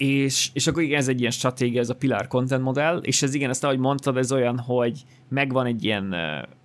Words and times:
és, 0.00 0.50
és 0.52 0.66
akkor 0.66 0.82
igen, 0.82 0.98
ez 0.98 1.08
egy 1.08 1.20
ilyen 1.20 1.30
stratégia, 1.30 1.80
ez 1.80 1.90
a 1.90 1.94
Pilar 1.94 2.26
Content 2.26 2.62
modell, 2.62 2.96
és 2.96 3.22
ez 3.22 3.34
igen, 3.34 3.50
ezt 3.50 3.64
ahogy 3.64 3.78
mondtad, 3.78 4.16
ez 4.16 4.32
olyan, 4.32 4.58
hogy 4.58 5.04
megvan 5.28 5.66
egy 5.66 5.84
ilyen, 5.84 6.14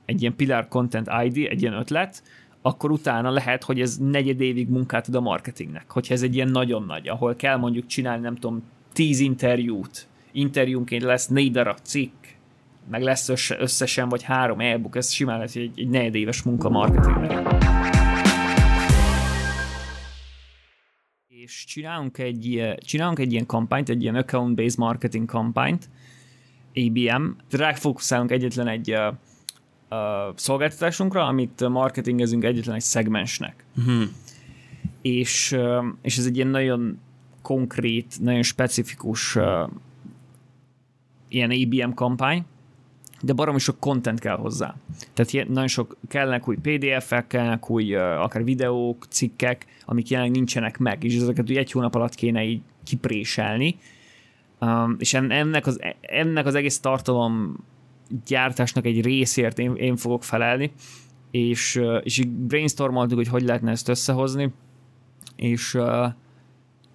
egy 0.06 0.22
ilyen 0.22 0.36
Pilar 0.36 0.68
Content 0.68 1.10
ID, 1.24 1.48
egy 1.50 1.62
ilyen 1.62 1.74
ötlet, 1.74 2.24
akkor 2.62 2.92
utána 2.92 3.30
lehet, 3.30 3.64
hogy 3.64 3.82
ez 3.82 3.98
negyed 3.98 4.42
évig 4.42 4.70
munkát 4.70 5.08
ad 5.08 5.16
a 5.16 5.22
marketingnek. 5.22 5.92
Hogyha 5.92 6.14
ez 6.14 6.22
egy 6.22 6.36
ilyen 6.36 6.50
nagyon 6.50 6.84
nagy, 6.84 7.08
ahol 7.08 7.36
kell 7.36 7.58
mondjuk 7.58 7.86
csinálni, 7.86 8.22
nem 8.22 8.36
tudom, 8.36 8.64
tíz 8.94 9.20
interjút, 9.20 10.08
interjúnként 10.32 11.04
lesz 11.04 11.28
négy 11.28 11.52
darab 11.52 11.78
cikk, 11.82 12.24
meg 12.90 13.02
lesz 13.02 13.50
összesen 13.60 14.10
vagy 14.10 14.24
három 14.24 14.60
e-book, 14.60 14.96
ez 14.96 15.12
simán 15.12 15.40
lesz 15.40 15.56
egy, 15.56 15.72
egy 15.76 15.90
negyedéves 15.90 16.42
munka 16.42 16.70
marketingnek. 16.70 17.95
És 21.46 21.66
csinálunk 21.66 22.18
egy, 22.18 22.76
csinálunk 22.78 23.20
egy 23.20 23.32
ilyen 23.32 23.46
kampányt, 23.46 23.90
egy 23.90 24.02
ilyen 24.02 24.16
account-based 24.16 24.78
marketing 24.78 25.26
kampányt, 25.26 25.90
ABM, 26.76 27.26
ráfókuszálunk 27.50 28.32
egyetlen 28.32 28.68
egy 28.68 28.92
uh, 28.92 29.14
uh, 29.90 30.36
szolgáltatásunkra, 30.36 31.26
amit 31.26 31.68
marketingezünk 31.70 32.44
egyetlen 32.44 32.76
egy 32.76 32.82
szegmensnek. 32.82 33.66
Uh-huh. 33.78 34.04
És, 35.02 35.52
uh, 35.52 35.86
és 36.02 36.18
ez 36.18 36.26
egy 36.26 36.36
ilyen 36.36 36.48
nagyon 36.48 37.00
konkrét, 37.42 38.16
nagyon 38.22 38.44
specifikus 38.44 39.36
uh, 39.36 39.70
ilyen 41.28 41.52
ABM 41.52 41.92
kampány, 41.94 42.46
de 43.26 43.34
baromi 43.34 43.60
sok 43.60 43.80
content 43.80 44.20
kell 44.20 44.36
hozzá. 44.36 44.76
Tehát 45.14 45.48
nagyon 45.48 45.68
sok 45.68 45.98
kellnek 46.08 46.48
új 46.48 46.56
PDF-ek, 46.62 47.28
kellnek 47.28 47.70
új 47.70 47.96
akár 47.96 48.44
videók, 48.44 49.06
cikkek, 49.10 49.66
amik 49.86 50.10
jelenleg 50.10 50.36
nincsenek 50.36 50.78
meg, 50.78 51.04
és 51.04 51.16
ezeket 51.16 51.50
egy 51.50 51.72
hónap 51.72 51.96
alatt 51.96 52.16
kéne 52.16 52.44
így 52.44 52.62
kipréselni. 52.84 53.78
Um, 54.60 54.96
és 55.00 55.14
ennek 55.14 55.66
az, 55.66 55.80
ennek 56.02 56.46
az 56.46 56.56
egész 56.56 56.80
tartalom 56.80 57.64
gyártásnak 58.26 58.86
egy 58.86 59.02
részért 59.02 59.60
én, 59.60 59.76
én 59.76 59.96
fogok 59.96 60.24
felelni, 60.24 60.72
és, 61.32 61.82
és 62.04 62.24
brainstormoltuk, 62.26 63.18
hogy 63.18 63.28
hogy 63.28 63.44
lehetne 63.44 63.72
ezt 63.72 63.90
összehozni, 63.90 64.54
és, 65.36 65.78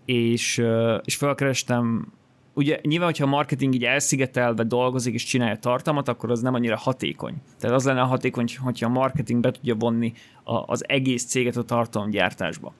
és, 0.04 0.62
és 1.04 1.16
felkerestem 1.16 2.12
ugye 2.60 2.78
nyilván, 2.82 3.08
hogyha 3.08 3.24
a 3.24 3.28
marketing 3.28 3.74
így 3.74 3.84
elszigetelve 3.84 4.62
dolgozik 4.62 5.14
és 5.14 5.24
csinálja 5.24 5.56
tartalmat, 5.56 6.08
akkor 6.08 6.30
az 6.30 6.40
nem 6.40 6.54
annyira 6.54 6.76
hatékony. 6.76 7.34
Tehát 7.58 7.76
az 7.76 7.84
lenne 7.84 8.00
a 8.00 8.04
hatékony, 8.04 8.46
hogyha 8.58 8.86
a 8.86 8.92
marketing 8.92 9.40
be 9.40 9.50
tudja 9.50 9.74
vonni 9.74 10.12
a, 10.44 10.54
az 10.54 10.88
egész 10.88 11.24
céget 11.24 11.56
a 11.56 11.62
tartalomgyártásba. 11.62 12.74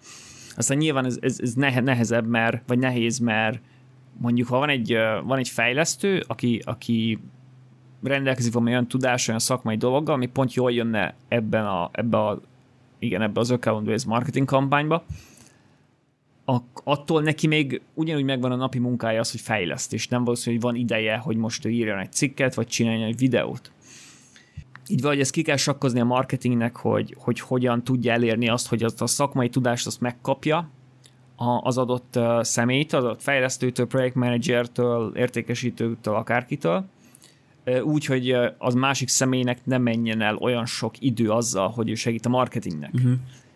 Aztán 0.57 0.77
nyilván 0.77 1.05
ez, 1.05 1.19
ez, 1.21 1.39
ez 1.41 1.55
nehezebb, 1.55 2.27
mert, 2.27 2.63
vagy 2.67 2.79
nehéz, 2.79 3.19
mert 3.19 3.61
mondjuk 4.19 4.49
ha 4.49 4.59
van 4.59 4.69
egy, 4.69 4.97
van 5.25 5.39
egy 5.39 5.49
fejlesztő, 5.49 6.25
aki, 6.27 6.63
aki 6.65 7.19
rendelkezik 8.03 8.53
valami 8.53 8.71
olyan 8.71 8.89
tudás, 8.89 9.29
olyan 9.29 9.41
szakmai 9.41 9.77
dologgal, 9.77 10.15
ami 10.15 10.27
pont 10.27 10.55
jól 10.55 10.73
jönne 10.73 11.15
ebben 11.29 11.67
a, 11.67 11.91
ebbe 11.93 12.19
a 12.19 12.41
igen, 12.99 13.23
ebbe 13.23 13.41
az 13.41 13.51
account-based 13.51 14.07
marketing 14.07 14.47
kampányba, 14.47 15.05
attól 16.85 17.23
neki 17.23 17.47
még 17.47 17.81
ugyanúgy 17.95 18.25
megvan 18.25 18.53
a 18.53 18.57
napi 18.57 18.79
munkája 18.79 19.21
az, 19.21 19.31
hogy 19.31 19.41
fejleszt, 19.41 19.93
és 19.93 20.09
nem 20.09 20.25
valószínű, 20.25 20.57
hogy 20.57 20.65
van 20.65 20.75
ideje, 20.75 21.17
hogy 21.17 21.37
most 21.37 21.65
ő 21.65 21.71
írjon 21.71 21.99
egy 21.99 22.13
cikket, 22.13 22.55
vagy 22.55 22.67
csináljon 22.67 23.09
egy 23.09 23.19
videót. 23.19 23.73
Így 24.89 25.01
vagy 25.01 25.21
ezt 25.21 25.31
ki 25.31 25.43
kell 25.43 25.57
sakkozni 25.57 26.01
a 26.01 26.05
marketingnek, 26.05 26.77
hogy, 26.77 27.17
hogy 27.19 27.41
hogyan 27.41 27.85
tudja 27.85 28.13
elérni 28.13 28.49
azt, 28.49 28.69
hogy 28.69 28.83
azt 28.83 29.03
a 29.03 29.07
szakmai 29.07 29.49
tudást 29.49 29.87
azt 29.87 30.01
megkapja 30.01 30.71
az 31.63 31.79
adott 31.79 32.19
személyt, 32.41 32.93
az 32.93 33.05
adott 33.05 33.23
fejlesztőtől, 33.23 33.87
projektmenedzsertől, 33.87 35.13
értékesítőtől, 35.17 36.15
akárkitől, 36.15 36.85
úgy, 37.83 38.05
hogy 38.05 38.37
az 38.59 38.75
másik 38.75 39.09
személynek 39.09 39.59
nem 39.65 39.83
menjen 39.83 40.21
el 40.21 40.37
olyan 40.37 40.67
sok 40.67 40.95
idő 40.99 41.31
azzal, 41.31 41.69
hogy 41.69 41.91
ő 41.91 41.95
segít 41.95 42.27
a 42.27 42.29
marketingnek. 42.29 42.93
Uh-huh 42.95 43.13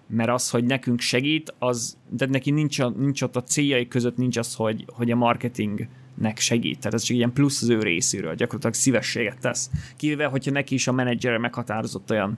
mert 0.07 0.31
az, 0.31 0.51
hogy 0.51 0.65
nekünk 0.65 1.01
segít, 1.01 1.55
az, 1.59 1.99
de 2.09 2.27
neki 2.27 2.51
nincs, 2.51 2.79
a, 2.79 2.89
nincs 2.89 3.23
ott 3.23 3.37
a 3.37 3.43
céljai 3.43 3.89
között 3.89 4.17
nincs 4.17 4.37
az, 4.37 4.55
hogy, 4.55 4.85
hogy 4.89 5.11
a 5.11 5.17
marketingnek 5.17 6.39
segít. 6.39 6.79
Tehát 6.79 6.95
ez 6.95 7.03
csak 7.03 7.17
ilyen 7.17 7.33
plusz 7.33 7.63
az 7.63 7.69
ő 7.69 7.81
részéről, 7.81 8.35
gyakorlatilag 8.35 8.75
szívességet 8.75 9.41
tesz. 9.41 9.71
Kivéve, 9.97 10.27
hogyha 10.27 10.51
neki 10.51 10.75
is 10.75 10.87
a 10.87 10.93
menedzsere 10.93 11.39
meghatározott 11.39 12.11
olyan 12.11 12.37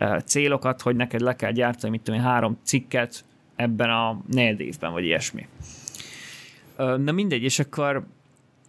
uh, 0.00 0.18
célokat, 0.18 0.82
hogy 0.82 0.96
neked 0.96 1.20
le 1.20 1.36
kell 1.36 1.52
gyártani, 1.52 1.90
mit 1.90 2.02
tudom 2.02 2.20
én, 2.20 2.26
három 2.26 2.58
cikket 2.62 3.24
ebben 3.56 3.90
a 3.90 4.20
negyed 4.30 4.60
évben, 4.60 4.92
vagy 4.92 5.04
ilyesmi. 5.04 5.46
Uh, 6.78 6.98
na 6.98 7.12
mindegy, 7.12 7.42
és 7.42 7.58
akkor 7.58 8.06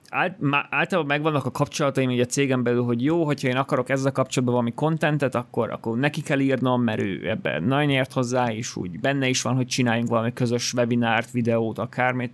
ált, 0.09 0.37
általában 0.69 1.05
megvannak 1.05 1.45
a 1.45 1.51
kapcsolataim 1.51 2.09
így 2.09 2.19
a 2.19 2.25
cégem 2.25 2.63
belül, 2.63 2.83
hogy 2.83 3.03
jó, 3.03 3.25
hogyha 3.25 3.47
én 3.47 3.55
akarok 3.55 3.89
ezzel 3.89 4.11
kapcsolatban 4.11 4.55
valami 4.55 4.75
kontentet, 4.75 5.35
akkor, 5.35 5.71
akkor 5.71 5.97
neki 5.97 6.21
kell 6.21 6.39
írnom, 6.39 6.81
mert 6.81 7.01
ő 7.01 7.29
ebben 7.29 7.63
nagyon 7.63 7.89
ért 7.89 8.13
hozzá, 8.13 8.51
és 8.51 8.75
úgy 8.75 8.99
benne 8.99 9.27
is 9.27 9.41
van, 9.41 9.55
hogy 9.55 9.67
csináljunk 9.67 10.09
valami 10.09 10.33
közös 10.33 10.73
webinárt, 10.73 11.31
videót, 11.31 11.77
akármit. 11.77 12.31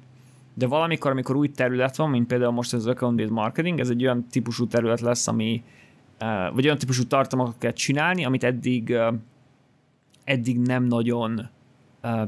De 0.53 0.67
valamikor, 0.67 1.11
amikor 1.11 1.35
új 1.35 1.51
terület 1.51 1.95
van, 1.95 2.09
mint 2.09 2.27
például 2.27 2.51
most 2.51 2.73
az 2.73 2.87
account 2.87 3.29
marketing, 3.29 3.79
ez 3.79 3.89
egy 3.89 4.03
olyan 4.03 4.27
típusú 4.31 4.67
terület 4.67 5.01
lesz, 5.01 5.27
ami, 5.27 5.63
vagy 6.53 6.65
olyan 6.65 6.77
típusú 6.77 7.03
tartalmakat 7.03 7.55
kell 7.57 7.71
csinálni, 7.71 8.25
amit 8.25 8.43
eddig, 8.43 8.97
eddig 10.23 10.59
nem 10.59 10.83
nagyon 10.83 11.49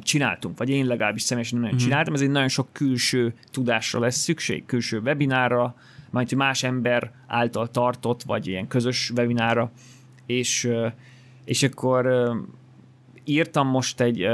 csináltunk, 0.02 0.58
vagy 0.58 0.70
én 0.70 0.86
legalábbis 0.86 1.22
személyesen 1.22 1.60
nem 1.60 1.74
mm. 1.74 1.78
csináltam, 1.78 2.14
ez 2.14 2.22
egy 2.22 2.30
nagyon 2.30 2.48
sok 2.48 2.68
külső 2.72 3.34
tudásra 3.52 4.00
lesz 4.00 4.18
szükség, 4.18 4.66
külső 4.66 5.00
webinára, 5.00 5.76
majd 6.10 6.34
más 6.34 6.64
ember 6.64 7.12
által 7.28 7.72
tartott, 7.72 8.24
vagy 8.24 8.48
ilyen 8.48 8.68
közös 8.68 9.12
webinára, 9.16 9.72
és, 10.26 10.70
és 11.46 11.64
akkor 11.64 12.32
írtam 13.24 13.68
most 13.68 14.02
egy, 14.02 14.28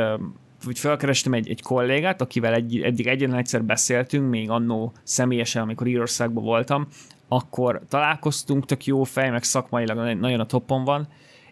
vagy 0.64 0.80
felkerestem 0.80 1.34
egy, 1.34 1.50
egy 1.50 1.62
kollégát, 1.62 2.22
akivel 2.22 2.54
egy, 2.54 2.82
eddig 2.82 3.08
egyetlen 3.08 3.38
egyszer 3.38 3.64
beszéltünk, 3.64 4.30
még 4.30 4.50
annó 4.50 4.94
személyesen, 5.04 5.62
amikor 5.62 5.88
Írországban 5.88 6.44
voltam, 6.44 6.88
akkor 7.28 7.82
találkoztunk, 7.90 8.66
tök 8.66 8.86
jó 8.86 9.04
fej, 9.04 9.30
meg 9.30 9.44
szakmailag 9.44 10.18
nagyon 10.18 10.40
a 10.40 10.46
topon 10.46 10.84
van, 10.84 11.08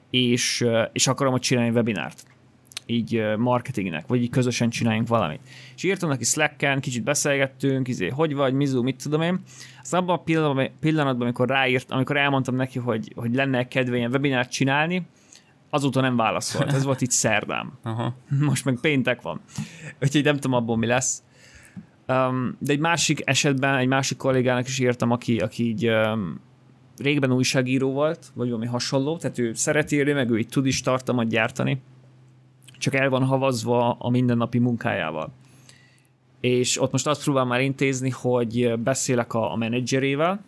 és, 0.10 0.66
és 0.92 1.08
akarom 1.08 1.32
hogy 1.32 1.42
csinálni 1.42 1.70
webinárt 1.70 2.31
így 2.92 3.24
marketingnek, 3.38 4.08
vagy 4.08 4.22
így 4.22 4.30
közösen 4.30 4.70
csináljunk 4.70 5.08
valamit. 5.08 5.40
És 5.76 5.84
írtam 5.84 6.10
neki 6.10 6.24
Slack-en, 6.24 6.80
kicsit 6.80 7.04
beszélgettünk, 7.04 7.88
izé, 7.88 8.08
hogy 8.08 8.34
vagy, 8.34 8.54
mizu, 8.54 8.82
mit 8.82 9.04
tudom 9.04 9.22
én. 9.22 9.40
Aztán 9.82 10.02
abban 10.02 10.16
a 10.16 10.70
pillanatban, 10.80 11.22
amikor 11.22 11.48
ráírt, 11.48 11.92
amikor 11.92 12.18
elmondtam 12.18 12.56
neki, 12.56 12.80
hogy, 12.80 13.12
hogy 13.16 13.36
lenne 13.36 13.68
kedve 13.68 13.98
ilyen 13.98 14.12
webinárt 14.12 14.52
csinálni, 14.52 15.08
azóta 15.70 16.02
nem 16.02 16.16
válaszolt. 16.16 16.72
Ez 16.74 16.84
volt 16.84 17.02
itt 17.02 17.12
szerdám. 17.12 17.74
Aha. 17.84 18.16
Most 18.40 18.66
meg 18.66 18.78
péntek 18.82 19.22
van. 19.22 19.40
Úgyhogy 20.02 20.24
nem 20.24 20.36
tudom 20.36 20.54
abból 20.54 20.78
mi 20.78 20.86
lesz. 20.86 21.24
Um, 22.08 22.56
de 22.60 22.74
egy 22.74 22.80
másik 22.80 23.22
esetben, 23.26 23.78
egy 23.78 23.88
másik 23.88 24.18
kollégának 24.18 24.68
is 24.68 24.80
írtam, 24.80 25.12
aki, 25.12 25.38
aki 25.38 25.68
így 25.68 25.88
um, 25.88 26.40
régben 26.98 27.32
újságíró 27.32 27.92
volt, 27.92 28.32
vagy 28.34 28.48
valami 28.48 28.66
hasonló, 28.66 29.18
tehát 29.18 29.38
ő 29.40 29.54
szereti 29.54 29.96
írni, 29.96 30.12
meg 30.12 30.30
ő 30.30 30.38
így 30.38 30.48
tud 30.48 30.66
is 30.66 30.82
tartalmat 30.82 31.28
gyártani, 31.28 31.82
csak 32.82 32.94
el 32.94 33.10
van 33.10 33.24
havazva 33.24 33.92
a 34.00 34.10
mindennapi 34.10 34.60
munkájával. 34.60 35.30
És 36.40 36.82
ott 36.82 36.92
most 36.92 37.08
azt 37.08 37.24
próbál 37.24 37.46
már 37.46 37.62
intézni, 37.62 38.10
hogy 38.10 38.80
beszélek 38.80 39.34
a, 39.34 39.52
a 39.52 39.56
menedzserével, 39.56 40.44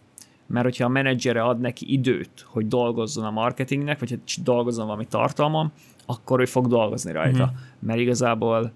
mert 0.47 0.65
hogyha 0.65 0.85
a 0.85 0.89
menedzsere 0.89 1.43
ad 1.43 1.59
neki 1.59 1.93
időt, 1.93 2.45
hogy 2.47 2.67
dolgozzon 2.67 3.25
a 3.25 3.31
marketingnek, 3.31 3.99
vagy 3.99 4.09
hogy 4.09 4.43
dolgozzon 4.43 4.85
valami 4.85 5.05
tartalmam, 5.05 5.71
akkor 6.05 6.39
ő 6.39 6.45
fog 6.45 6.67
dolgozni 6.67 7.11
rajta. 7.11 7.43
Mm-hmm. 7.43 7.55
Mert 7.79 7.99
igazából 7.99 8.71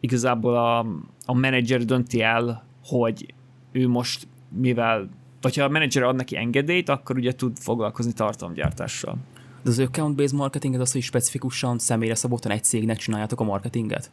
igazából 0.00 0.56
a, 0.56 0.78
a 1.26 1.34
menedzser 1.34 1.84
dönti 1.84 2.22
el, 2.22 2.64
hogy 2.84 3.34
ő 3.72 3.88
most 3.88 4.28
mivel, 4.48 5.08
vagy 5.40 5.56
ha 5.56 5.64
a 5.64 5.68
menedzser 5.68 6.02
ad 6.02 6.16
neki 6.16 6.36
engedélyt, 6.36 6.88
akkor 6.88 7.16
ugye 7.16 7.32
tud 7.32 7.56
foglalkozni 7.58 8.12
tartalomgyártással. 8.12 9.16
De 9.66 9.72
az 9.72 9.78
account-based 9.78 10.34
marketing 10.34 10.74
az 10.74 10.80
az, 10.80 10.92
hogy 10.92 11.02
specifikusan 11.02 11.78
személyre 11.78 12.14
szabottan 12.14 12.50
egy 12.50 12.64
cégnek 12.64 12.96
csináljátok 12.96 13.40
a 13.40 13.44
marketinget? 13.44 14.10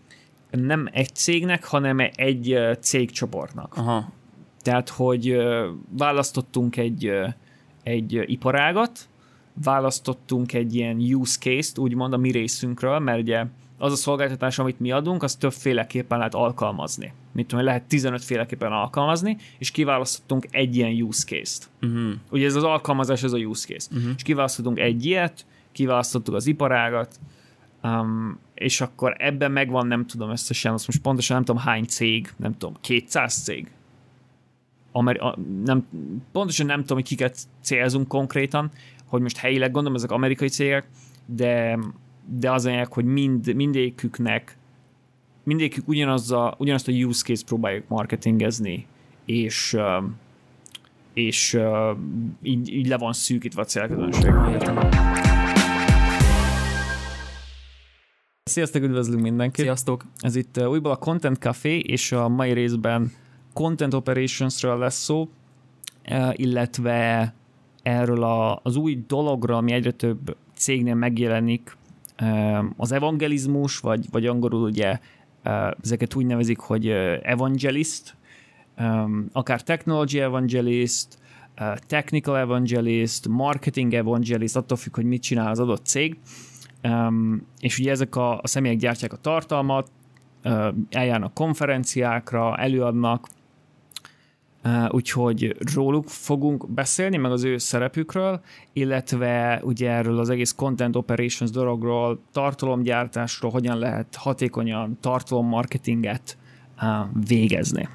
Nem 0.51 0.89
egy 0.91 1.15
cégnek, 1.15 1.63
hanem 1.63 1.99
egy 2.15 2.57
cégcsoportnak. 2.79 3.77
Aha. 3.77 4.11
Tehát, 4.61 4.89
hogy 4.89 5.37
választottunk 5.89 6.77
egy, 6.77 7.11
egy 7.83 8.23
iparágat, 8.25 8.99
választottunk 9.63 10.53
egy 10.53 10.75
ilyen 10.75 10.97
use 10.97 11.37
case-t, 11.39 11.77
úgymond 11.77 12.13
a 12.13 12.17
mi 12.17 12.31
részünkről, 12.31 12.99
mert 12.99 13.21
ugye 13.21 13.45
az 13.83 13.91
a 13.91 13.95
szolgáltatás, 13.95 14.59
amit 14.59 14.79
mi 14.79 14.91
adunk, 14.91 15.23
az 15.23 15.35
többféleképpen 15.35 16.17
lehet 16.17 16.33
alkalmazni. 16.33 17.13
Mit 17.31 17.47
tudom, 17.47 17.65
lehet 17.65 17.83
15 17.83 18.23
féleképpen 18.23 18.71
alkalmazni, 18.71 19.37
és 19.57 19.71
kiválasztottunk 19.71 20.47
egy 20.51 20.75
ilyen 20.75 21.01
use 21.01 21.25
case-t. 21.25 21.69
Uh-huh. 21.81 22.11
Ugye 22.31 22.45
ez 22.45 22.55
az 22.55 22.63
alkalmazás, 22.63 23.23
ez 23.23 23.33
a 23.33 23.37
use 23.37 23.67
case. 23.67 23.87
Uh-huh. 23.95 24.11
És 24.15 24.23
kiválasztottunk 24.23 24.79
egy 24.79 25.05
ilyet, 25.05 25.45
kiválasztottuk 25.71 26.35
az 26.35 26.47
iparágat, 26.47 27.19
Um, 27.85 28.39
és 28.53 28.81
akkor 28.81 29.15
ebben 29.17 29.51
megvan, 29.51 29.87
nem 29.87 30.05
tudom 30.05 30.29
összesen, 30.29 30.73
azt 30.73 30.87
most 30.87 31.01
pontosan 31.01 31.35
nem 31.35 31.45
tudom 31.45 31.61
hány 31.61 31.83
cég, 31.83 32.33
nem 32.37 32.57
tudom, 32.57 32.75
200 32.81 33.43
cég. 33.43 33.71
Ameri- 34.91 35.19
a, 35.19 35.37
nem, 35.63 35.87
pontosan 36.31 36.65
nem 36.65 36.81
tudom, 36.81 36.97
hogy 36.97 37.07
kiket 37.07 37.37
célzunk 37.61 38.07
konkrétan, 38.07 38.71
hogy 39.05 39.21
most 39.21 39.37
helyileg 39.37 39.71
gondolom, 39.71 39.97
ezek 39.97 40.11
amerikai 40.11 40.47
cégek, 40.47 40.87
de, 41.25 41.79
de 42.25 42.51
az 42.51 42.65
anyag, 42.65 42.93
hogy 42.93 43.05
mind, 43.05 43.55
mindéküknek 43.55 44.57
mindékük 45.43 45.87
ugyanaz 45.87 46.31
a, 46.31 46.55
ugyanazt 46.57 46.87
a 46.87 46.91
use 46.91 47.23
case 47.23 47.43
próbáljuk 47.45 47.87
marketingezni, 47.87 48.85
és 49.25 49.77
és 51.13 51.59
így, 52.41 52.73
így 52.73 52.87
le 52.87 52.97
van 52.97 53.13
szűkítve 53.13 53.61
a 53.61 53.65
célközönség. 53.65 54.33
Sziasztok, 58.43 58.83
üdvözlünk 58.83 59.21
mindenkit! 59.21 59.63
Sziasztok! 59.63 60.05
Ez 60.19 60.35
itt 60.35 60.67
újból 60.67 60.91
a 60.91 60.95
Content 60.95 61.37
Café, 61.37 61.79
és 61.79 62.11
a 62.11 62.27
mai 62.27 62.53
részben 62.53 63.11
Content 63.53 63.93
Operationsről 63.93 64.77
lesz 64.77 65.03
szó, 65.03 65.29
illetve 66.31 67.33
erről 67.83 68.23
a, 68.23 68.59
az 68.63 68.75
új 68.75 69.03
dologra, 69.07 69.57
ami 69.57 69.71
egyre 69.71 69.91
több 69.91 70.35
cégnél 70.55 70.95
megjelenik, 70.95 71.77
az 72.77 72.91
evangelizmus, 72.91 73.79
vagy, 73.79 74.05
vagy 74.11 74.25
angolul 74.25 74.61
ugye 74.61 74.99
ezeket 75.81 76.15
úgy 76.15 76.25
nevezik, 76.25 76.59
hogy 76.59 76.87
evangelist, 77.21 78.15
akár 79.31 79.61
technology 79.61 80.19
evangelist, 80.19 81.17
technical 81.87 82.37
evangelist, 82.37 83.27
marketing 83.27 83.93
evangelist, 83.93 84.55
attól 84.55 84.77
függ, 84.77 84.95
hogy 84.95 85.05
mit 85.05 85.21
csinál 85.21 85.49
az 85.49 85.59
adott 85.59 85.85
cég. 85.85 86.17
És 87.59 87.79
ugye 87.79 87.91
ezek 87.91 88.15
a, 88.15 88.39
a 88.39 88.47
személyek 88.47 88.77
gyártják 88.77 89.13
a 89.13 89.17
tartalmat, 89.17 89.91
eljárnak 90.89 91.33
konferenciákra, 91.33 92.57
előadnak, 92.57 93.27
úgyhogy 94.89 95.55
róluk 95.73 96.07
fogunk 96.07 96.69
beszélni, 96.69 97.17
meg 97.17 97.31
az 97.31 97.43
ő 97.43 97.57
szerepükről, 97.57 98.41
illetve 98.73 99.61
ugye 99.63 99.89
erről 99.89 100.19
az 100.19 100.29
egész 100.29 100.51
content 100.51 100.95
operations 100.95 101.51
dologról, 101.51 102.19
tartalomgyártásról, 102.31 103.51
hogyan 103.51 103.77
lehet 103.77 104.15
hatékonyan 104.15 104.97
tartalommarketinget 105.01 106.37
végezni. 107.27 107.89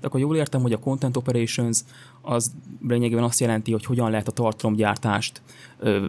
De 0.00 0.06
akkor 0.06 0.20
jól 0.20 0.36
értem, 0.36 0.60
hogy 0.60 0.72
a 0.72 0.78
content 0.78 1.16
operations 1.16 1.80
az 2.22 2.52
lényegében 2.88 3.24
azt 3.24 3.40
jelenti, 3.40 3.72
hogy 3.72 3.84
hogyan 3.84 4.10
lehet 4.10 4.28
a 4.28 4.32
tartalomgyártást 4.32 5.42
ö, 5.78 6.06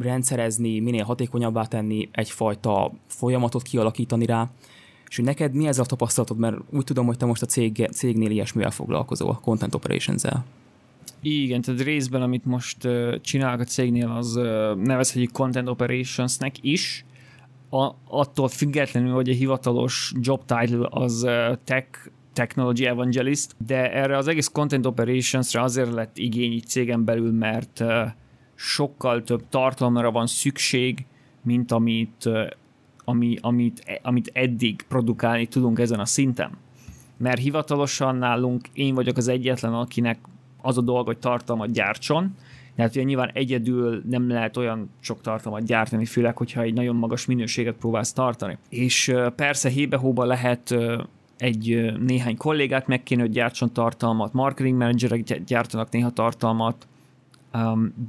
rendszerezni, 0.00 0.80
minél 0.80 1.04
hatékonyabbá 1.04 1.64
tenni, 1.64 2.08
egyfajta 2.12 2.92
folyamatot 3.06 3.62
kialakítani 3.62 4.26
rá, 4.26 4.50
és 5.12 5.18
hogy 5.18 5.26
neked 5.26 5.54
mi 5.54 5.66
ez 5.66 5.78
a 5.78 5.84
tapasztalatod, 5.84 6.38
mert 6.38 6.56
úgy 6.70 6.84
tudom, 6.84 7.06
hogy 7.06 7.16
te 7.16 7.26
most 7.26 7.42
a 7.42 7.46
cég, 7.46 7.88
cégnél 7.90 8.30
ilyesmivel 8.30 8.70
foglalkozol, 8.70 9.38
Content 9.42 9.74
Operations-el. 9.74 10.44
Igen, 11.22 11.60
tehát 11.60 11.80
részben, 11.80 12.22
amit 12.22 12.44
most 12.44 12.84
uh, 12.84 13.20
csinálok 13.20 13.60
a 13.60 13.64
cégnél, 13.64 14.10
az 14.10 14.34
nevezhetjük 14.76 15.32
Content 15.32 15.68
Operationsnek 15.68 16.54
is, 16.60 17.04
a, 17.70 17.90
attól 18.08 18.48
függetlenül, 18.48 19.12
hogy 19.12 19.28
a 19.28 19.32
hivatalos 19.32 20.12
job 20.20 20.44
title 20.44 20.86
az 20.90 21.26
Tech 21.64 21.86
Technology 22.32 22.84
Evangelist, 22.84 23.54
de 23.66 23.92
erre 23.92 24.16
az 24.16 24.28
egész 24.28 24.48
Content 24.48 24.86
Operations-re 24.86 25.62
azért 25.62 25.92
lett 25.92 26.18
igény 26.18 26.52
így 26.52 26.66
cégen 26.66 27.04
belül, 27.04 27.32
mert 27.32 27.84
sokkal 28.54 29.22
több 29.22 29.42
tartalomra 29.48 30.10
van 30.10 30.26
szükség, 30.26 31.06
mint 31.42 31.72
amit 31.72 32.28
ami, 33.12 33.36
amit, 33.40 34.00
amit 34.02 34.30
eddig 34.34 34.84
produkálni 34.88 35.46
tudunk 35.46 35.78
ezen 35.78 36.00
a 36.00 36.04
szinten. 36.04 36.50
Mert 37.16 37.40
hivatalosan 37.40 38.16
nálunk 38.16 38.68
én 38.72 38.94
vagyok 38.94 39.16
az 39.16 39.28
egyetlen, 39.28 39.74
akinek 39.74 40.18
az 40.62 40.78
a 40.78 40.80
dolga, 40.80 41.04
hogy 41.04 41.18
tartalmat 41.18 41.72
gyártson, 41.72 42.36
tehát 42.76 42.90
ugye 42.90 43.02
nyilván 43.02 43.30
egyedül 43.32 44.02
nem 44.08 44.28
lehet 44.28 44.56
olyan 44.56 44.90
sok 45.00 45.20
tartalmat 45.20 45.64
gyártani, 45.64 46.04
főleg, 46.04 46.36
hogyha 46.36 46.62
egy 46.62 46.74
nagyon 46.74 46.96
magas 46.96 47.26
minőséget 47.26 47.74
próbálsz 47.74 48.12
tartani. 48.12 48.58
És 48.68 49.12
persze 49.36 49.68
hébe-hóba 49.68 50.24
lehet 50.24 50.76
egy 51.36 51.92
néhány 52.00 52.36
kollégát 52.36 52.86
megkérni, 52.86 53.22
hogy 53.22 53.32
gyártson 53.32 53.72
tartalmat, 53.72 54.32
marketing 54.32 54.78
managerek 54.78 55.42
gyártanak 55.44 55.90
néha 55.90 56.10
tartalmat, 56.10 56.86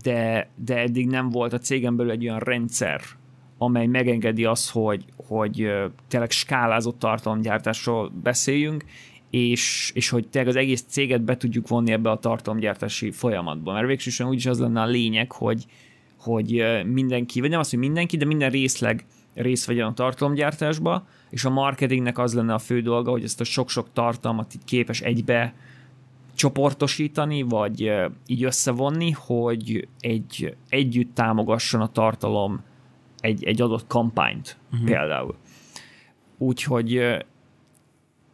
de, 0.03 0.49
de 0.65 0.77
eddig 0.77 1.07
nem 1.07 1.29
volt 1.29 1.53
a 1.53 1.57
cégen 1.57 1.95
belül 1.95 2.11
egy 2.11 2.23
olyan 2.23 2.39
rendszer, 2.39 3.01
amely 3.63 3.85
megengedi 3.85 4.45
azt, 4.45 4.69
hogy, 4.69 5.05
hogy 5.27 5.71
tényleg 6.07 6.31
skálázott 6.31 6.99
tartalomgyártásról 6.99 8.11
beszéljünk, 8.23 8.83
és, 9.29 9.91
és 9.93 10.09
hogy 10.09 10.27
tényleg 10.27 10.49
az 10.49 10.59
egész 10.59 10.85
céget 10.87 11.21
be 11.21 11.37
tudjuk 11.37 11.67
vonni 11.67 11.91
ebbe 11.91 12.11
a 12.11 12.19
tartalomgyártási 12.19 13.11
folyamatba. 13.11 13.73
Mert 13.73 13.87
végsősorban 13.87 14.35
úgyis 14.35 14.45
az 14.45 14.59
lenne 14.59 14.81
a 14.81 14.85
lényeg, 14.85 15.31
hogy, 15.31 15.65
hogy 16.17 16.63
mindenki, 16.85 17.39
vagy 17.39 17.49
nem 17.49 17.59
az, 17.59 17.69
hogy 17.69 17.79
mindenki, 17.79 18.17
de 18.17 18.25
minden 18.25 18.49
részleg 18.49 19.05
részt 19.33 19.65
vegyen 19.65 19.87
a 19.87 19.93
tartalomgyártásba, 19.93 21.07
és 21.29 21.45
a 21.45 21.49
marketingnek 21.49 22.17
az 22.17 22.33
lenne 22.33 22.53
a 22.53 22.59
fő 22.59 22.81
dolga, 22.81 23.11
hogy 23.11 23.23
ezt 23.23 23.41
a 23.41 23.43
sok-sok 23.43 23.87
tartalmat 23.93 24.55
így 24.55 24.65
képes 24.65 25.01
egybe 25.01 25.53
csoportosítani, 26.35 27.41
vagy 27.41 27.91
így 28.25 28.43
összevonni, 28.43 29.11
hogy 29.11 29.87
egy 29.99 30.55
együtt 30.69 31.15
támogasson 31.15 31.81
a 31.81 31.91
tartalom 31.91 32.61
egy, 33.23 33.43
egy 33.43 33.61
adott 33.61 33.87
kampányt 33.87 34.57
uh-huh. 34.71 34.87
például. 34.89 35.35
Úgyhogy 36.37 37.01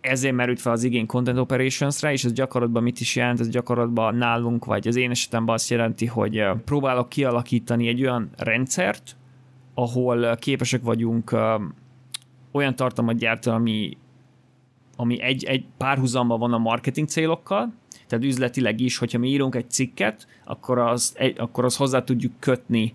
ezért 0.01 0.35
merült 0.35 0.59
fel 0.59 0.71
az 0.71 0.83
igény 0.83 1.05
Content 1.05 1.37
Operations-re, 1.37 2.11
és 2.11 2.23
ez 2.23 2.33
gyakorlatban 2.33 2.83
mit 2.83 2.99
is 2.99 3.15
jelent? 3.15 3.39
Ez 3.39 3.49
gyakorlatban 3.49 4.15
nálunk, 4.15 4.65
vagy 4.65 4.87
az 4.87 4.95
én 4.95 5.09
esetemben 5.09 5.55
azt 5.55 5.69
jelenti, 5.69 6.05
hogy 6.05 6.43
próbálok 6.65 7.09
kialakítani 7.09 7.87
egy 7.87 8.01
olyan 8.01 8.29
rendszert, 8.37 9.17
ahol 9.73 10.35
képesek 10.35 10.81
vagyunk 10.81 11.35
olyan 12.51 12.75
tartalmat 12.75 13.17
gyártani, 13.17 13.55
ami, 13.55 13.97
ami 14.95 15.21
egy, 15.21 15.43
egy 15.43 15.65
párhuzamban 15.77 16.39
van 16.39 16.53
a 16.53 16.57
marketing 16.57 17.07
célokkal, 17.07 17.73
tehát 18.07 18.25
üzletileg 18.25 18.79
is, 18.79 18.97
hogyha 18.97 19.17
mi 19.17 19.29
írunk 19.29 19.55
egy 19.55 19.69
cikket, 19.69 20.27
akkor 20.45 20.77
az, 20.77 21.13
egy, 21.17 21.39
akkor 21.39 21.65
az 21.65 21.75
hozzá 21.75 22.03
tudjuk 22.03 22.33
kötni 22.39 22.93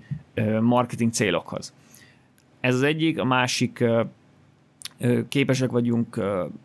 marketing 0.60 1.12
célokhoz. 1.12 1.72
Ez 2.64 2.74
az 2.74 2.82
egyik, 2.82 3.18
a 3.18 3.24
másik 3.24 3.84
képesek 5.28 5.70
vagyunk 5.70 6.20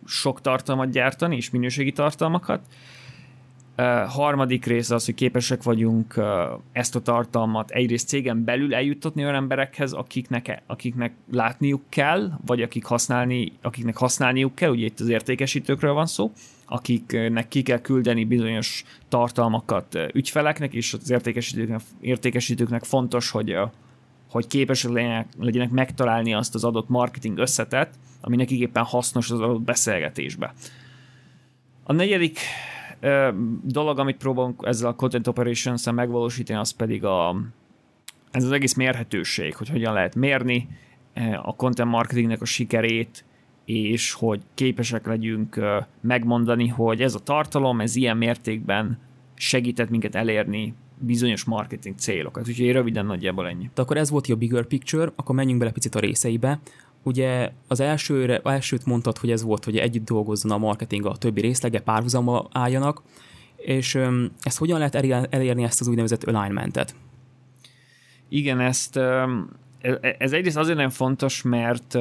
sok 0.05 0.41
tartalmat 0.41 0.89
gyártani, 0.89 1.35
és 1.35 1.49
minőségi 1.49 1.91
tartalmakat. 1.91 2.61
Harmadik 4.07 4.65
rész 4.65 4.89
az, 4.89 5.05
hogy 5.05 5.13
képesek 5.13 5.63
vagyunk 5.63 6.21
ezt 6.71 6.95
a 6.95 7.01
tartalmat 7.01 7.71
egyrészt 7.71 8.07
cégen 8.07 8.43
belül 8.43 8.75
eljuttatni 8.75 9.23
olyan 9.23 9.35
emberekhez, 9.35 9.93
akiknek, 9.93 10.61
akiknek 10.65 11.13
látniuk 11.31 11.81
kell, 11.89 12.31
vagy 12.45 12.61
akik 12.61 12.85
használni, 12.85 13.51
akiknek 13.61 13.97
használniuk 13.97 14.55
kell, 14.55 14.69
ugye 14.69 14.85
itt 14.85 14.99
az 14.99 15.09
értékesítőkről 15.09 15.93
van 15.93 16.05
szó, 16.05 16.31
akiknek 16.65 17.47
ki 17.47 17.61
kell 17.61 17.81
küldeni 17.81 18.25
bizonyos 18.25 18.83
tartalmakat 19.09 19.97
ügyfeleknek, 20.13 20.73
és 20.73 20.93
az 20.93 21.09
értékesítőknek, 21.09 21.81
értékesítőknek 22.01 22.83
fontos, 22.83 23.29
hogy 23.29 23.57
hogy 24.29 24.47
képesek 24.47 24.91
legyenek, 24.91 25.27
legyenek 25.39 25.69
megtalálni 25.69 26.33
azt 26.33 26.55
az 26.55 26.63
adott 26.63 26.89
marketing 26.89 27.37
összetet, 27.37 27.93
ami 28.21 28.35
nekik 28.35 28.59
éppen 28.59 28.83
hasznos 28.83 29.31
az 29.31 29.39
adott 29.39 29.61
beszélgetésbe. 29.61 30.53
A 31.83 31.93
negyedik 31.93 32.39
ö, 32.99 33.29
dolog, 33.63 33.99
amit 33.99 34.17
próbálunk 34.17 34.61
ezzel 34.65 34.89
a 34.89 34.95
Content 34.95 35.27
Operations-en 35.27 35.93
megvalósítani, 35.93 36.59
az 36.59 36.71
pedig 36.71 37.05
a, 37.05 37.35
ez 38.31 38.43
az 38.43 38.51
egész 38.51 38.73
mérhetőség, 38.73 39.55
hogy 39.55 39.69
hogyan 39.69 39.93
lehet 39.93 40.15
mérni 40.15 40.67
a 41.41 41.55
content 41.55 41.89
marketingnek 41.89 42.41
a 42.41 42.45
sikerét, 42.45 43.25
és 43.65 44.13
hogy 44.13 44.41
képesek 44.53 45.05
legyünk 45.05 45.59
megmondani, 46.01 46.67
hogy 46.67 47.01
ez 47.01 47.15
a 47.15 47.19
tartalom, 47.19 47.81
ez 47.81 47.95
ilyen 47.95 48.17
mértékben 48.17 48.99
segített 49.35 49.89
minket 49.89 50.15
elérni 50.15 50.73
bizonyos 50.99 51.43
marketing 51.43 51.95
célokat. 51.97 52.47
Úgyhogy 52.47 52.71
röviden 52.71 53.05
nagyjából 53.05 53.47
ennyi. 53.47 53.69
De 53.73 53.81
akkor 53.81 53.97
ez 53.97 54.09
volt 54.09 54.27
a 54.27 54.35
bigger 54.35 54.65
picture, 54.65 55.11
akkor 55.15 55.35
menjünk 55.35 55.59
bele 55.59 55.71
picit 55.71 55.95
a 55.95 55.99
részeibe. 55.99 56.59
Ugye 57.03 57.51
az 57.67 57.79
elsőre, 57.79 58.39
elsőt 58.43 58.85
mondtad, 58.85 59.17
hogy 59.17 59.31
ez 59.31 59.43
volt, 59.43 59.65
hogy 59.65 59.77
együtt 59.77 60.05
dolgozzon 60.05 60.51
a 60.51 60.57
marketing 60.57 61.05
a 61.05 61.17
többi 61.17 61.41
részlege, 61.41 61.79
párhuzamba 61.79 62.47
álljanak, 62.51 63.01
és 63.55 63.95
um, 63.95 64.31
ezt 64.41 64.57
hogyan 64.57 64.77
lehet 64.77 64.95
elérni 65.29 65.63
ezt 65.63 65.81
az 65.81 65.87
úgynevezett 65.87 66.23
alignmentet? 66.23 66.95
Igen, 68.29 68.59
ezt 68.59 68.99
ez 70.17 70.31
egyrészt 70.31 70.57
azért 70.57 70.75
nagyon 70.75 70.91
fontos, 70.91 71.41
mert 71.41 71.97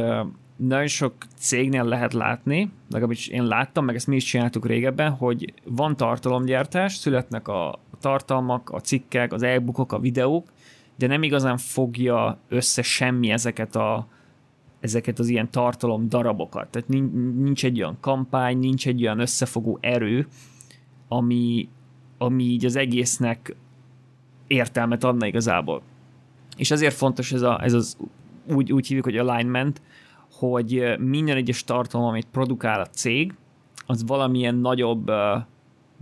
nagyon 0.56 0.86
sok 0.86 1.14
cégnél 1.36 1.84
lehet 1.84 2.12
látni, 2.12 2.70
legalábbis 2.90 3.28
én 3.28 3.44
láttam, 3.44 3.84
meg 3.84 3.94
ezt 3.94 4.06
mi 4.06 4.16
is 4.16 4.24
csináltuk 4.24 4.66
régebben, 4.66 5.10
hogy 5.10 5.54
van 5.64 5.96
tartalomgyártás, 5.96 6.94
születnek 6.94 7.48
a 7.48 7.78
tartalmak, 8.00 8.70
a 8.70 8.80
cikkek, 8.80 9.32
az 9.32 9.42
e-bookok, 9.42 9.92
a 9.92 9.98
videók, 9.98 10.52
de 10.96 11.06
nem 11.06 11.22
igazán 11.22 11.56
fogja 11.56 12.38
össze 12.48 12.82
semmi 12.82 13.30
ezeket 13.30 13.76
a 13.76 14.06
ezeket 14.80 15.18
az 15.18 15.28
ilyen 15.28 15.50
tartalom 15.50 16.08
darabokat. 16.08 16.68
Tehát 16.68 16.88
nincs 16.88 17.64
egy 17.64 17.78
olyan 17.78 17.96
kampány, 18.00 18.58
nincs 18.58 18.86
egy 18.86 19.02
olyan 19.02 19.18
összefogó 19.18 19.78
erő, 19.80 20.26
ami, 21.08 21.68
ami 22.18 22.44
így 22.44 22.64
az 22.64 22.76
egésznek 22.76 23.56
értelmet 24.46 25.04
adna 25.04 25.26
igazából. 25.26 25.82
És 26.56 26.70
ezért 26.70 26.94
fontos 26.94 27.32
ez, 27.32 27.42
a, 27.42 27.64
ez 27.64 27.72
az, 27.72 27.96
úgy, 28.48 28.72
úgy 28.72 28.86
hívjuk, 28.86 29.04
hogy 29.04 29.16
alignment, 29.16 29.82
hogy 30.32 30.94
minden 30.98 31.36
egyes 31.36 31.64
tartalom, 31.64 32.06
amit 32.06 32.26
produkál 32.32 32.80
a 32.80 32.86
cég, 32.86 33.34
az 33.86 34.04
valamilyen 34.06 34.54
nagyobb, 34.54 35.10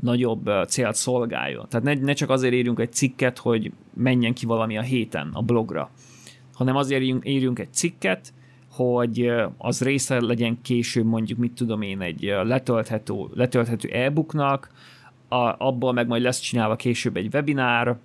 nagyobb 0.01 0.51
célt 0.69 0.95
szolgálja. 0.95 1.67
Tehát 1.69 1.87
ne, 1.87 2.05
ne 2.05 2.13
csak 2.13 2.31
azért 2.31 2.55
írjunk 2.55 2.81
egy 2.81 2.93
cikket, 2.93 3.39
hogy 3.39 3.73
menjen 3.95 4.35
ki 4.35 4.47
valami 4.47 4.79
a 4.79 4.83
héten 4.83 5.31
a 5.33 5.43
blogra, 5.43 5.91
hanem 6.55 6.77
azért 6.77 7.03
írjunk 7.23 7.59
egy 7.59 7.73
cikket, 7.73 8.33
hogy 8.71 9.33
az 9.59 9.83
része 9.83 10.21
legyen 10.21 10.59
később 10.63 11.05
mondjuk, 11.05 11.39
mit 11.39 11.53
tudom 11.53 11.83
én, 11.83 12.01
egy 12.01 12.23
letölthető, 12.43 13.15
letölthető 13.35 13.89
e-booknak, 13.89 14.71
a, 15.29 15.67
abból 15.67 15.93
meg 15.93 16.07
majd 16.07 16.23
lesz 16.23 16.41
csinálva 16.41 16.77
később 16.77 17.17
egy 17.17 17.35
webinár, 17.35 17.97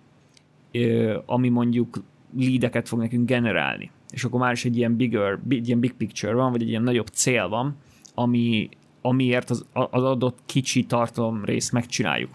ami 1.25 1.49
mondjuk 1.49 2.03
leadeket 2.37 2.87
fog 2.87 2.99
nekünk 2.99 3.27
generálni. 3.27 3.91
És 4.09 4.23
akkor 4.23 4.39
már 4.39 4.51
is 4.51 4.65
egy 4.65 4.77
ilyen 4.77 4.95
bigger, 4.95 5.39
egy 5.49 5.67
ilyen 5.67 5.79
big 5.79 5.93
picture 5.93 6.33
van, 6.33 6.51
vagy 6.51 6.61
egy 6.61 6.69
ilyen 6.69 6.83
nagyobb 6.83 7.07
cél 7.07 7.47
van, 7.47 7.75
ami, 8.15 8.69
amiért 9.01 9.49
az, 9.49 9.65
az 9.73 10.03
adott 10.03 10.39
kicsi 10.45 10.85
tartalom 10.85 11.45
részt 11.45 11.71
megcsináljuk. 11.71 12.29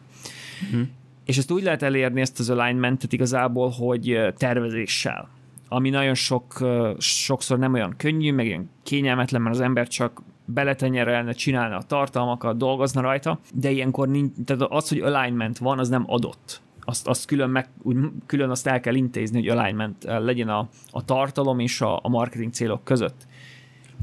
Uh-huh. 0.66 0.88
És 1.24 1.38
ezt 1.38 1.50
úgy 1.50 1.62
lehet 1.62 1.82
elérni, 1.82 2.20
ezt 2.20 2.38
az 2.38 2.50
alignmentet 2.50 3.12
igazából, 3.12 3.70
hogy 3.70 4.20
tervezéssel. 4.36 5.28
Ami 5.68 5.90
nagyon 5.90 6.14
sok, 6.14 6.66
sokszor 6.98 7.58
nem 7.58 7.72
olyan 7.72 7.94
könnyű, 7.96 8.32
meg 8.32 8.46
ilyen 8.46 8.70
kényelmetlen, 8.82 9.42
mert 9.42 9.54
az 9.54 9.60
ember 9.60 9.88
csak 9.88 10.22
beletenyerelne, 10.44 11.32
csinálna 11.32 11.76
a 11.76 11.82
tartalmakat, 11.82 12.56
dolgozna 12.56 13.00
rajta, 13.00 13.40
de 13.54 13.70
ilyenkor 13.70 14.08
nincs, 14.08 14.32
tehát 14.44 14.62
az, 14.62 14.88
hogy 14.88 15.00
alignment 15.00 15.58
van, 15.58 15.78
az 15.78 15.88
nem 15.88 16.04
adott 16.06 16.60
azt, 16.88 17.06
azt 17.06 17.26
külön, 17.26 17.50
meg, 17.50 17.68
úgy, 17.82 17.96
külön 18.26 18.50
azt 18.50 18.66
el 18.66 18.80
kell 18.80 18.94
intézni, 18.94 19.38
hogy 19.38 19.58
alignment 19.58 20.04
legyen 20.04 20.48
a, 20.48 20.68
a 20.90 21.04
tartalom 21.04 21.58
és 21.58 21.80
a, 21.80 21.98
a 22.02 22.08
marketing 22.08 22.52
célok 22.52 22.84
között. 22.84 23.26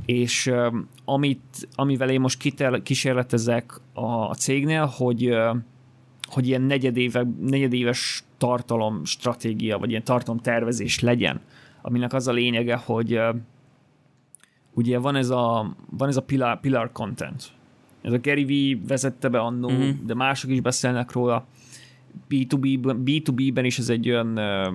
És 0.06 0.52
amit, 1.06 1.68
amivel 1.76 2.10
én 2.10 2.20
most 2.20 2.40
kitel, 2.40 2.82
kísérletezek 2.82 3.80
a, 3.94 4.34
cégnél, 4.34 4.86
hogy, 4.86 5.38
hogy 6.22 6.48
ilyen 6.48 6.62
negyedéve, 6.62 7.28
negyedéves 7.42 8.24
tartalom 8.38 9.06
stratégia, 9.06 9.78
vagy 9.78 9.90
ilyen 9.90 10.04
tartalom 10.04 10.40
tervezés 10.40 11.00
legyen, 11.00 11.42
aminek 11.82 12.14
az 12.14 12.28
a 12.28 12.32
lényege, 12.32 12.76
hogy 12.76 13.20
ugye 14.74 14.98
van 14.98 15.16
ez 15.16 15.30
a, 15.30 15.76
van 15.90 16.08
ez 16.08 16.18
a 16.18 16.22
pillar, 16.22 16.60
pillar 16.60 16.92
content. 16.92 17.52
Ez 18.02 18.14
a 18.14 18.20
Gary 18.20 18.76
V 18.76 18.88
vezette 18.88 19.30
be 19.30 19.40
annó, 19.40 19.70
mm-hmm. 19.72 20.06
de 20.06 20.14
mások 20.14 20.52
is 20.52 20.62
beszélnek 20.62 21.12
róla, 21.12 21.46
B2B-ben, 22.30 23.04
B2B-ben 23.06 23.66
is 23.66 23.80
ez 23.80 23.90
egy 23.90 24.10
olyan 24.10 24.38
ö, 24.38 24.70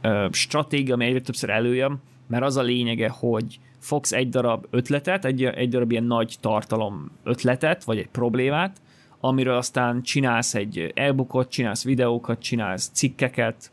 ö, 0.00 0.28
stratégia, 0.32 0.94
ami 0.94 1.04
egyre 1.04 1.20
többször 1.20 1.50
előjön, 1.50 2.00
mert 2.26 2.44
az 2.44 2.56
a 2.56 2.62
lényege, 2.62 3.08
hogy 3.08 3.58
fogsz 3.78 4.12
egy 4.12 4.28
darab 4.28 4.66
ötletet, 4.70 5.24
egy, 5.24 5.44
egy 5.44 5.68
darab 5.68 5.90
ilyen 5.90 6.04
nagy 6.04 6.36
tartalom 6.40 7.10
ötletet, 7.24 7.84
vagy 7.84 7.98
egy 7.98 8.08
problémát, 8.08 8.80
amiről 9.20 9.56
aztán 9.56 10.02
csinálsz 10.02 10.54
egy 10.54 10.92
e-bookot, 10.94 11.50
csinálsz 11.50 11.84
videókat, 11.84 12.40
csinálsz 12.40 12.90
cikkeket, 12.92 13.72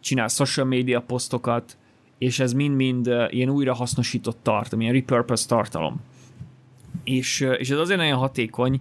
csinálsz 0.00 0.34
social 0.34 0.66
media 0.66 1.00
posztokat, 1.00 1.76
és 2.18 2.38
ez 2.38 2.52
mind-mind 2.52 3.06
ilyen 3.28 3.50
újrahasznosított 3.50 4.38
tartalom, 4.42 4.80
ilyen 4.80 4.94
repurposed 4.94 5.48
tartalom. 5.48 6.00
És, 7.04 7.40
és 7.40 7.70
ez 7.70 7.78
azért 7.78 7.98
nagyon 7.98 8.18
hatékony, 8.18 8.80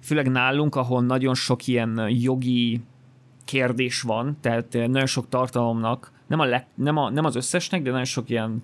főleg 0.00 0.30
nálunk, 0.30 0.74
ahol 0.74 1.02
nagyon 1.02 1.34
sok 1.34 1.66
ilyen 1.66 2.06
jogi 2.08 2.80
kérdés 3.44 4.02
van, 4.02 4.36
tehát 4.40 4.72
nagyon 4.72 5.06
sok 5.06 5.28
tartalomnak, 5.28 6.12
nem, 6.26 6.38
a 6.38 6.44
leg, 6.44 6.66
nem, 6.74 6.96
a, 6.96 7.10
nem 7.10 7.24
az 7.24 7.36
összesnek, 7.36 7.82
de 7.82 7.90
nagyon 7.90 8.04
sok 8.04 8.30
ilyen 8.30 8.62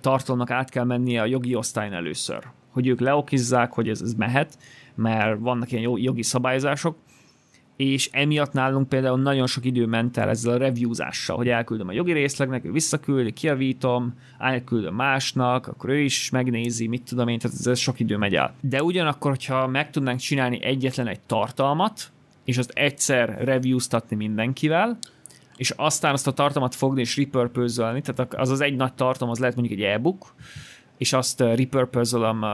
tartalomnak 0.00 0.50
át 0.50 0.70
kell 0.70 0.84
mennie 0.84 1.20
a 1.20 1.26
jogi 1.26 1.54
osztályon 1.54 1.92
először. 1.92 2.42
Hogy 2.70 2.86
ők 2.86 3.00
leokizzák, 3.00 3.72
hogy 3.72 3.88
ez, 3.88 4.00
ez 4.00 4.14
mehet, 4.14 4.58
mert 4.94 5.38
vannak 5.40 5.72
ilyen 5.72 5.90
jogi 5.96 6.22
szabályozások, 6.22 6.96
és 7.76 8.08
emiatt 8.12 8.52
nálunk 8.52 8.88
például 8.88 9.18
nagyon 9.18 9.46
sok 9.46 9.64
idő 9.64 9.86
ment 9.86 10.16
el 10.16 10.28
ezzel 10.28 10.52
a 10.52 10.56
reviewzással, 10.56 11.36
hogy 11.36 11.48
elküldöm 11.48 11.88
a 11.88 11.92
jogi 11.92 12.12
részlegnek, 12.12 12.64
ő 12.64 12.72
visszaküldi, 12.72 13.32
kiavítom, 13.32 14.14
elküldöm 14.38 14.94
másnak, 14.94 15.66
akkor 15.66 15.90
ő 15.90 15.98
is 15.98 16.30
megnézi, 16.30 16.86
mit 16.86 17.02
tudom 17.02 17.28
én, 17.28 17.38
tehát 17.38 17.56
ez 17.66 17.78
sok 17.78 18.00
idő 18.00 18.16
megy 18.16 18.34
el. 18.34 18.54
De 18.60 18.82
ugyanakkor, 18.82 19.30
hogyha 19.30 19.66
meg 19.66 19.90
tudnánk 19.90 20.18
csinálni 20.18 20.62
egyetlen 20.62 21.06
egy 21.06 21.20
tartalmat, 21.20 22.12
és 22.48 22.58
azt 22.58 22.70
egyszer 22.70 23.44
reviewztatni 23.44 24.16
mindenkivel, 24.16 24.98
és 25.56 25.70
aztán 25.70 26.12
azt 26.12 26.26
a 26.26 26.32
tartalmat 26.32 26.74
fogni 26.74 27.00
és 27.00 27.16
repurpose 27.16 28.00
tehát 28.00 28.34
az 28.34 28.50
az 28.50 28.60
egy 28.60 28.76
nagy 28.76 28.94
tartalom, 28.94 29.30
az 29.30 29.38
lehet 29.38 29.56
mondjuk 29.56 29.78
egy 29.78 29.84
e-book, 29.84 30.34
és 30.98 31.12
azt 31.12 31.40
repurpose-olom 31.40 32.42
uh, 32.42 32.48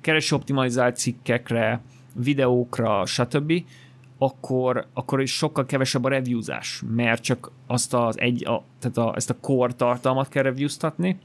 kereső 0.00 0.36
optimalizált 0.36 0.96
cikkekre, 0.96 1.80
videókra, 2.14 3.06
stb., 3.06 3.52
akkor, 4.18 4.86
akkor 4.92 5.20
is 5.20 5.32
sokkal 5.32 5.66
kevesebb 5.66 6.04
a 6.04 6.08
reviewzás, 6.08 6.82
mert 6.94 7.22
csak 7.22 7.50
azt 7.66 7.94
az 7.94 8.18
egy, 8.18 8.46
a, 8.46 8.64
tehát 8.78 8.96
a, 8.96 9.12
ezt 9.16 9.30
a 9.30 9.36
core 9.40 9.72
tartalmat 9.72 10.28
kell 10.28 10.42
reviewztatni. 10.42 11.18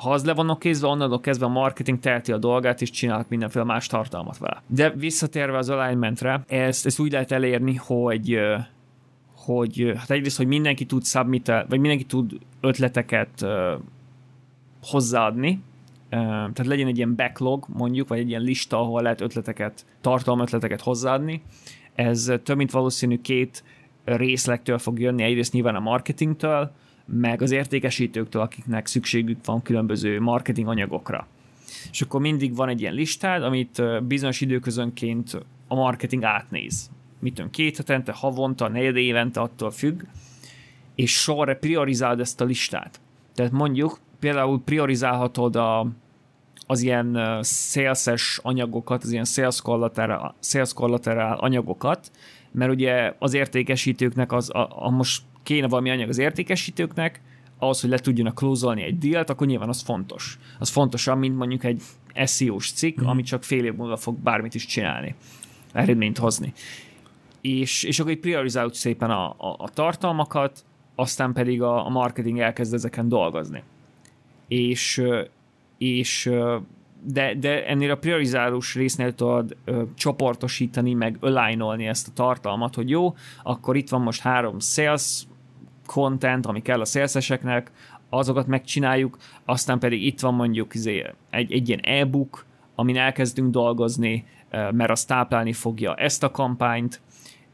Ha 0.00 0.10
az 0.10 0.24
le 0.24 0.34
vannak 0.34 0.58
kézve, 0.58 0.86
onnantól 0.86 1.20
kezdve 1.20 1.46
a 1.46 1.48
marketing 1.48 1.98
teheti 1.98 2.32
a 2.32 2.38
dolgát, 2.38 2.80
és 2.80 2.90
csinálhat 2.90 3.28
mindenféle 3.28 3.64
más 3.64 3.86
tartalmat 3.86 4.38
vele. 4.38 4.62
De 4.66 4.90
visszatérve 4.90 5.58
az 5.58 5.70
alignmentre, 5.70 6.44
ezt, 6.46 6.86
ezt 6.86 6.98
úgy 6.98 7.12
lehet 7.12 7.32
elérni, 7.32 7.74
hogy 7.74 8.38
hogy 9.34 9.92
hát 9.96 10.10
egyrészt, 10.10 10.36
hogy 10.36 10.46
mindenki 10.46 10.84
tud 10.84 11.04
submit 11.04 11.46
vagy 11.46 11.80
mindenki 11.80 12.04
tud 12.04 12.32
ötleteket 12.60 13.42
uh, 13.42 13.50
hozzáadni, 14.82 15.50
uh, 15.50 16.18
tehát 16.20 16.66
legyen 16.66 16.86
egy 16.86 16.96
ilyen 16.96 17.14
backlog 17.14 17.64
mondjuk, 17.68 18.08
vagy 18.08 18.18
egy 18.18 18.28
ilyen 18.28 18.42
lista, 18.42 18.80
ahol 18.80 19.02
lehet 19.02 19.20
ötleteket, 19.20 19.86
tartalomötleteket 20.00 20.80
hozzáadni, 20.80 21.42
ez 21.94 22.32
több 22.42 22.56
mint 22.56 22.70
valószínű 22.70 23.20
két 23.20 23.64
részlektől 24.04 24.78
fog 24.78 25.00
jönni, 25.00 25.22
egyrészt 25.22 25.52
nyilván 25.52 25.74
a 25.74 25.80
marketingtől, 25.80 26.72
meg 27.12 27.42
az 27.42 27.50
értékesítőktől, 27.50 28.42
akiknek 28.42 28.86
szükségük 28.86 29.44
van 29.44 29.62
különböző 29.62 30.20
marketing 30.20 30.68
anyagokra. 30.68 31.26
És 31.90 32.00
akkor 32.00 32.20
mindig 32.20 32.54
van 32.54 32.68
egy 32.68 32.80
ilyen 32.80 32.94
listád, 32.94 33.42
amit 33.42 33.82
bizonyos 34.06 34.40
időközönként 34.40 35.46
a 35.68 35.74
marketing 35.74 36.22
átnéz. 36.22 36.90
Mit 37.18 37.34
tudom, 37.34 37.50
két 37.50 37.76
hetente, 37.76 38.12
havonta, 38.12 38.68
negyed 38.68 38.96
évente 38.96 39.40
attól 39.40 39.70
függ, 39.70 40.02
és 40.94 41.12
sorra 41.12 41.56
priorizálod 41.56 42.20
ezt 42.20 42.40
a 42.40 42.44
listát. 42.44 43.00
Tehát 43.34 43.52
mondjuk 43.52 43.98
például 44.18 44.62
priorizálhatod 44.64 45.56
a, 45.56 45.86
az 46.66 46.80
ilyen 46.80 47.38
szélszes 47.42 48.40
anyagokat, 48.42 49.02
az 49.02 49.12
ilyen 49.12 49.24
sales 50.40 50.72
collateral 50.74 51.38
anyagokat, 51.38 52.10
mert 52.50 52.70
ugye 52.70 53.14
az 53.18 53.34
értékesítőknek 53.34 54.32
az, 54.32 54.50
a, 54.54 54.84
a 54.84 54.90
most 54.90 55.22
kéne 55.48 55.68
valami 55.68 55.90
anyag 55.90 56.08
az 56.08 56.18
értékesítőknek, 56.18 57.20
ahhoz, 57.58 57.80
hogy 57.80 57.90
le 57.90 57.98
tudjanak 57.98 58.34
close 58.34 58.72
egy 58.72 58.98
dílt, 58.98 59.30
akkor 59.30 59.46
nyilván 59.46 59.68
az 59.68 59.82
fontos. 59.82 60.38
Az 60.58 60.68
fontosabb, 60.68 61.18
mint 61.18 61.36
mondjuk 61.36 61.64
egy 61.64 61.82
SEO-s 62.24 62.72
cikk, 62.72 63.00
mm. 63.00 63.06
ami 63.06 63.22
csak 63.22 63.44
fél 63.44 63.64
év 63.64 63.74
múlva 63.74 63.96
fog 63.96 64.18
bármit 64.18 64.54
is 64.54 64.66
csinálni, 64.66 65.14
eredményt 65.72 66.18
hozni. 66.18 66.52
És, 67.40 67.82
és 67.82 67.98
akkor 67.98 68.12
így 68.12 68.18
priorizáljuk 68.18 68.74
szépen 68.74 69.10
a, 69.10 69.28
a, 69.28 69.56
a 69.58 69.68
tartalmakat, 69.68 70.64
aztán 70.94 71.32
pedig 71.32 71.62
a, 71.62 71.86
a 71.86 71.88
marketing 71.88 72.38
elkezd 72.38 72.74
ezeken 72.74 73.08
dolgozni. 73.08 73.62
És, 74.48 75.02
és 75.78 76.30
de, 77.02 77.34
de 77.34 77.66
ennél 77.66 77.90
a 77.90 77.96
priorizálós 77.96 78.74
résznél 78.74 79.14
tudod 79.14 79.56
ö, 79.64 79.82
csoportosítani, 79.94 80.94
meg 80.94 81.16
alignolni 81.20 81.86
ezt 81.86 82.08
a 82.08 82.12
tartalmat, 82.14 82.74
hogy 82.74 82.90
jó, 82.90 83.14
akkor 83.42 83.76
itt 83.76 83.88
van 83.88 84.00
most 84.00 84.20
három 84.20 84.58
sales 84.60 85.26
content, 85.88 86.46
ami 86.46 86.62
kell 86.62 86.80
a 86.80 86.84
szélszeseknek, 86.84 87.70
azokat 88.08 88.46
megcsináljuk, 88.46 89.16
aztán 89.44 89.78
pedig 89.78 90.04
itt 90.04 90.20
van 90.20 90.34
mondjuk 90.34 90.74
izé, 90.74 91.04
egy, 91.30 91.52
egy 91.52 91.68
ilyen 91.68 91.80
e-book, 91.82 92.44
amin 92.74 92.96
elkezdünk 92.96 93.50
dolgozni, 93.50 94.24
mert 94.50 94.90
azt 94.90 95.08
táplálni 95.08 95.52
fogja 95.52 95.94
ezt 95.94 96.22
a 96.22 96.30
kampányt, 96.30 97.00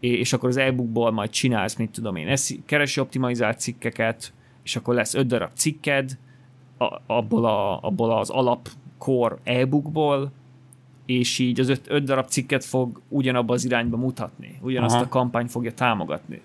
és 0.00 0.32
akkor 0.32 0.48
az 0.48 0.56
e-bookból 0.56 1.10
majd 1.10 1.30
csinálsz, 1.30 1.76
mit 1.76 1.90
tudom 1.90 2.16
én, 2.16 2.36
keresi 2.66 3.00
optimalizált 3.00 3.60
cikkeket, 3.60 4.32
és 4.62 4.76
akkor 4.76 4.94
lesz 4.94 5.14
öt 5.14 5.26
darab 5.26 5.50
cikked, 5.54 6.18
abból, 7.06 7.44
a, 7.44 7.80
abból 7.80 8.18
az 8.18 8.30
alap 8.30 8.68
core 8.98 9.36
e-bookból, 9.44 10.32
és 11.06 11.38
így 11.38 11.60
az 11.60 11.68
öt, 11.68 11.90
öt 11.90 12.04
darab 12.04 12.26
cikket 12.26 12.64
fog 12.64 13.00
ugyanabba 13.08 13.54
az 13.54 13.64
irányba 13.64 13.96
mutatni, 13.96 14.58
ugyanazt 14.62 14.94
Aha. 14.94 15.04
a 15.04 15.08
kampányt 15.08 15.50
fogja 15.50 15.72
támogatni. 15.72 16.40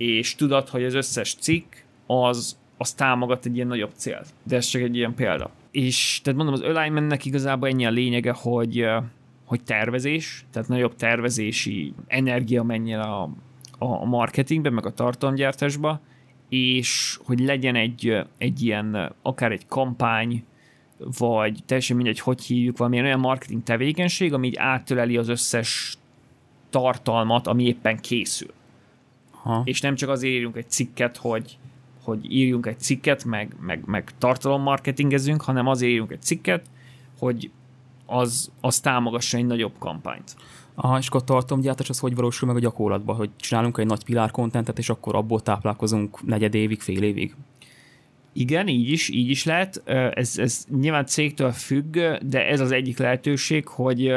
És 0.00 0.34
tudod, 0.34 0.68
hogy 0.68 0.84
az 0.84 0.94
összes 0.94 1.34
cikk 1.34 1.72
az 2.06 2.58
az 2.80 2.92
támogat 2.92 3.46
egy 3.46 3.54
ilyen 3.54 3.66
nagyobb 3.66 3.92
célt. 3.94 4.26
De 4.42 4.56
ez 4.56 4.66
csak 4.66 4.82
egy 4.82 4.96
ilyen 4.96 5.14
példa. 5.14 5.50
És 5.70 6.20
tehát 6.24 6.38
mondom, 6.38 6.54
az 6.54 6.76
alignmentnek 6.76 7.24
igazából 7.24 7.68
ennyi 7.68 7.86
a 7.86 7.90
lényege, 7.90 8.32
hogy, 8.32 8.86
hogy 9.44 9.62
tervezés, 9.62 10.44
tehát 10.52 10.68
nagyobb 10.68 10.94
tervezési 10.94 11.92
energia 12.06 12.62
menjen 12.62 13.00
a, 13.00 13.22
a 13.78 14.04
marketingbe, 14.04 14.70
meg 14.70 14.86
a 14.86 14.94
tartalomgyártásba, 14.94 16.00
és 16.48 17.18
hogy 17.24 17.40
legyen 17.40 17.74
egy, 17.74 18.18
egy 18.38 18.62
ilyen, 18.62 19.12
akár 19.22 19.52
egy 19.52 19.66
kampány, 19.66 20.44
vagy 21.18 21.58
teljesen 21.66 21.96
mindegy, 21.96 22.20
hogy 22.20 22.42
hívjuk, 22.42 22.76
valamilyen 22.76 23.04
olyan 23.04 23.20
marketing 23.20 23.62
tevékenység, 23.62 24.32
ami 24.32 24.46
így 24.46 24.56
áttöleli 24.56 25.16
az 25.16 25.28
összes 25.28 25.98
tartalmat, 26.70 27.46
ami 27.46 27.64
éppen 27.64 27.96
készül. 27.96 28.50
Ha. 29.42 29.62
És 29.64 29.80
nem 29.80 29.94
csak 29.94 30.08
azért 30.08 30.34
írjunk 30.34 30.56
egy 30.56 30.70
cikket, 30.70 31.16
hogy, 31.16 31.58
hogy 32.02 32.32
írjunk 32.32 32.66
egy 32.66 32.80
cikket, 32.80 33.24
meg, 33.24 33.56
meg, 33.60 33.82
meg 33.86 34.10
tartalommarketingezünk, 34.18 35.42
hanem 35.42 35.66
azért 35.66 35.90
írjunk 35.90 36.10
egy 36.10 36.22
cikket, 36.22 36.66
hogy 37.18 37.50
az, 38.06 38.50
az 38.60 38.80
támogassa 38.80 39.36
egy 39.36 39.46
nagyobb 39.46 39.74
kampányt. 39.78 40.36
Aha, 40.74 40.98
és 40.98 41.06
akkor 41.06 41.20
a 41.20 41.24
tartalomgyártás 41.24 41.88
az 41.88 41.98
hogy 41.98 42.14
valósul 42.14 42.48
meg 42.48 42.56
a 42.56 42.60
gyakorlatban, 42.60 43.16
hogy 43.16 43.30
csinálunk 43.36 43.78
egy 43.78 43.86
nagy 43.86 44.04
pilár 44.04 44.30
kontentet, 44.30 44.78
és 44.78 44.88
akkor 44.88 45.14
abból 45.14 45.40
táplálkozunk 45.40 46.22
negyed 46.22 46.54
évig, 46.54 46.80
fél 46.80 47.02
évig? 47.02 47.34
Igen, 48.32 48.68
így 48.68 48.90
is, 48.90 49.08
így 49.08 49.30
is 49.30 49.44
lehet. 49.44 49.82
Ez, 50.14 50.38
ez 50.38 50.66
nyilván 50.80 51.06
cégtől 51.06 51.52
függ, 51.52 51.92
de 52.22 52.46
ez 52.46 52.60
az 52.60 52.70
egyik 52.70 52.98
lehetőség, 52.98 53.66
hogy 53.66 54.14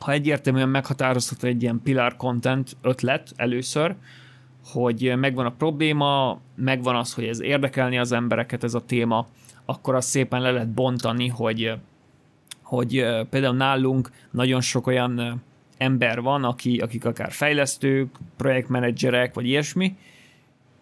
ha 0.00 0.12
egyértelműen 0.12 0.68
meghatározható 0.68 1.46
egy 1.46 1.62
ilyen 1.62 1.80
pillar 1.82 2.16
content 2.16 2.76
ötlet 2.82 3.32
először, 3.36 3.94
hogy 4.64 5.12
megvan 5.16 5.46
a 5.46 5.54
probléma, 5.58 6.40
megvan 6.54 6.96
az, 6.96 7.14
hogy 7.14 7.24
ez 7.24 7.40
érdekelni 7.40 7.98
az 7.98 8.12
embereket 8.12 8.64
ez 8.64 8.74
a 8.74 8.84
téma, 8.84 9.26
akkor 9.64 9.94
azt 9.94 10.08
szépen 10.08 10.40
le 10.40 10.50
lehet 10.50 10.68
bontani, 10.68 11.28
hogy, 11.28 11.72
hogy 12.62 13.04
például 13.30 13.56
nálunk 13.56 14.10
nagyon 14.30 14.60
sok 14.60 14.86
olyan 14.86 15.42
ember 15.76 16.20
van, 16.20 16.44
aki, 16.44 16.78
akik 16.78 17.04
akár 17.04 17.32
fejlesztők, 17.32 18.16
projektmenedzserek, 18.36 19.34
vagy 19.34 19.46
ilyesmi, 19.46 19.96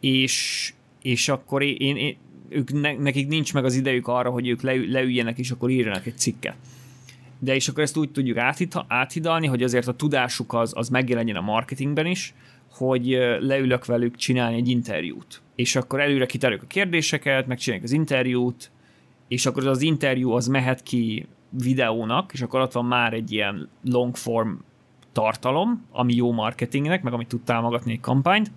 és, 0.00 0.72
és 1.02 1.28
akkor 1.28 1.62
én, 1.62 1.96
én 1.96 2.16
ők 2.48 2.72
ne, 2.72 2.92
nekik 2.96 3.28
nincs 3.28 3.54
meg 3.54 3.64
az 3.64 3.74
idejük 3.74 4.08
arra, 4.08 4.30
hogy 4.30 4.48
ők 4.48 4.62
leül, 4.62 4.90
leüljenek, 4.90 5.38
és 5.38 5.50
akkor 5.50 5.70
írjanak 5.70 6.06
egy 6.06 6.18
cikket. 6.18 6.56
De 7.38 7.54
és 7.54 7.68
akkor 7.68 7.82
ezt 7.82 7.96
úgy 7.96 8.10
tudjuk 8.10 8.36
áthidalni, 8.88 9.46
hogy 9.46 9.62
azért 9.62 9.86
a 9.86 9.94
tudásuk 9.94 10.52
az, 10.52 10.72
az 10.76 10.88
megjelenjen 10.88 11.36
a 11.36 11.40
marketingben 11.40 12.06
is, 12.06 12.34
hogy 12.70 13.06
leülök 13.40 13.86
velük 13.86 14.16
csinálni 14.16 14.56
egy 14.56 14.68
interjút. 14.68 15.42
És 15.54 15.76
akkor 15.76 16.00
előre 16.00 16.26
kitárjuk 16.26 16.62
a 16.62 16.66
kérdéseket, 16.66 17.46
megcsináljuk 17.46 17.86
az 17.86 17.92
interjút, 17.92 18.70
és 19.28 19.46
akkor 19.46 19.66
az 19.66 19.82
interjú 19.82 20.30
az 20.30 20.46
mehet 20.46 20.82
ki 20.82 21.26
videónak, 21.50 22.32
és 22.32 22.42
akkor 22.42 22.60
ott 22.60 22.72
van 22.72 22.84
már 22.84 23.12
egy 23.12 23.32
ilyen 23.32 23.68
long 23.84 24.16
form 24.16 24.52
tartalom, 25.12 25.84
ami 25.92 26.14
jó 26.14 26.32
marketingnek, 26.32 27.02
meg 27.02 27.12
amit 27.12 27.28
tud 27.28 27.40
támogatni 27.40 27.92
egy 27.92 28.00
kampányt. 28.00 28.50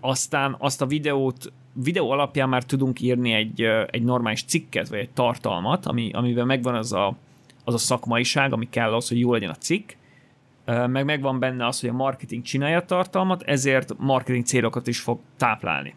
Aztán 0.00 0.56
azt 0.58 0.82
a 0.82 0.86
videót 0.86 1.52
videó 1.72 2.10
alapján 2.10 2.48
már 2.48 2.64
tudunk 2.64 3.00
írni 3.00 3.32
egy, 3.32 3.62
egy 3.90 4.02
normális 4.02 4.42
cikket, 4.42 4.88
vagy 4.88 4.98
egy 4.98 5.10
tartalmat, 5.10 5.86
ami, 5.86 6.10
amivel 6.12 6.44
megvan 6.44 6.74
az 6.74 6.92
a, 6.92 7.16
az 7.64 7.74
a 7.74 7.78
szakmaiság, 7.78 8.52
ami 8.52 8.68
kell 8.70 8.94
az, 8.94 9.08
hogy 9.08 9.18
jó 9.18 9.32
legyen 9.32 9.50
a 9.50 9.54
cikk, 9.54 9.90
meg 10.68 11.04
megvan 11.04 11.38
benne 11.38 11.66
az, 11.66 11.80
hogy 11.80 11.88
a 11.88 11.92
marketing 11.92 12.42
csinálja 12.42 12.76
a 12.76 12.84
tartalmat, 12.84 13.42
ezért 13.42 13.98
marketing 13.98 14.44
célokat 14.44 14.86
is 14.86 15.00
fog 15.00 15.20
táplálni, 15.36 15.94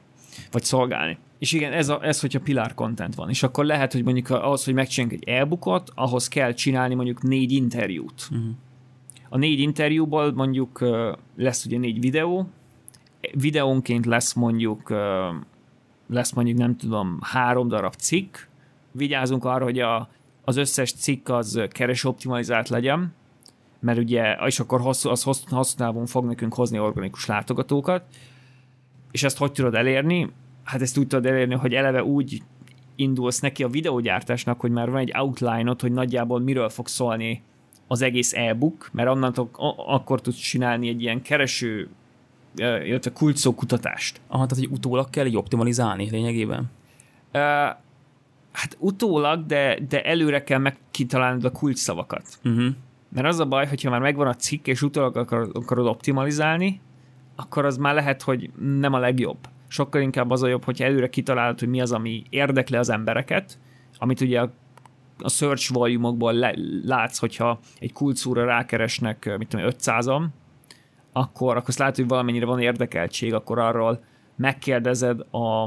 vagy 0.52 0.64
szolgálni. 0.64 1.18
És 1.40 1.52
igen, 1.52 1.74
ez, 1.74 1.90
a, 1.90 2.00
ez 2.06 2.22
hogyha 2.22 2.40
pilár 2.40 2.74
content 2.74 3.16
van. 3.16 3.30
És 3.30 3.44
akkor 3.44 3.66
lehet, 3.66 3.94
hogy 3.94 4.04
mondjuk 4.04 4.30
ahhoz, 4.30 4.64
hogy 4.66 4.74
megcsináljunk 4.74 5.22
egy 5.22 5.34
e-bookot, 5.34 5.92
ahhoz 5.96 6.28
kell 6.28 6.54
csinálni 6.54 6.96
mondjuk 6.96 7.22
négy 7.22 7.52
interjút. 7.52 8.28
Uh-huh. 8.32 8.50
A 9.30 9.38
négy 9.38 9.60
interjúból 9.60 10.34
mondjuk 10.34 10.80
lesz 11.36 11.66
ugye 11.66 11.78
négy 11.78 12.00
videó, 12.00 12.50
videónként 13.34 14.06
lesz 14.06 14.34
mondjuk 14.34 14.94
lesz 16.08 16.32
mondjuk 16.32 16.58
nem 16.58 16.78
tudom 16.78 17.20
három 17.22 17.68
darab 17.68 17.94
cikk, 17.94 18.38
vigyázunk 18.92 19.46
arra, 19.46 19.64
hogy 19.64 19.80
a, 19.80 20.10
az 20.44 20.58
összes 20.58 20.94
cikk 20.94 21.30
az 21.30 21.62
keres 21.70 22.04
optimalizált 22.04 22.70
legyen, 22.70 23.14
mert 23.82 23.98
ugye, 23.98 24.36
és 24.46 24.60
akkor 24.60 24.82
hosszú, 24.82 25.10
az 25.10 25.24
hosszú, 25.24 25.56
hosszú 25.56 25.76
távon 25.78 26.06
fog 26.06 26.26
nekünk 26.26 26.54
hozni 26.54 26.80
organikus 26.80 27.26
látogatókat, 27.26 28.04
és 29.12 29.24
ezt 29.24 29.38
hogy 29.38 29.52
tudod 29.52 29.76
elérni? 29.76 30.30
Hát 30.64 30.82
ezt 30.82 30.98
úgy 30.98 31.08
tudod 31.08 31.26
elérni, 31.26 31.56
hogy 31.56 31.74
eleve 31.74 32.04
úgy 32.04 32.42
indulsz 32.96 33.40
neki 33.40 33.64
a 33.64 33.68
videógyártásnak, 33.68 34.60
hogy 34.60 34.72
már 34.72 34.90
van 34.90 35.00
egy 35.00 35.14
outline-ot, 35.18 35.82
hogy 35.82 35.92
nagyjából 35.92 36.40
miről 36.40 36.70
fog 36.70 36.88
szólni 36.88 37.42
az 37.88 38.02
egész 38.02 38.34
e-book, 38.34 38.90
mert 38.92 39.10
onnantól 39.10 39.50
akkor 39.88 40.22
tudsz 40.22 40.38
csinálni 40.38 40.88
egy 40.88 41.02
ilyen 41.02 41.22
kereső 41.22 41.90
illetve 42.56 43.12
kulcsszó 43.12 43.56
kutatást. 43.56 44.22
Aha, 44.28 44.46
tehát 44.46 44.64
hogy 44.64 44.78
utólag 44.78 45.10
kell 45.10 45.26
így 45.26 45.36
optimalizálni 45.36 46.10
lényegében? 46.10 46.60
Uh, 47.34 47.42
hát 48.52 48.78
utólag, 48.80 49.46
de, 49.46 49.80
de 49.90 50.04
előre 50.04 50.44
kell 50.44 50.60
megkitalálnod 50.60 51.46
a 51.46 51.52
kulcsszavakat. 51.52 52.24
Uh-huh. 52.44 52.76
Mert 53.14 53.28
az 53.28 53.40
a 53.40 53.46
baj, 53.46 53.68
hogyha 53.68 53.90
már 53.90 54.00
megvan 54.00 54.28
a 54.28 54.36
cikk, 54.36 54.68
és 54.68 54.82
utólag 54.82 55.18
akarod, 55.18 55.88
optimalizálni, 55.88 56.82
akkor 57.36 57.66
az 57.66 57.78
már 57.78 57.94
lehet, 57.94 58.22
hogy 58.22 58.50
nem 58.60 58.94
a 58.94 59.00
legjobb. 59.00 59.38
Sokkal 59.68 60.02
inkább 60.02 60.30
az 60.30 60.44
a 60.44 60.48
jobb, 60.48 60.64
hogyha 60.64 60.86
előre 60.86 61.10
kitalálod, 61.10 61.60
hogy 61.60 61.70
mi 61.70 61.82
az, 61.82 61.92
ami 61.92 62.24
érdekli 62.30 62.78
az 62.78 62.90
embereket, 62.90 63.60
amit 63.98 64.22
ugye 64.22 64.42
a, 65.18 65.30
search 65.30 65.74
volume 65.74 66.32
le, 66.32 66.54
látsz, 66.86 67.18
hogyha 67.18 67.60
egy 67.80 67.94
kulcsszóra 67.94 68.46
rákeresnek, 68.46 69.38
mit 69.38 69.48
tudom, 69.48 69.66
500-an, 69.70 70.26
akkor, 71.12 71.56
akkor 71.56 71.70
azt 71.70 71.78
látod, 71.78 71.96
hogy 71.96 72.08
valamennyire 72.08 72.46
van 72.46 72.60
érdekeltség, 72.60 73.34
akkor 73.34 73.60
arról 73.60 74.04
megkérdezed 74.36 75.20
a, 75.32 75.64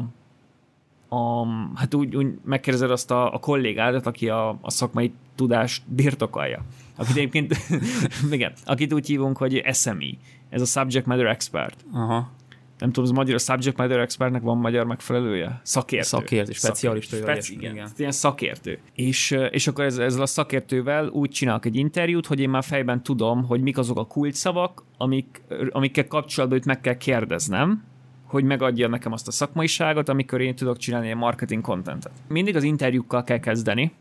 a 1.17 1.47
hát 1.75 1.95
úgy, 1.95 2.17
úgy 2.17 2.27
megkérdezed 2.45 2.91
azt 2.91 3.11
a, 3.11 3.35
a 3.35 3.39
kollégádat, 3.39 4.07
aki 4.07 4.29
a, 4.29 4.49
a 4.49 4.71
szakmai 4.71 5.13
tudást 5.35 5.83
birtokolja. 5.87 6.63
Akit 6.97 7.17
egyébként, 7.17 7.57
igen, 8.31 8.53
akit 8.65 8.93
úgy 8.93 9.07
hívunk, 9.07 9.37
hogy 9.37 9.63
SME, 9.73 10.11
ez 10.49 10.61
a 10.61 10.65
Subject 10.65 11.07
Matter 11.07 11.27
Expert. 11.27 11.85
Aha 11.93 12.33
nem 12.79 12.93
tudom, 12.93 13.11
az 13.11 13.17
magyar 13.17 13.35
a 13.35 13.39
subject 13.39 13.77
matter 13.77 13.99
expertnek 13.99 14.43
van 14.43 14.59
magyar 14.59 14.87
megfelelője? 14.87 15.61
Szakértő. 15.63 16.07
Szakértő, 16.07 16.53
specialista. 16.53 17.17
Speci- 17.17 17.53
igen. 17.53 17.73
igen. 17.73 17.91
Ilyen 17.97 18.13
szakértő. 18.13 18.79
És, 18.95 19.37
és 19.51 19.67
akkor 19.67 19.85
ez, 19.85 19.99
ezzel 19.99 20.23
a 20.23 20.27
szakértővel 20.27 21.09
úgy 21.09 21.31
csinálok 21.31 21.65
egy 21.67 21.77
interjút, 21.77 22.27
hogy 22.27 22.41
én 22.41 22.49
már 22.49 22.65
fejben 22.65 23.03
tudom, 23.03 23.45
hogy 23.45 23.61
mik 23.61 23.79
azok 23.79 23.99
a 23.99 24.07
kulcsszavak, 24.07 24.83
amik, 24.99 25.43
amikkel 25.71 26.07
kapcsolatban 26.07 26.59
őt 26.59 26.65
meg 26.65 26.81
kell 26.81 26.97
kérdeznem, 26.97 27.85
hogy 28.25 28.45
megadja 28.45 28.89
nekem 28.89 29.13
azt 29.13 29.29
a 29.29 29.31
szakmaiságot, 29.31 30.09
amikor 30.09 30.41
én 30.41 30.55
tudok 30.55 30.77
csinálni 30.77 31.09
egy 31.09 31.17
marketing 31.17 31.63
contentet. 31.63 32.13
Mindig 32.29 32.57
az 32.57 32.63
interjúkkal 32.63 33.25
kell 33.25 33.41
kezdeni, 33.41 33.93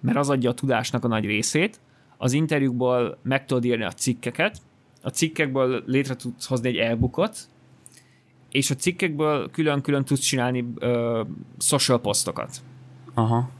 mert 0.00 0.16
az 0.16 0.30
adja 0.30 0.50
a 0.50 0.54
tudásnak 0.54 1.04
a 1.04 1.08
nagy 1.08 1.24
részét. 1.24 1.80
Az 2.22 2.32
interjúkból 2.32 3.18
meg 3.22 3.44
tudod 3.44 3.64
írni 3.64 3.84
a 3.84 3.92
cikkeket, 3.92 4.60
a 5.02 5.08
cikkekből 5.08 5.82
létre 5.86 6.16
tudsz 6.16 6.46
hozni 6.46 6.68
egy 6.68 6.76
e-bookot, 6.76 7.38
és 8.50 8.70
a 8.70 8.74
cikkekből 8.74 9.50
külön-külön 9.50 10.04
tudsz 10.04 10.20
csinálni 10.20 10.72
ö, 10.78 11.22
social 11.58 12.00
posztokat. 12.00 12.56
Aha. 13.14 13.50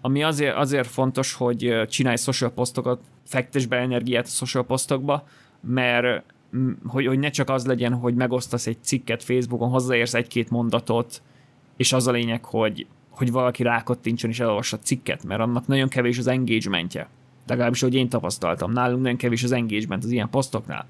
Ami 0.00 0.22
azért, 0.22 0.56
azért 0.56 0.86
fontos, 0.86 1.32
hogy 1.32 1.82
csinálj 1.88 2.16
social 2.16 2.50
posztokat, 2.50 3.00
fektes 3.26 3.66
be 3.66 3.76
energiát 3.76 4.26
a 4.26 4.28
social 4.28 4.64
posztokba, 4.64 5.26
mert 5.60 6.24
hogy, 6.86 7.06
hogy 7.06 7.18
ne 7.18 7.30
csak 7.30 7.50
az 7.50 7.66
legyen, 7.66 7.94
hogy 7.94 8.14
megosztasz 8.14 8.66
egy 8.66 8.78
cikket 8.80 9.22
Facebookon, 9.22 9.68
hozzáérsz 9.68 10.14
egy-két 10.14 10.50
mondatot, 10.50 11.22
és 11.76 11.92
az 11.92 12.06
a 12.06 12.10
lényeg, 12.10 12.44
hogy, 12.44 12.86
hogy 13.08 13.30
valaki 13.30 13.62
rákattincson 13.62 14.30
és 14.30 14.40
elolvassa 14.40 14.76
a 14.76 14.84
cikket, 14.84 15.24
mert 15.24 15.40
annak 15.40 15.66
nagyon 15.66 15.88
kevés 15.88 16.18
az 16.18 16.26
engagementje. 16.26 17.08
Legalábbis, 17.46 17.80
hogy 17.80 17.94
én 17.94 18.08
tapasztaltam. 18.08 18.72
Nálunk 18.72 19.02
nagyon 19.02 19.16
kevés 19.16 19.42
az 19.42 19.52
engagement 19.52 20.04
az 20.04 20.10
ilyen 20.10 20.30
posztoknál. 20.30 20.86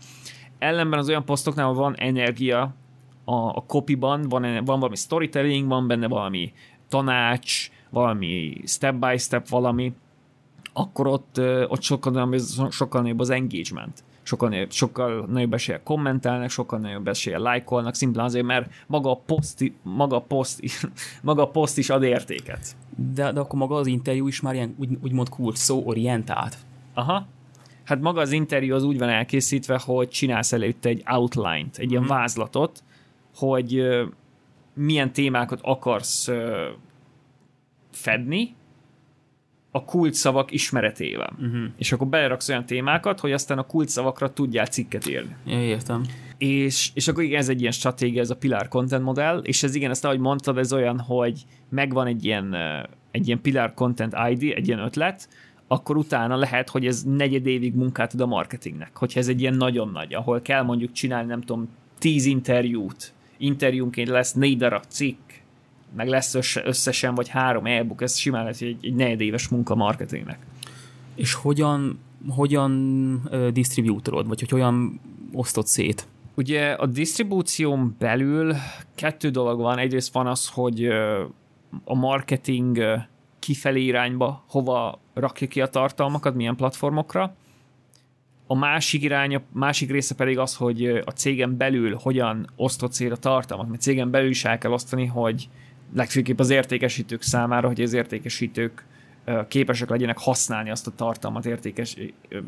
Ellenben 0.58 0.98
az 0.98 1.08
olyan 1.08 1.24
posztoknál 1.24 1.72
van 1.72 1.94
energia, 1.96 2.74
a, 3.24 3.34
a 3.34 3.64
copyban 3.66 4.28
van, 4.28 4.42
van 4.42 4.78
valami 4.78 4.96
storytelling, 4.96 5.68
van 5.68 5.86
benne 5.86 6.08
valami 6.08 6.52
tanács, 6.88 7.70
valami 7.90 8.60
step 8.66 8.94
by 8.94 9.16
step 9.18 9.48
valami, 9.48 9.92
akkor 10.72 11.06
ott, 11.06 11.40
ott 11.68 11.82
sokkal, 11.82 12.12
nagyobb, 12.12 12.70
sokkal 12.70 13.00
nagyobb 13.00 13.20
az 13.20 13.30
engagement. 13.30 14.04
Sokkal 14.26 14.48
nagyobb, 14.48 14.70
sokkal 14.70 15.26
nagyobb 15.26 15.54
esélye 15.54 15.80
kommentelnek, 15.82 16.50
sokkal 16.50 16.78
nagyobb 16.78 17.08
esélye 17.08 17.38
lájkolnak, 17.38 17.94
szimplán 17.94 18.24
azért, 18.24 18.44
mert 18.44 18.70
maga 18.86 19.10
a 19.10 19.20
poszt, 19.26 19.72
maga 19.82 20.16
a 20.16 20.20
poszt, 20.20 20.60
maga 21.22 21.42
a 21.42 21.48
poszt 21.48 21.78
is 21.78 21.90
ad 21.90 22.02
értéket. 22.02 22.76
De, 22.96 23.32
de 23.32 23.40
akkor 23.40 23.58
maga 23.58 23.74
az 23.74 23.86
interjú 23.86 24.26
is 24.26 24.40
már 24.40 24.54
ilyen 24.54 24.74
úgy, 24.78 24.98
úgymond 25.02 25.28
kult 25.28 25.56
szó 25.56 25.82
orientált. 25.86 26.56
Aha. 26.94 27.26
Hát 27.84 28.00
maga 28.00 28.20
az 28.20 28.32
interjú 28.32 28.74
az 28.74 28.82
úgy 28.82 28.98
van 28.98 29.08
elkészítve, 29.08 29.80
hogy 29.84 30.08
csinálsz 30.08 30.52
előtte 30.52 30.88
egy 30.88 31.02
outline-t, 31.06 31.78
egy 31.78 31.90
ilyen 31.90 32.02
uh-huh. 32.02 32.18
vázlatot, 32.18 32.82
hogy 33.34 33.82
milyen 34.74 35.12
témákat 35.12 35.60
akarsz 35.62 36.30
fedni, 37.90 38.54
a 39.76 39.84
kulcsszavak 39.84 40.52
ismeretével. 40.52 41.32
Uh-huh. 41.38 41.64
És 41.78 41.92
akkor 41.92 42.06
beleraksz 42.06 42.48
olyan 42.48 42.66
témákat, 42.66 43.20
hogy 43.20 43.32
aztán 43.32 43.58
a 43.58 43.62
kulcsszavakra 43.62 44.32
tudjál 44.32 44.66
cikket 44.66 45.08
írni. 45.08 45.36
Ja, 45.46 45.62
értem. 45.62 46.04
És, 46.38 46.90
és 46.94 47.08
akkor 47.08 47.22
igen, 47.22 47.38
ez 47.38 47.48
egy 47.48 47.60
ilyen 47.60 47.72
stratégia, 47.72 48.20
ez 48.20 48.30
a 48.30 48.36
Pilar 48.36 48.68
Content 48.68 49.04
modell, 49.04 49.38
és 49.38 49.62
ez 49.62 49.74
igen, 49.74 49.90
ezt 49.90 50.04
ahogy 50.04 50.18
mondtad, 50.18 50.58
ez 50.58 50.72
olyan, 50.72 51.00
hogy 51.00 51.42
megvan 51.68 52.06
egy 52.06 52.24
ilyen, 52.24 52.56
egy 53.10 53.26
ilyen 53.26 53.40
Pilar 53.40 53.74
Content 53.74 54.14
ID, 54.30 54.52
egy 54.56 54.66
ilyen 54.66 54.78
ötlet, 54.78 55.28
akkor 55.66 55.96
utána 55.96 56.36
lehet, 56.36 56.68
hogy 56.68 56.86
ez 56.86 57.02
negyed 57.02 57.46
évig 57.46 57.74
munkát 57.74 58.14
ad 58.14 58.20
a 58.20 58.26
marketingnek. 58.26 58.96
Hogyha 58.96 59.20
ez 59.20 59.28
egy 59.28 59.40
ilyen 59.40 59.54
nagyon 59.54 59.88
nagy, 59.88 60.14
ahol 60.14 60.40
kell 60.40 60.62
mondjuk 60.62 60.92
csinálni, 60.92 61.28
nem 61.28 61.40
tudom, 61.40 61.68
tíz 61.98 62.24
interjút, 62.24 63.12
interjúnként 63.36 64.08
lesz 64.08 64.32
négy 64.32 64.56
darab 64.56 64.84
cikk, 64.88 65.23
meg 65.96 66.08
lesz 66.08 66.34
összesen, 66.64 67.14
vagy 67.14 67.28
három 67.28 67.66
e-book, 67.66 68.02
ez 68.02 68.16
simán 68.16 68.44
lesz 68.44 68.60
egy, 68.60 68.76
egy 68.80 68.94
negyedéves 68.94 69.48
munka 69.48 69.74
marketingnek. 69.74 70.38
És 71.14 71.34
hogyan, 71.34 71.98
hogyan 72.28 72.72
uh, 73.30 73.48
distribútorod, 73.48 74.28
vagy 74.28 74.40
hogy 74.40 74.50
hogyan 74.50 75.00
osztod 75.32 75.66
szét? 75.66 76.06
Ugye 76.34 76.72
a 76.72 76.86
disztribúción 76.86 77.94
belül 77.98 78.54
kettő 78.94 79.28
dolog 79.30 79.60
van. 79.60 79.78
Egyrészt 79.78 80.12
van 80.12 80.26
az, 80.26 80.48
hogy 80.48 80.86
a 81.84 81.94
marketing 81.94 82.78
kifelé 83.38 83.82
irányba 83.82 84.44
hova 84.48 85.00
rakja 85.14 85.46
ki 85.46 85.60
a 85.60 85.66
tartalmakat, 85.66 86.34
milyen 86.34 86.56
platformokra. 86.56 87.34
A 88.46 88.54
másik 88.54 89.02
irány, 89.02 89.34
a 89.34 89.42
másik 89.52 89.90
része 89.90 90.14
pedig 90.14 90.38
az, 90.38 90.56
hogy 90.56 90.86
a 90.86 91.10
cégen 91.10 91.56
belül 91.56 91.98
hogyan 92.02 92.50
osztott 92.56 92.92
szét 92.92 93.12
a 93.12 93.16
tartalmat, 93.16 93.68
mert 93.68 93.80
cégen 93.80 94.10
belül 94.10 94.30
is 94.30 94.44
el 94.44 94.58
kell 94.58 94.70
osztani, 94.70 95.06
hogy 95.06 95.48
legfőképp 95.94 96.38
az 96.38 96.50
értékesítők 96.50 97.22
számára, 97.22 97.66
hogy 97.66 97.80
az 97.80 97.92
értékesítők 97.92 98.84
képesek 99.48 99.88
legyenek 99.88 100.18
használni 100.18 100.70
azt 100.70 100.86
a 100.86 100.90
tartalmat 100.90 101.46
értékes, 101.46 101.96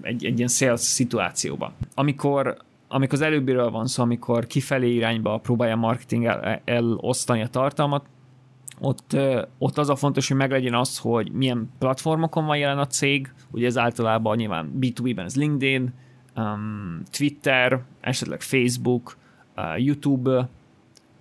egy, 0.03 0.25
egy 0.25 0.37
ilyen 0.37 0.49
sales 0.49 0.81
szituációban. 0.81 1.73
Amikor, 1.95 2.57
amikor 2.89 3.15
az 3.15 3.25
előbbiről 3.25 3.71
van 3.71 3.87
szó, 3.87 4.03
amikor 4.03 4.47
kifelé 4.47 4.95
irányba 4.95 5.39
próbálja 5.39 5.75
a 5.75 5.79
marketing 5.79 6.25
el, 6.25 6.63
elosztani 6.65 7.43
a 7.43 7.49
tartalmat, 7.49 8.05
ott, 8.81 9.17
ott 9.59 9.79
az 9.79 9.89
a 9.89 9.97
fontos, 9.97 10.29
hogy 10.29 10.37
meglegyen 10.37 10.75
az, 10.75 10.99
hogy 10.99 11.33
milyen 11.33 11.71
platformokon 11.79 12.47
van 12.47 12.57
jelen 12.57 12.79
a 12.79 12.87
cég, 12.87 13.33
ugye 13.51 13.67
ez 13.67 13.79
általában 13.79 14.37
nyilván 14.37 14.73
B2B-ben 14.81 15.25
ez 15.25 15.37
LinkedIn, 15.37 15.93
um, 16.37 17.03
Twitter, 17.11 17.83
esetleg 18.01 18.41
Facebook, 18.41 19.17
uh, 19.57 19.85
YouTube, 19.85 20.49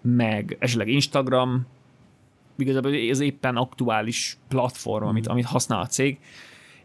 meg 0.02 0.58
esetleg 0.60 0.88
Instagram, 0.88 1.66
igazából 2.58 2.96
ez 2.96 3.20
éppen 3.20 3.56
aktuális 3.56 4.38
platform, 4.48 5.06
amit, 5.06 5.28
amit 5.28 5.46
használ 5.46 5.82
a 5.82 5.86
cég, 5.86 6.18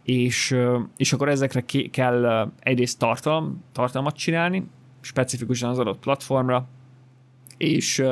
és, 0.02 0.56
és 0.96 1.12
akkor 1.12 1.28
ezekre 1.28 1.64
kell 1.90 2.50
egyrészt 2.60 2.98
tartalom, 2.98 3.64
tartalmat 3.72 4.16
csinálni, 4.16 4.66
specifikusan 5.00 5.70
az 5.70 5.78
adott 5.78 5.98
platformra, 5.98 6.68
és, 7.56 8.02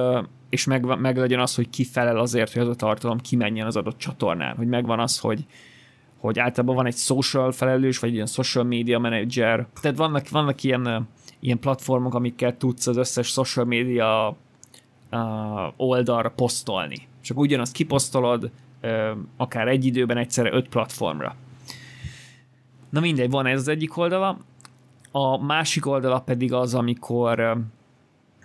és 0.49 0.64
meg, 0.64 0.99
meg 0.99 1.16
legyen 1.16 1.40
az, 1.40 1.55
hogy 1.55 1.71
ki 1.71 1.85
felel 1.85 2.18
azért, 2.18 2.53
hogy 2.53 2.62
az 2.62 2.68
a 2.68 2.75
tartalom 2.75 3.18
kimenjen 3.18 3.66
az 3.66 3.77
adott 3.77 3.99
csatornán, 3.99 4.57
hogy 4.57 4.66
megvan 4.66 5.01
az, 5.01 5.18
hogy, 5.18 5.44
hogy 6.18 6.38
általában 6.38 6.77
van 6.77 6.87
egy 6.87 6.97
social 6.97 7.53
felelős, 7.53 7.99
vagy 7.99 8.09
egy 8.09 8.14
ilyen 8.14 8.27
social 8.27 8.64
media 8.64 8.99
manager. 8.99 9.66
Tehát 9.81 9.97
vannak, 9.97 10.29
vannak 10.29 10.62
ilyen, 10.62 11.09
ilyen 11.40 11.59
platformok, 11.59 12.14
amikkel 12.14 12.57
tudsz 12.57 12.87
az 12.87 12.97
összes 12.97 13.27
social 13.27 13.64
media 13.64 14.37
oldalra 15.77 16.31
posztolni 16.31 17.07
és 17.29 17.35
akkor 17.35 17.47
ugyanazt 17.47 17.73
kiposztolod 17.73 18.51
akár 19.37 19.69
egy 19.69 19.85
időben 19.85 20.17
egyszerre 20.17 20.53
öt 20.53 20.69
platformra. 20.69 21.37
Na 22.91 23.01
mindegy, 23.01 23.31
van 23.31 23.47
ez 23.47 23.61
az 23.61 23.69
egyik 23.69 23.97
oldala. 23.97 24.38
A 25.11 25.45
másik 25.45 25.87
oldala 25.87 26.21
pedig 26.21 26.53
az, 26.53 26.75
amikor 26.75 27.59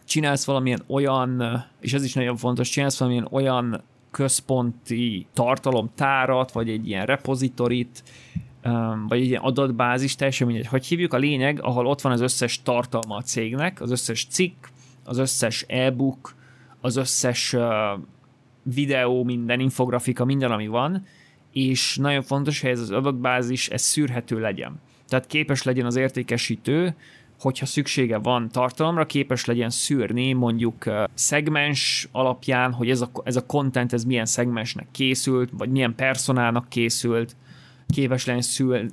csinálsz 0.05 0.45
valamilyen 0.45 0.83
olyan, 0.87 1.63
és 1.79 1.93
ez 1.93 2.03
is 2.03 2.13
nagyon 2.13 2.35
fontos, 2.35 2.69
csinálsz 2.69 2.99
valamilyen 2.99 3.27
olyan 3.31 3.81
központi 4.11 5.27
tartalomtárat, 5.33 6.51
vagy 6.51 6.69
egy 6.69 6.87
ilyen 6.87 7.05
repozitorit, 7.05 8.03
vagy 9.07 9.19
egy 9.19 9.27
ilyen 9.27 9.41
adatbázis, 9.41 10.15
teljesen 10.15 10.47
mindegy, 10.47 10.67
hogy 10.67 10.85
hívjuk, 10.85 11.13
a 11.13 11.17
lényeg, 11.17 11.61
ahol 11.61 11.87
ott 11.87 12.01
van 12.01 12.11
az 12.11 12.21
összes 12.21 12.61
tartalma 12.61 13.15
a 13.15 13.21
cégnek, 13.21 13.81
az 13.81 13.91
összes 13.91 14.25
cikk, 14.29 14.65
az 15.03 15.17
összes 15.17 15.65
e-book, 15.67 16.35
az 16.81 16.95
összes 16.95 17.55
videó, 18.63 19.23
minden 19.23 19.59
infografika, 19.59 20.25
minden, 20.25 20.51
ami 20.51 20.67
van, 20.67 21.05
és 21.51 21.97
nagyon 21.97 22.21
fontos, 22.21 22.61
hogy 22.61 22.69
ez 22.69 22.79
az 22.79 22.91
adatbázis, 22.91 23.69
ez 23.69 23.81
szűrhető 23.81 24.39
legyen. 24.39 24.79
Tehát 25.07 25.27
képes 25.27 25.63
legyen 25.63 25.85
az 25.85 25.95
értékesítő, 25.95 26.95
hogyha 27.39 27.65
szüksége 27.65 28.17
van 28.17 28.49
tartalomra, 28.49 29.05
képes 29.05 29.45
legyen 29.45 29.69
szűrni 29.69 30.33
mondjuk 30.33 30.91
szegmens 31.13 32.07
alapján, 32.11 32.73
hogy 32.73 32.89
ez 32.89 33.01
a, 33.01 33.09
ez 33.23 33.35
a 33.35 33.45
content 33.45 33.93
ez 33.93 34.03
milyen 34.03 34.25
szegmensnek 34.25 34.87
készült, 34.91 35.49
vagy 35.57 35.69
milyen 35.69 35.95
personának 35.95 36.69
készült, 36.69 37.35
képes 37.87 38.25
legyen 38.25 38.41
szűr, 38.41 38.85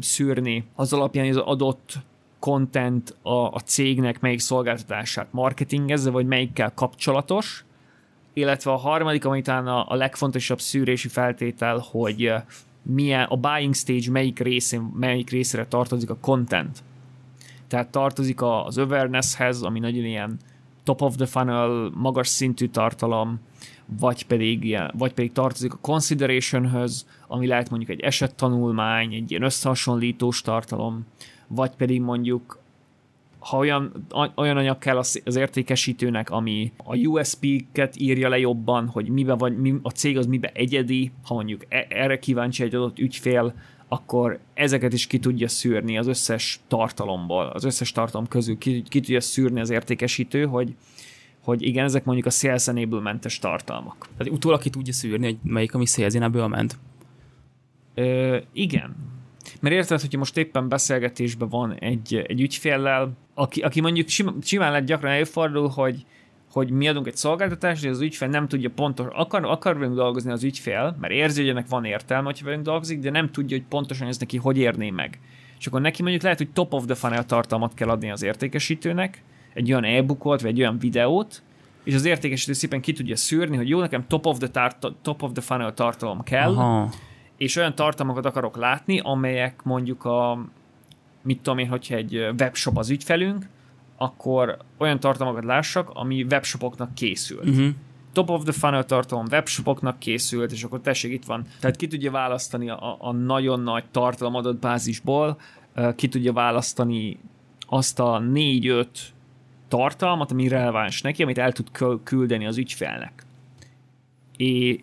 szűrni 0.00 0.64
az 0.74 0.92
alapján, 0.92 1.26
hogy 1.26 1.36
az 1.36 1.42
adott 1.46 1.98
content 2.38 3.16
a, 3.22 3.46
a 3.46 3.60
cégnek 3.64 4.20
melyik 4.20 4.40
szolgáltatását 4.40 5.28
marketingezze, 5.30 6.10
vagy 6.10 6.26
melyikkel 6.26 6.72
kapcsolatos, 6.74 7.64
illetve 8.32 8.70
a 8.70 8.76
harmadik, 8.76 9.24
ami 9.24 9.42
talán 9.42 9.66
a, 9.66 9.90
a 9.90 9.94
legfontosabb 9.94 10.60
szűrési 10.60 11.08
feltétel, 11.08 11.78
hogy 11.90 12.32
milyen 12.82 13.22
a 13.22 13.36
buying 13.36 13.74
stage 13.74 14.10
melyik 14.10 14.38
részén, 14.38 14.80
melyik 14.80 15.30
részére 15.30 15.66
tartozik 15.66 16.10
a 16.10 16.16
content. 16.20 16.82
Tehát 17.68 17.88
tartozik 17.88 18.42
az 18.42 18.78
awarenesshez, 18.78 19.62
ami 19.62 19.78
nagyon 19.78 20.04
ilyen 20.04 20.38
top 20.84 21.00
of 21.00 21.16
the 21.16 21.26
funnel, 21.26 21.90
magas 21.94 22.28
szintű 22.28 22.66
tartalom, 22.66 23.40
vagy 24.00 24.26
pedig, 24.26 24.64
ilyen, 24.64 24.90
vagy 24.98 25.12
pedig 25.12 25.32
tartozik 25.32 25.72
a 25.72 25.78
considerationhöz, 25.80 27.06
ami 27.26 27.46
lehet 27.46 27.70
mondjuk 27.70 27.90
egy 27.90 28.00
esettanulmány, 28.00 29.14
egy 29.14 29.30
ilyen 29.30 29.42
összehasonlítós 29.42 30.40
tartalom, 30.40 31.06
vagy 31.46 31.70
pedig 31.70 32.00
mondjuk 32.00 32.58
ha 33.42 33.56
olyan, 33.56 34.06
olyan 34.34 34.56
anyag 34.56 34.78
kell 34.78 34.96
az, 34.96 35.22
az 35.24 35.36
értékesítőnek, 35.36 36.30
ami 36.30 36.72
a 36.76 36.96
USP-ket 36.96 37.94
írja 37.98 38.28
le 38.28 38.38
jobban, 38.38 38.88
hogy 38.88 39.08
mibe 39.08 39.34
vagy, 39.34 39.56
mi, 39.56 39.74
a 39.82 39.90
cég 39.90 40.18
az 40.18 40.26
mibe 40.26 40.50
egyedi, 40.54 41.12
ha 41.24 41.34
mondjuk 41.34 41.64
e, 41.68 41.86
erre 41.88 42.18
kíváncsi 42.18 42.62
egy 42.62 42.74
adott 42.74 42.98
ügyfél, 42.98 43.54
akkor 43.88 44.38
ezeket 44.54 44.92
is 44.92 45.06
ki 45.06 45.18
tudja 45.18 45.48
szűrni 45.48 45.98
az 45.98 46.06
összes 46.06 46.60
tartalomból, 46.68 47.46
az 47.46 47.64
összes 47.64 47.92
tartalom 47.92 48.28
közül 48.28 48.58
ki, 48.58 48.82
ki 48.82 49.00
tudja 49.00 49.20
szűrni 49.20 49.60
az 49.60 49.70
értékesítő, 49.70 50.46
hogy, 50.46 50.74
hogy 51.44 51.62
igen, 51.62 51.84
ezek 51.84 52.04
mondjuk 52.04 52.26
a 52.26 52.30
sales 52.30 52.68
enablement 52.68 53.40
tartalmak. 53.40 54.08
Tehát 54.16 54.32
utólag 54.32 54.60
ki 54.60 54.70
tudja 54.70 54.92
szűrni, 54.92 55.24
hogy 55.24 55.38
melyik, 55.42 55.74
ami 55.74 55.86
sales 55.86 56.14
enablement? 56.14 56.78
Ö, 57.94 58.36
igen, 58.52 58.96
mert 59.60 59.74
érted, 59.74 60.00
hogyha 60.00 60.18
most 60.18 60.36
éppen 60.36 60.68
beszélgetésben 60.68 61.48
van 61.48 61.74
egy, 61.74 62.24
egy 62.26 62.40
ügyféllel, 62.40 63.16
aki, 63.34 63.60
aki 63.60 63.80
mondjuk 63.80 64.08
sim, 64.08 64.40
simán 64.42 64.72
lett 64.72 64.84
gyakran 64.84 65.12
előfordul, 65.12 65.68
hogy, 65.68 66.06
hogy 66.50 66.70
mi 66.70 66.88
adunk 66.88 67.06
egy 67.06 67.16
szolgáltatást, 67.16 67.82
hogy 67.82 67.90
az 67.90 68.00
ügyfél 68.00 68.28
nem 68.28 68.48
tudja 68.48 68.70
pontos, 68.70 69.06
akar, 69.12 69.44
akar 69.44 69.78
velünk 69.78 69.94
dolgozni 69.94 70.30
az 70.30 70.44
ügyfél, 70.44 70.96
mert 71.00 71.12
érzi, 71.12 71.40
hogy 71.40 71.50
ennek 71.50 71.68
van 71.68 71.84
értelme, 71.84 72.24
hogyha 72.24 72.46
velünk 72.46 72.64
dolgozik, 72.64 72.98
de 72.98 73.10
nem 73.10 73.30
tudja, 73.30 73.56
hogy 73.56 73.66
pontosan 73.66 74.08
ez 74.08 74.18
neki 74.18 74.36
hogy 74.36 74.58
érné 74.58 74.90
meg. 74.90 75.20
És 75.58 75.66
akkor 75.66 75.80
neki 75.80 76.02
mondjuk 76.02 76.22
lehet, 76.22 76.38
hogy 76.38 76.50
top 76.50 76.72
of 76.72 76.84
the 76.84 76.94
funnel 76.94 77.26
tartalmat 77.26 77.74
kell 77.74 77.88
adni 77.88 78.10
az 78.10 78.22
értékesítőnek, 78.22 79.22
egy 79.54 79.72
olyan 79.72 79.84
e-bookot, 79.84 80.40
vagy 80.40 80.50
egy 80.50 80.60
olyan 80.60 80.78
videót, 80.78 81.42
és 81.84 81.94
az 81.94 82.04
értékesítő 82.04 82.52
szépen 82.52 82.80
ki 82.80 82.92
tudja 82.92 83.16
szűrni, 83.16 83.56
hogy 83.56 83.68
jó, 83.68 83.80
nekem 83.80 84.04
top 84.06 84.26
of 84.26 84.38
the, 84.38 84.48
tar- 84.48 84.94
top 85.02 85.22
of 85.22 85.32
the 85.32 85.42
funnel 85.42 85.74
tartalom 85.74 86.22
kell, 86.22 86.50
Aha 86.50 86.88
és 87.42 87.56
olyan 87.56 87.74
tartalmakat 87.74 88.26
akarok 88.26 88.56
látni, 88.56 89.00
amelyek 89.04 89.62
mondjuk 89.62 90.04
a, 90.04 90.44
mit 91.22 91.40
tudom 91.40 91.58
én, 91.58 91.68
hogyha 91.68 91.94
egy 91.94 92.28
webshop 92.38 92.78
az 92.78 92.90
ügyfelünk, 92.90 93.48
akkor 93.96 94.56
olyan 94.78 95.00
tartalmakat 95.00 95.44
lássak, 95.44 95.90
ami 95.90 96.22
webshopoknak 96.22 96.94
készült. 96.94 97.48
Uh-huh. 97.48 97.68
Top 98.12 98.30
of 98.30 98.42
the 98.42 98.52
funnel 98.52 98.84
tartalom 98.84 99.26
webshopoknak 99.30 99.98
készült, 99.98 100.52
és 100.52 100.62
akkor 100.62 100.80
tessék, 100.80 101.12
itt 101.12 101.24
van. 101.24 101.46
Tehát 101.60 101.76
ki 101.76 101.86
tudja 101.86 102.10
választani 102.10 102.70
a, 102.70 102.96
a 103.00 103.12
nagyon 103.12 103.60
nagy 103.60 103.84
tartalom 103.90 104.58
bázisból, 104.60 105.40
ki 105.96 106.08
tudja 106.08 106.32
választani 106.32 107.18
azt 107.60 108.00
a 108.00 108.18
négy-öt 108.18 108.98
tartalmat, 109.68 110.30
ami 110.30 110.48
releváns 110.48 111.00
neki, 111.00 111.22
amit 111.22 111.38
el 111.38 111.52
tud 111.52 111.70
küldeni 112.04 112.46
az 112.46 112.56
ügyfelnek 112.56 113.24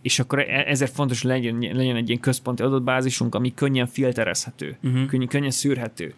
és 0.02 0.20
akkor 0.20 0.40
e, 0.40 0.64
ezért 0.68 0.92
fontos, 0.92 1.22
hogy 1.22 1.32
legyen, 1.32 1.58
legyen 1.60 1.96
egy 1.96 2.10
ilyen 2.10 2.22
központi 2.22 2.64
adatbázisunk, 2.64 3.36
ami 3.36 3.54
könnyen 3.54 3.88
filterezhető, 3.88 4.78
uh-huh. 4.84 5.06
könnyen, 5.06 5.28
könnyen 5.28 5.52
szűrhető. 5.52 6.14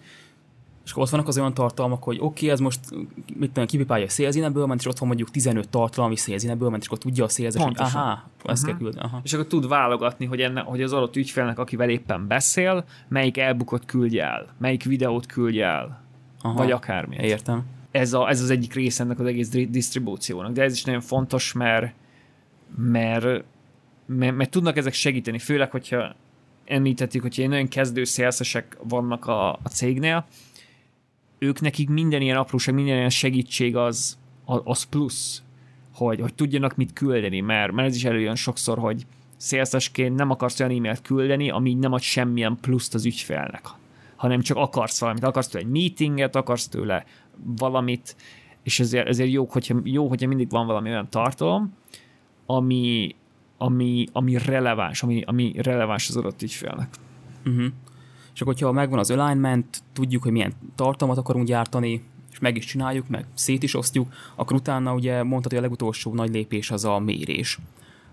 És 0.86 0.92
akkor 0.92 1.04
ott 1.04 1.10
vannak 1.10 1.28
az 1.28 1.38
olyan 1.38 1.54
tartalmak, 1.54 2.04
hogy 2.04 2.16
oké, 2.16 2.26
okay, 2.26 2.50
ez 2.50 2.60
most 2.60 2.80
mit 3.36 3.52
tudom, 3.52 3.66
kipipálja 3.66 4.06
a 4.06 4.10
szélzineből 4.10 4.66
ment, 4.66 4.80
és 4.80 4.86
ott 4.86 4.98
van 4.98 5.08
mondjuk 5.08 5.32
15 5.32 5.70
tartalom, 5.70 6.06
ami 6.06 6.16
szélzineből 6.16 6.70
ment, 6.70 6.82
és 6.82 6.88
akkor 6.88 7.00
tudja 7.00 7.24
a 7.24 7.30
szélzes, 7.30 7.64
hogy 7.64 7.76
aha, 7.78 8.24
ezt 8.46 8.64
uh-huh. 8.64 8.66
kell 8.66 8.78
küldeni. 8.78 9.06
Aha. 9.06 9.20
És 9.24 9.34
akkor 9.34 9.48
tud 9.48 9.68
válogatni, 9.68 10.26
hogy, 10.26 10.42
enne, 10.42 10.62
hogy 10.62 10.82
az 10.82 10.94
adott 10.94 11.16
ügyfélnek, 11.16 11.60
akivel 11.60 11.90
éppen 11.90 12.28
beszél, 12.28 12.86
melyik 13.08 13.38
elbukott 13.38 13.86
küldje 13.86 14.24
el, 14.24 14.48
melyik 14.58 14.84
videót 14.84 15.26
küldje 15.26 15.66
el, 15.66 16.02
aha. 16.42 16.58
vagy 16.58 16.72
akármi. 16.72 17.16
Értem. 17.20 17.64
Ez, 17.92 18.14
a, 18.14 18.30
ez 18.30 18.42
az 18.42 18.50
egyik 18.50 18.74
része 18.74 19.04
ennek 19.04 19.20
az 19.20 19.26
egész 19.26 19.50
disztribúciónak, 19.50 20.52
de 20.52 20.64
ez 20.64 20.74
is 20.74 20.84
nagyon 20.84 21.02
fontos, 21.02 21.54
mert, 21.54 21.94
mert, 22.76 23.44
mert, 24.06 24.36
mert 24.36 24.50
tudnak 24.50 24.78
ezek 24.78 24.94
segíteni, 24.94 25.40
főleg, 25.40 25.72
hogyha 25.72 26.16
említettük, 26.66 27.22
hogyha 27.22 27.48
nagyon 27.48 27.68
kezdő 27.68 28.04
szélszesek 28.04 28.78
vannak 28.84 29.26
a, 29.26 29.52
a 29.54 29.70
cégnél, 29.70 30.26
ők 31.40 31.62
nekik 31.62 31.90
minden 31.90 32.22
ilyen 32.22 32.38
apróság, 32.38 32.76
minden 32.76 32.96
ilyen 32.96 33.10
segítség 33.10 33.76
az, 33.76 34.18
az 34.46 34.84
plusz, 34.84 35.44
hogy, 35.94 36.20
hogy 36.20 36.34
tudjanak 36.34 36.76
mit 36.76 36.94
küldeni, 36.94 37.40
mert, 37.40 37.72
mert 37.72 37.88
ez 37.88 37.96
is 37.96 38.04
előjön 38.04 38.36
sokszor, 38.36 38.78
hogy 38.78 39.06
szélszesként 39.38 40.16
nem 40.16 40.30
akarsz 40.30 40.60
olyan 40.60 40.76
e-mailt 40.76 41.02
küldeni, 41.02 41.50
ami 41.50 41.74
nem 41.74 41.94
ad 41.94 42.02
semmilyen 42.02 42.58
pluszt 42.62 42.94
az 42.94 43.06
ügyfélnek, 43.06 43.62
hanem 44.16 44.42
csak 44.42 44.58
akarsz 44.58 45.00
valamit, 45.00 45.24
akarsz 45.24 45.48
tőle 45.48 45.66
egy 45.66 45.72
meetinget, 45.72 46.36
akarsz 46.36 46.68
tőle 46.68 47.06
valamit, 47.58 48.16
és 48.64 48.80
ezért, 48.80 49.08
ezért 49.08 49.32
jó, 49.32 49.48
hogyha, 49.50 49.76
jó, 49.84 50.08
hogyha 50.08 50.28
mindig 50.28 50.50
van 50.50 50.66
valami 50.66 50.90
olyan 50.90 51.10
tartalom, 51.10 51.74
ami, 52.56 53.16
ami, 53.58 54.06
ami 54.12 54.38
releváns, 54.46 55.04
ami, 55.04 55.22
ami 55.26 55.54
releváns 55.58 56.10
az 56.10 56.18
adott 56.18 56.42
ügyfélnek. 56.42 56.96
Uh-huh. 57.46 57.66
És 58.34 58.42
akkor, 58.42 58.54
hogyha 58.54 58.72
megvan 58.72 59.00
az 59.00 59.12
alignment, 59.12 59.84
tudjuk, 59.94 60.24
hogy 60.24 60.32
milyen 60.32 60.54
tartalmat 60.76 61.18
akarunk 61.18 61.48
gyártani, 61.48 62.04
és 62.32 62.40
meg 62.40 62.58
is 62.58 62.66
csináljuk, 62.66 63.08
meg 63.08 63.26
szét 63.34 63.64
is 63.64 63.76
osztjuk, 63.76 64.14
akkor 64.36 64.56
utána 64.56 64.94
ugye 64.94 65.24
mondhatod, 65.24 65.50
hogy 65.52 65.58
a 65.58 65.62
legutolsó 65.62 66.14
nagy 66.14 66.32
lépés 66.32 66.72
az 66.72 66.86
a 66.86 67.00
mérés. 67.00 67.60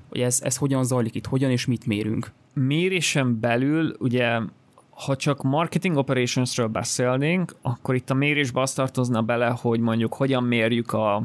Hogy 0.09 0.21
ez, 0.21 0.41
ez 0.43 0.57
hogyan 0.57 0.85
zajlik 0.85 1.15
itt, 1.15 1.27
hogyan 1.27 1.51
és 1.51 1.67
mit 1.67 1.87
mérünk? 1.87 2.33
Mérésen 2.55 3.41
belül 3.41 3.97
ugye 3.99 4.41
ha 5.05 5.17
csak 5.17 5.43
marketing 5.43 5.97
operationsről 5.97 6.67
beszélnénk, 6.67 7.55
akkor 7.63 7.95
itt 7.95 8.11
a 8.11 8.15
mérésbe 8.15 8.61
azt 8.61 8.77
tartozna 8.77 9.23
bele, 9.23 9.49
hogy 9.61 9.81
mondjuk 9.81 10.15
hogyan 10.15 10.45
mérjük 10.45 10.93
a 10.93 11.23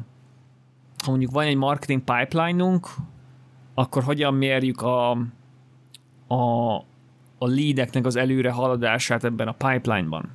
ha 1.03 1.09
mondjuk 1.09 1.31
van 1.31 1.45
egy 1.45 1.55
marketing 1.55 2.01
pipeline-unk, 2.01 2.87
akkor 3.73 4.03
hogyan 4.03 4.33
mérjük 4.33 4.81
a, 4.81 5.11
a, 6.27 6.75
a 7.37 7.47
leadeknek 7.47 8.05
az 8.05 8.15
előre 8.15 8.51
haladását 8.51 9.23
ebben 9.23 9.47
a 9.47 9.51
pipeline-ban. 9.51 10.29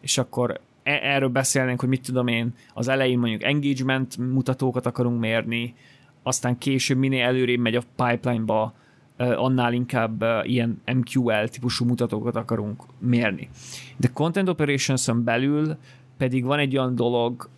És 0.00 0.18
akkor 0.18 0.60
e- 0.82 1.00
erről 1.02 1.28
beszélnénk, 1.28 1.80
hogy 1.80 1.88
mit 1.88 2.02
tudom 2.02 2.26
én, 2.26 2.54
az 2.74 2.88
elején 2.88 3.18
mondjuk 3.18 3.42
engagement 3.42 4.16
mutatókat 4.16 4.86
akarunk 4.86 5.20
mérni, 5.20 5.74
aztán 6.22 6.58
később 6.58 6.98
minél 6.98 7.24
előrébb 7.24 7.60
megy 7.60 7.74
a 7.76 7.82
pipeline-ba, 7.96 8.74
annál 9.16 9.72
inkább 9.72 10.24
ilyen 10.42 10.82
MQL 10.94 11.46
típusú 11.46 11.84
mutatókat 11.84 12.36
akarunk 12.36 12.82
mérni. 12.98 13.48
De 13.96 14.08
Content 14.12 14.48
Operations-on 14.48 15.24
belül 15.24 15.76
pedig 16.16 16.44
van 16.44 16.58
egy 16.58 16.76
olyan 16.76 16.94
dolog, 16.94 17.48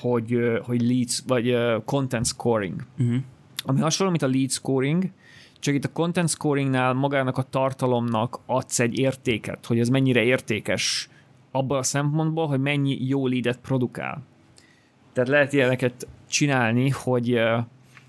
hogy, 0.00 0.38
hogy 0.62 0.82
leads, 0.82 1.22
vagy 1.26 1.56
content 1.84 2.26
scoring. 2.26 2.86
Uh-huh. 2.98 3.16
Ami 3.64 3.80
hasonló, 3.80 4.10
mint 4.12 4.24
a 4.24 4.28
lead 4.28 4.50
scoring, 4.50 5.10
csak 5.58 5.74
itt 5.74 5.84
a 5.84 5.92
content 5.92 6.28
scoringnál 6.28 6.92
magának 6.92 7.38
a 7.38 7.42
tartalomnak 7.42 8.38
adsz 8.46 8.80
egy 8.80 8.98
értéket, 8.98 9.66
hogy 9.66 9.78
ez 9.78 9.88
mennyire 9.88 10.22
értékes 10.22 11.08
abban 11.50 11.78
a 11.78 11.82
szempontból, 11.82 12.46
hogy 12.46 12.60
mennyi 12.60 12.98
jó 13.00 13.26
leadet 13.26 13.58
produkál. 13.58 14.22
Tehát 15.12 15.30
lehet 15.30 15.52
ilyeneket 15.52 16.06
csinálni, 16.28 16.88
hogy 16.88 17.40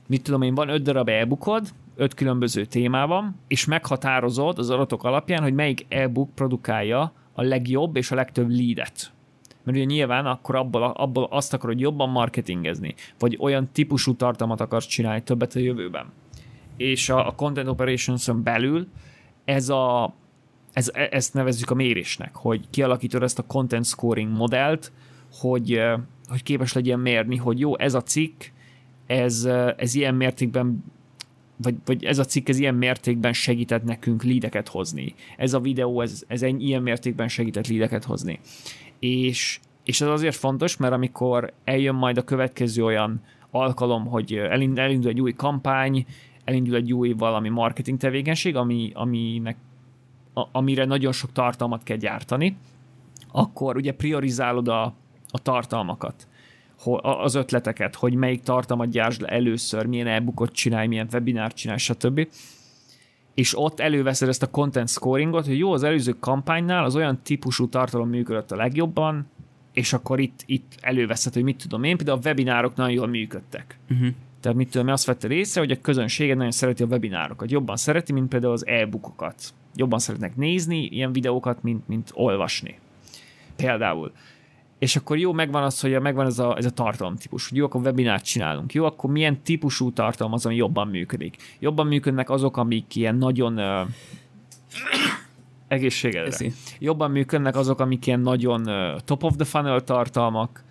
mit 0.07 0.23
tudom 0.23 0.41
én, 0.41 0.55
van 0.55 0.69
öt 0.69 0.81
darab 0.81 1.09
e-bookod, 1.09 1.67
öt 1.95 2.13
különböző 2.13 2.65
témában, 2.65 3.35
és 3.47 3.65
meghatározod 3.65 4.57
az 4.57 4.69
adatok 4.69 5.03
alapján, 5.03 5.41
hogy 5.41 5.53
melyik 5.53 5.85
e-book 5.89 6.29
produkálja 6.35 7.13
a 7.33 7.41
legjobb 7.41 7.95
és 7.95 8.11
a 8.11 8.15
legtöbb 8.15 8.49
leadet. 8.49 9.12
Mert 9.63 9.77
ugye 9.77 9.85
nyilván 9.85 10.25
akkor 10.25 10.55
abból, 10.55 10.83
abból 10.83 11.27
azt 11.29 11.53
akarod 11.53 11.79
jobban 11.79 12.09
marketingezni, 12.09 12.95
vagy 13.19 13.37
olyan 13.39 13.69
típusú 13.71 14.15
tartalmat 14.15 14.61
akarsz 14.61 14.85
csinálni 14.85 15.23
többet 15.23 15.55
a 15.55 15.59
jövőben 15.59 16.05
és 16.77 17.09
a, 17.09 17.27
a 17.27 17.31
Content 17.35 17.67
Operations-on 17.67 18.43
belül 18.43 18.87
ez 19.45 19.69
a, 19.69 20.15
ez, 20.73 20.91
ezt 20.93 21.33
nevezzük 21.33 21.69
a 21.69 21.73
mérésnek, 21.73 22.35
hogy 22.35 22.69
kialakítod 22.69 23.23
ezt 23.23 23.39
a 23.39 23.45
content 23.45 23.85
scoring 23.85 24.31
modellt, 24.31 24.91
hogy, 25.31 25.81
hogy 26.27 26.43
képes 26.43 26.73
legyen 26.73 26.99
mérni, 26.99 27.35
hogy 27.35 27.59
jó, 27.59 27.77
ez 27.77 27.93
a 27.93 28.01
cikk, 28.01 28.43
ez, 29.07 29.47
ez 29.77 29.95
ilyen 29.95 30.15
mértékben 30.15 30.83
vagy, 31.57 31.75
vagy 31.85 32.03
ez 32.03 32.19
a 32.19 32.25
cikk 32.25 32.49
ez 32.49 32.59
ilyen 32.59 32.75
mértékben 32.75 33.33
segített 33.33 33.83
nekünk 33.83 34.23
lídeket 34.23 34.67
hozni. 34.67 35.13
Ez 35.37 35.53
a 35.53 35.59
videó, 35.59 36.01
ez, 36.01 36.23
ez 36.27 36.41
egy 36.41 36.63
ilyen 36.63 36.81
mértékben 36.81 37.27
segített 37.27 37.67
lídeket 37.67 38.03
hozni. 38.03 38.39
És, 39.03 39.59
és 39.83 40.01
ez 40.01 40.07
azért 40.07 40.35
fontos, 40.35 40.77
mert 40.77 40.93
amikor 40.93 41.53
eljön 41.63 41.95
majd 41.95 42.17
a 42.17 42.23
következő 42.23 42.83
olyan 42.83 43.21
alkalom, 43.51 44.05
hogy 44.05 44.33
elindul 44.33 45.09
egy 45.09 45.21
új 45.21 45.33
kampány, 45.33 46.05
elindul 46.43 46.75
egy 46.75 46.93
új 46.93 47.13
valami 47.13 47.49
marketing 47.49 47.97
tevékenység, 47.97 48.55
ami, 48.55 48.91
aminek, 48.93 49.57
a, 50.33 50.47
amire 50.51 50.85
nagyon 50.85 51.11
sok 51.11 51.31
tartalmat 51.31 51.83
kell 51.83 51.97
gyártani, 51.97 52.57
akkor 53.31 53.75
ugye 53.75 53.93
priorizálod 53.93 54.67
a, 54.67 54.83
a 55.31 55.39
tartalmakat, 55.41 56.27
az 57.01 57.35
ötleteket, 57.35 57.95
hogy 57.95 58.13
melyik 58.13 58.41
tartalmat 58.41 58.89
gyártsd 58.89 59.21
le 59.21 59.27
először, 59.27 59.85
milyen 59.85 60.07
e-bookot 60.07 60.51
csinálj, 60.51 60.87
milyen 60.87 61.07
webinárt 61.13 61.55
csinálj, 61.55 61.79
stb. 61.79 62.27
És 63.33 63.57
ott 63.57 63.79
előveszed 63.79 64.27
ezt 64.27 64.43
a 64.43 64.49
content 64.49 64.89
scoringot, 64.89 65.45
hogy 65.45 65.57
jó, 65.57 65.71
az 65.71 65.83
előző 65.83 66.15
kampánynál 66.19 66.83
az 66.83 66.95
olyan 66.95 67.19
típusú 67.23 67.69
tartalom 67.69 68.09
működött 68.09 68.51
a 68.51 68.55
legjobban, 68.55 69.27
és 69.73 69.93
akkor 69.93 70.19
itt, 70.19 70.43
itt 70.45 70.77
előveszed, 70.81 71.33
hogy 71.33 71.43
mit 71.43 71.57
tudom 71.57 71.83
én, 71.83 71.97
például 71.97 72.17
a 72.17 72.27
webinárok 72.27 72.75
nagyon 72.75 72.93
jól 72.93 73.07
működtek. 73.07 73.77
Uh-huh. 73.89 74.07
Tehát 74.39 74.57
mit 74.57 74.71
tudom, 74.71 74.87
azt 74.87 75.05
vette 75.05 75.27
része, 75.27 75.59
hogy 75.59 75.71
a 75.71 75.81
közönsége 75.81 76.35
nagyon 76.35 76.51
szereti 76.51 76.83
a 76.83 76.85
webinárokat. 76.85 77.51
Jobban 77.51 77.75
szereti, 77.75 78.13
mint 78.13 78.29
például 78.29 78.53
az 78.53 78.67
e-bookokat. 78.67 79.53
Jobban 79.75 79.99
szeretnek 79.99 80.35
nézni 80.35 80.85
ilyen 80.85 81.11
videókat, 81.11 81.63
mint, 81.63 81.87
mint 81.87 82.11
olvasni. 82.13 82.79
Például. 83.55 84.11
És 84.83 84.95
akkor 84.95 85.17
jó, 85.17 85.33
megvan 85.33 85.63
az, 85.63 85.79
hogy 85.79 86.01
megvan 86.01 86.25
ez 86.25 86.39
a, 86.39 86.57
ez 86.57 86.65
a 86.65 86.69
tartalomtípus, 86.69 87.49
hogy 87.49 87.57
jó, 87.57 87.65
akkor 87.65 87.81
webinárt 87.81 88.23
csinálunk. 88.23 88.73
Jó, 88.73 88.85
akkor 88.85 89.11
milyen 89.11 89.41
típusú 89.41 89.91
tartalom 89.91 90.33
az, 90.33 90.45
ami 90.45 90.55
jobban 90.55 90.87
működik. 90.87 91.35
Jobban 91.59 91.87
működnek 91.87 92.29
azok, 92.29 92.57
amik 92.57 92.95
ilyen 92.95 93.15
nagyon 93.15 93.57
uh, 93.57 93.87
egészségedre. 95.67 96.51
Jobban 96.79 97.11
működnek 97.11 97.55
azok, 97.55 97.79
amik 97.79 98.07
ilyen 98.07 98.19
nagyon 98.19 98.69
uh, 98.69 98.99
top 99.05 99.23
of 99.23 99.35
the 99.35 99.45
funnel 99.45 99.83
tartalmak, 99.83 100.63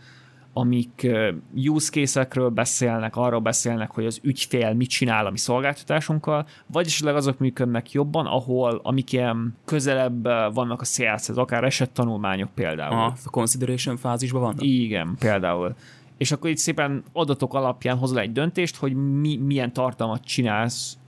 amik 0.53 1.07
use 1.55 1.91
case-ekről 1.91 2.49
beszélnek, 2.49 3.17
arról 3.17 3.41
beszélnek, 3.41 3.91
hogy 3.91 4.07
az 4.07 4.21
ügyfél 4.23 4.73
mit 4.73 4.88
csinál 4.88 5.27
a 5.27 5.31
mi 5.31 5.38
szolgáltatásunkkal, 5.38 6.47
vagy 6.67 6.87
esetleg 6.87 7.15
azok 7.15 7.38
működnek 7.38 7.93
jobban, 7.93 8.27
ahol 8.27 8.81
amik 8.83 9.12
ilyen 9.12 9.57
közelebb 9.65 10.23
vannak 10.55 10.81
a 10.81 10.85
sales 10.85 11.29
akár 11.29 11.65
esettanulmányok 11.65 12.51
például. 12.55 12.93
Aha, 12.93 13.15
a 13.25 13.31
consideration 13.31 13.97
fázisban 13.97 14.41
vannak? 14.41 14.62
Igen, 14.62 15.17
például. 15.19 15.75
És 16.17 16.33
akkor 16.33 16.51
itt 16.51 16.57
szépen 16.57 17.05
adatok 17.12 17.55
alapján 17.55 17.97
hozol 17.97 18.21
egy 18.21 18.33
döntést, 18.33 18.77
hogy 18.77 18.95
mi, 18.95 19.37
milyen 19.37 19.73
tartalmat 19.73 20.25
csinálsz 20.25 20.99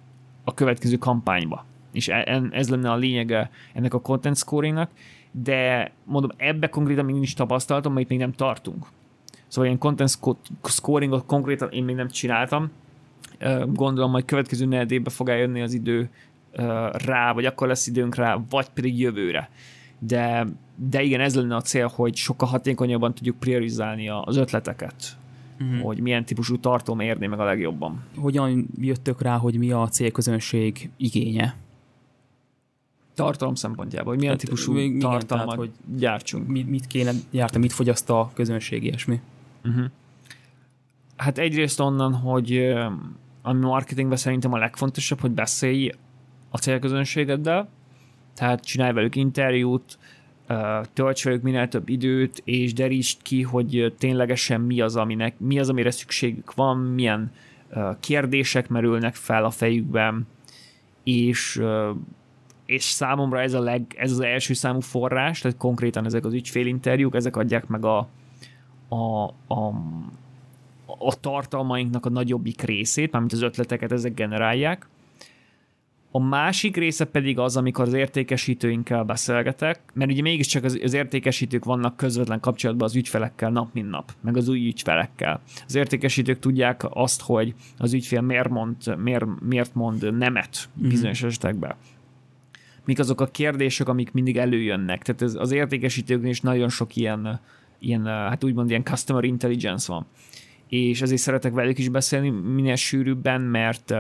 a 0.45 0.55
következő 0.55 0.97
kampányba. 0.97 1.65
És 1.93 2.09
e, 2.09 2.43
ez 2.51 2.69
lenne 2.69 2.91
a 2.91 2.97
lényege 2.97 3.51
ennek 3.73 3.95
a 3.95 4.01
content 4.01 4.37
scoringnak, 4.37 4.91
de 5.31 5.93
mondom, 6.05 6.31
ebbe 6.37 6.69
konkrétan 6.69 7.05
még 7.05 7.15
nincs 7.15 7.35
tapasztalatom, 7.35 7.93
mert 7.93 8.05
itt 8.05 8.11
még 8.11 8.19
nem 8.19 8.33
tartunk. 8.33 8.87
Szóval 9.55 9.69
ilyen 9.69 9.79
content 9.79 10.19
scoringot 10.65 11.27
konkrétan 11.27 11.71
én 11.71 11.85
még 11.85 11.95
nem 11.95 12.09
csináltam. 12.09 12.71
Gondolom, 13.67 14.13
hogy 14.13 14.25
következő 14.25 14.67
negyedébe 14.67 15.11
fog 15.11 15.29
eljönni 15.29 15.63
az 15.63 15.73
idő 15.73 16.11
rá, 16.93 17.33
vagy 17.33 17.45
akkor 17.45 17.69
lesz 17.69 17.87
időnk 17.87 18.15
rá, 18.15 18.39
vagy 18.51 18.69
pedig 18.69 19.01
jövőre. 19.01 19.51
De, 19.99 20.47
de 20.77 21.03
igen, 21.03 21.21
ez 21.21 21.35
lenne 21.35 21.57
a 21.57 21.61
cél, 21.61 21.87
hogy 21.95 22.17
sokkal 22.17 22.49
hatékonyabban 22.49 23.15
tudjuk 23.15 23.39
priorizálni 23.39 24.09
az 24.09 24.37
ötleteket, 24.37 25.17
uh-huh. 25.61 25.81
hogy 25.81 25.99
milyen 25.99 26.25
típusú 26.25 26.59
tartalom 26.59 27.01
érni 27.01 27.27
meg 27.27 27.41
a 27.41 27.45
legjobban. 27.45 28.03
Hogyan 28.17 28.69
jöttök 28.81 29.23
rá, 29.23 29.37
hogy 29.37 29.59
mi 29.59 29.71
a 29.71 29.89
célközönség 29.89 30.91
igénye? 30.97 31.57
tartalom 33.15 33.55
szempontjából, 33.55 34.13
hogy 34.13 34.23
milyen 34.23 34.37
Tehát, 34.37 34.57
típusú 34.57 34.99
tartalmat 34.99 35.29
tehát, 35.29 35.55
hogy 35.55 35.71
gyártsunk. 35.99 36.47
Mit, 36.47 36.71
mit 36.71 36.87
kéne 36.87 37.13
gyártani, 37.31 37.63
mit 37.63 37.73
fogyaszt 37.73 38.11
a 38.11 38.31
közönség, 38.35 38.85
ilyesmi? 38.85 39.21
Uh-huh. 39.65 39.85
Hát 41.17 41.39
egyrészt 41.39 41.81
onnan, 41.81 42.15
hogy 42.15 42.75
ami 43.43 43.61
marketingben 43.61 44.17
szerintem 44.17 44.53
a 44.53 44.59
legfontosabb, 44.59 45.21
hogy 45.21 45.31
beszélj 45.31 45.93
a 46.51 46.59
célközönségeddel, 46.59 47.69
tehát 48.35 48.65
csinálj 48.65 48.93
velük 48.93 49.17
interjút, 49.17 49.99
tölts 50.93 51.25
velük 51.25 51.43
minél 51.43 51.69
több 51.69 51.89
időt, 51.89 52.43
és 52.45 52.73
derítsd 52.73 53.23
ki, 53.23 53.43
hogy 53.43 53.95
ténylegesen 53.99 54.61
mi 54.61 54.81
az, 54.81 54.97
aminek, 54.97 55.35
mi 55.39 55.59
az, 55.59 55.69
amire 55.69 55.91
szükségük 55.91 56.55
van, 56.55 56.77
milyen 56.77 57.33
kérdések 58.01 58.69
merülnek 58.69 59.15
fel 59.15 59.45
a 59.45 59.51
fejükben, 59.51 60.27
és, 61.03 61.63
és 62.67 62.83
számomra 62.83 63.41
ez, 63.41 63.53
a 63.53 63.61
leg, 63.61 63.83
ez 63.97 64.11
az 64.11 64.21
első 64.21 64.55
számú 64.55 64.81
forrás, 64.81 65.41
tehát 65.41 65.57
konkrétan 65.57 66.05
ezek 66.05 66.25
az 66.25 66.33
ügyfélinterjúk, 66.33 67.15
ezek 67.15 67.37
adják 67.37 67.67
meg 67.67 67.85
a, 67.85 68.09
a, 68.95 69.25
a, 69.55 69.75
a 70.99 71.21
tartalmainknak 71.21 72.07
a 72.07 72.11
nagyobbik 72.11 72.63
részét, 72.63 73.13
mármint 73.13 73.33
az 73.33 73.43
ötleteket 73.43 73.93
ezek 73.93 74.15
generálják, 74.15 74.89
a 76.17 76.19
másik 76.19 76.77
része 76.77 77.05
pedig 77.05 77.39
az, 77.39 77.57
amikor 77.57 77.87
az 77.87 77.93
értékesítőinkkel 77.93 79.03
beszélgetek, 79.05 79.81
mert 79.95 80.11
ugye 80.11 80.23
mégiscsak 80.23 80.65
az, 80.65 80.81
az 80.83 80.93
értékesítők 80.93 81.65
vannak 81.65 81.97
közvetlen 81.97 82.41
kapcsolatban 82.41 82.89
az 82.89 82.97
ügyfelekkel 82.97 83.51
nap 83.51 83.69
mint 83.73 83.91
nap, 83.91 84.13
meg 84.21 84.37
az 84.37 84.49
új 84.49 84.67
ügyfelekkel. 84.67 85.41
Az 85.67 85.75
értékesítők 85.75 86.39
tudják 86.39 86.83
azt, 86.89 87.23
hogy 87.23 87.55
az 87.79 87.93
ügyfél 87.93 88.21
miért 88.21 88.49
mond, 88.49 88.97
miért, 88.99 89.25
miért 89.41 89.75
mond 89.75 90.17
nemet 90.17 90.69
mhm. 90.75 90.89
bizonyos 90.89 91.19
mm-hmm. 91.19 91.29
esetekben. 91.29 91.75
Mik 92.85 92.99
azok 92.99 93.21
a 93.21 93.27
kérdések, 93.27 93.89
amik 93.89 94.13
mindig 94.13 94.37
előjönnek. 94.37 95.03
Tehát 95.03 95.23
ez, 95.23 95.35
az 95.35 95.51
értékesítőknél 95.51 96.31
is 96.31 96.41
nagyon 96.41 96.69
sok 96.69 96.97
ilyen, 96.97 97.41
ilyen, 97.79 98.07
hát 98.07 98.45
úgymond 98.45 98.71
ilyen 98.71 98.85
customer 98.85 99.25
intelligence 99.25 99.93
van. 99.93 100.07
És 100.69 101.03
ezért 101.03 101.21
szeretek 101.21 101.53
velük 101.53 101.79
is 101.79 101.89
beszélni 101.89 102.29
minél 102.31 102.77
sűrűbben, 102.77 103.41
mert 103.41 103.95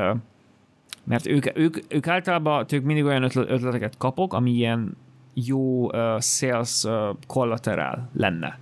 mert 1.04 1.26
ők, 1.26 1.58
ők, 1.58 1.76
ők 1.88 2.06
általában 2.06 2.66
ők 2.72 2.84
mindig 2.84 3.04
olyan 3.04 3.22
ötleteket 3.22 3.96
kapok, 3.96 4.32
ami 4.32 4.50
ilyen 4.50 4.96
jó 5.34 5.84
uh, 5.84 6.20
sales 6.20 6.84
uh, 6.84 7.16
collateral 7.26 8.08
lenne. 8.12 8.58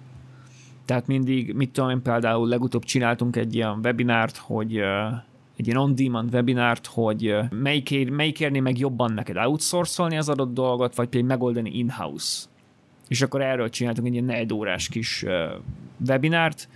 Tehát 0.84 1.06
mindig, 1.06 1.54
mit 1.54 1.70
tudom 1.70 1.90
én, 1.90 2.02
például 2.02 2.48
legutóbb 2.48 2.84
csináltunk 2.84 3.36
egy 3.36 3.54
ilyen 3.54 3.78
webinárt, 3.82 4.36
hogy 4.36 4.78
uh, 4.78 4.86
egy 5.56 5.66
ilyen 5.66 5.78
on-demand 5.78 6.34
webinárt, 6.34 6.86
hogy 6.86 7.30
uh, 7.30 7.50
melyik, 7.50 8.10
melyik 8.10 8.62
meg 8.62 8.78
jobban 8.78 9.12
neked 9.12 9.36
outsourcolni 9.36 10.16
az 10.16 10.28
adott 10.28 10.54
dolgot, 10.54 10.94
vagy 10.94 11.08
pedig 11.08 11.24
megoldani 11.24 11.78
in-house. 11.78 12.44
És 13.08 13.22
akkor 13.22 13.42
erről 13.42 13.70
csináltunk 13.70 14.06
egy 14.06 14.12
ilyen 14.12 14.24
negyed 14.24 14.52
órás 14.52 14.88
kis 14.88 15.24
webinárt, 16.06 16.68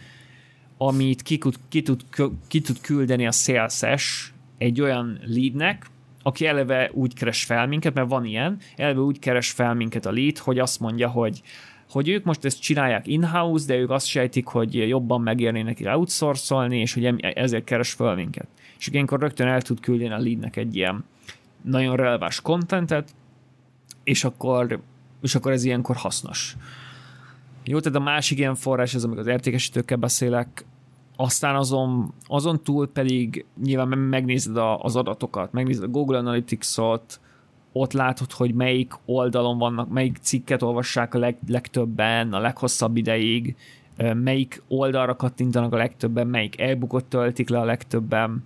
amit 0.76 1.22
ki, 1.22 1.38
ki, 1.68 1.82
tud, 1.82 2.00
ki 2.46 2.60
tud 2.60 2.80
küldeni 2.80 3.26
a 3.26 3.30
sales 3.30 4.32
egy 4.58 4.80
olyan 4.80 5.20
leadnek, 5.24 5.86
aki 6.22 6.46
eleve 6.46 6.90
úgy 6.92 7.14
keres 7.14 7.44
fel 7.44 7.66
minket, 7.66 7.94
mert 7.94 8.08
van 8.08 8.24
ilyen, 8.24 8.58
eleve 8.76 9.00
úgy 9.00 9.18
keres 9.18 9.50
fel 9.50 9.74
minket 9.74 10.06
a 10.06 10.12
lead, 10.12 10.38
hogy 10.38 10.58
azt 10.58 10.80
mondja, 10.80 11.08
hogy 11.08 11.42
hogy 11.90 12.08
ők 12.08 12.24
most 12.24 12.44
ezt 12.44 12.60
csinálják 12.60 13.06
in-house, 13.06 13.66
de 13.66 13.76
ők 13.76 13.90
azt 13.90 14.06
sejtik, 14.06 14.46
hogy 14.46 14.88
jobban 14.88 15.20
megérnének 15.20 15.78
outsourcolni, 15.84 16.80
és 16.80 16.94
hogy 16.94 17.04
ezért 17.18 17.64
keres 17.64 17.92
fel 17.92 18.14
minket. 18.14 18.46
És 18.78 18.86
ilyenkor 18.86 19.20
rögtön 19.20 19.46
el 19.46 19.62
tud 19.62 19.80
küldeni 19.80 20.10
a 20.10 20.18
leadnek 20.18 20.56
egy 20.56 20.76
ilyen 20.76 21.04
nagyon 21.62 21.96
releváns 21.96 22.40
contentet, 22.40 23.14
és 24.04 24.24
akkor, 24.24 24.80
és 25.22 25.34
akkor 25.34 25.52
ez 25.52 25.64
ilyenkor 25.64 25.96
hasznos. 25.96 26.56
Jó, 27.64 27.80
tehát 27.80 27.98
a 27.98 28.02
másik 28.02 28.38
ilyen 28.38 28.54
forrás, 28.54 28.94
ez 28.94 29.04
amikor 29.04 29.20
az 29.20 29.26
értékesítőkkel 29.26 29.96
beszélek, 29.96 30.64
aztán 31.16 31.54
azon, 31.54 32.12
azon 32.26 32.62
túl 32.62 32.88
pedig 32.88 33.44
nyilván 33.62 33.98
megnézed 33.98 34.56
a, 34.56 34.82
az 34.82 34.96
adatokat, 34.96 35.52
megnézed 35.52 35.82
a 35.82 35.88
Google 35.88 36.18
Analytics-ot, 36.18 37.20
ott 37.72 37.92
látod, 37.92 38.32
hogy 38.32 38.54
melyik 38.54 38.92
oldalon 39.04 39.58
vannak, 39.58 39.88
melyik 39.88 40.16
cikket 40.20 40.62
olvassák 40.62 41.14
a 41.14 41.18
leg, 41.18 41.36
legtöbben, 41.46 42.32
a 42.32 42.38
leghosszabb 42.38 42.96
ideig, 42.96 43.56
melyik 44.14 44.62
oldalra 44.68 45.16
kattintanak 45.16 45.72
a 45.72 45.76
legtöbben, 45.76 46.26
melyik 46.26 46.60
e 46.60 46.78
töltik 47.08 47.48
le 47.48 47.60
a 47.60 47.64
legtöbben, 47.64 48.44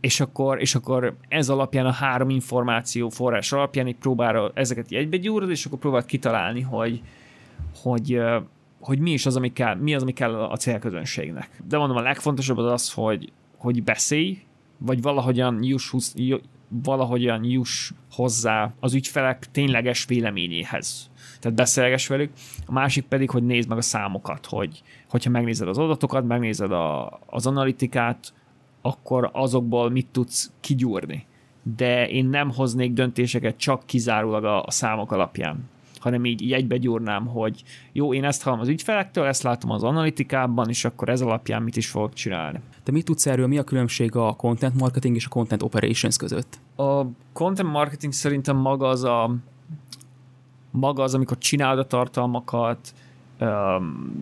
és 0.00 0.20
akkor, 0.20 0.60
és 0.60 0.74
akkor 0.74 1.16
ez 1.28 1.48
alapján 1.48 1.86
a 1.86 1.90
három 1.90 2.30
információ 2.30 3.08
forrás 3.08 3.52
alapján 3.52 3.86
egy 3.86 3.96
próbára 3.96 4.50
ezeket 4.54 4.86
egybe 4.90 5.16
gyúrod, 5.16 5.50
és 5.50 5.64
akkor 5.64 5.78
próbáld 5.78 6.04
kitalálni, 6.04 6.60
hogy, 6.60 7.02
hogy 7.82 8.20
hogy 8.80 8.98
mi 8.98 9.10
is 9.10 9.26
az, 9.26 9.36
ami 9.36 9.52
kell, 9.52 9.74
mi 9.74 9.94
az, 9.94 10.02
ami 10.02 10.12
kell 10.12 10.34
a 10.34 10.56
célközönségnek. 10.56 11.62
De 11.68 11.78
mondom, 11.78 11.96
a 11.96 12.00
legfontosabb 12.00 12.58
az 12.58 12.72
az, 12.72 12.92
hogy, 12.92 13.32
hogy 13.56 13.82
beszélj, 13.82 14.38
vagy 14.78 15.02
valahogyan 15.02 15.62
juss, 15.62 15.94
valahogyan 16.68 17.44
juss 17.44 17.92
hozzá 18.12 18.72
az 18.80 18.94
ügyfelek 18.94 19.50
tényleges 19.50 20.04
véleményéhez. 20.04 21.10
Tehát 21.40 21.56
beszélges 21.56 22.06
velük. 22.06 22.32
A 22.66 22.72
másik 22.72 23.04
pedig, 23.04 23.30
hogy 23.30 23.42
nézd 23.42 23.68
meg 23.68 23.78
a 23.78 23.82
számokat, 23.82 24.46
hogy 24.46 24.82
hogyha 25.08 25.30
megnézed 25.30 25.68
az 25.68 25.78
adatokat, 25.78 26.26
megnézed 26.26 26.72
a, 26.72 27.18
az 27.26 27.46
analitikát, 27.46 28.32
akkor 28.86 29.30
azokból 29.32 29.90
mit 29.90 30.06
tudsz 30.12 30.52
kigyúrni. 30.60 31.26
De 31.76 32.08
én 32.08 32.26
nem 32.26 32.52
hoznék 32.52 32.92
döntéseket 32.92 33.56
csak 33.56 33.86
kizárólag 33.86 34.44
a, 34.44 34.62
a 34.62 34.70
számok 34.70 35.12
alapján 35.12 35.68
hanem 36.06 36.24
így, 36.24 36.42
így 36.42 36.52
egybegyúrnám, 36.52 37.26
hogy 37.26 37.62
jó, 37.92 38.14
én 38.14 38.24
ezt 38.24 38.42
hallom 38.42 38.60
az 38.60 38.68
ügyfelektől, 38.68 39.24
ezt 39.24 39.42
látom 39.42 39.70
az 39.70 39.82
analitikában, 39.82 40.68
és 40.68 40.84
akkor 40.84 41.08
ez 41.08 41.20
alapján 41.20 41.62
mit 41.62 41.76
is 41.76 41.88
fogok 41.88 42.12
csinálni. 42.12 42.60
De 42.84 42.92
mit 42.92 43.04
tudsz 43.04 43.26
erről, 43.26 43.46
mi 43.46 43.58
a 43.58 43.64
különbség 43.64 44.16
a 44.16 44.32
content 44.32 44.74
marketing 44.74 45.16
és 45.16 45.26
a 45.26 45.28
content 45.28 45.62
operations 45.62 46.16
között? 46.16 46.60
A 46.76 47.02
content 47.32 47.70
marketing 47.70 48.12
szerintem 48.12 48.56
maga 48.56 48.88
az 48.88 49.04
a 49.04 49.34
maga 50.70 51.02
az, 51.02 51.14
amikor 51.14 51.38
csinálod 51.38 51.78
a 51.78 51.86
tartalmakat, 51.86 52.94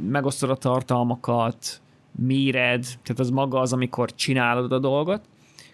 megosztod 0.09 0.51
a 0.51 0.57
tartalmakat, 0.57 1.81
méred, 2.19 2.83
tehát 2.83 3.19
az 3.19 3.31
maga 3.31 3.61
az, 3.61 3.73
amikor 3.73 4.15
csinálod 4.15 4.73
a 4.73 4.79
dolgot. 4.79 5.21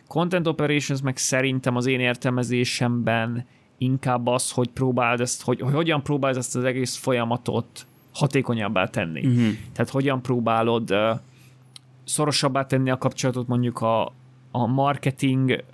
Content 0.09 0.47
operations 0.47 1.03
meg 1.03 1.17
szerintem 1.17 1.77
az 1.77 1.87
én 1.87 2.01
értelmezésemben 2.01 3.47
inkább 3.79 4.27
az, 4.27 4.51
hogy 4.51 4.69
próbáld 4.69 5.21
ezt, 5.21 5.43
hogy, 5.43 5.61
hogy 5.61 5.73
hogyan 5.73 6.03
próbálod 6.03 6.37
ezt 6.37 6.57
az 6.57 6.65
egész 6.65 6.97
folyamatot 6.97 7.87
hatékonyabbá 8.13 8.87
tenni. 8.87 9.27
Uh-huh. 9.27 9.55
Tehát 9.73 9.91
hogyan 9.91 10.23
próbálod 10.23 10.91
uh, 10.91 11.19
szorosabbá 12.05 12.67
tenni 12.67 12.91
a 12.91 12.99
kapcsolatot 12.99 13.47
mondjuk 13.47 13.81
a, 13.81 14.13
a 14.51 14.67
marketing, 14.67 15.65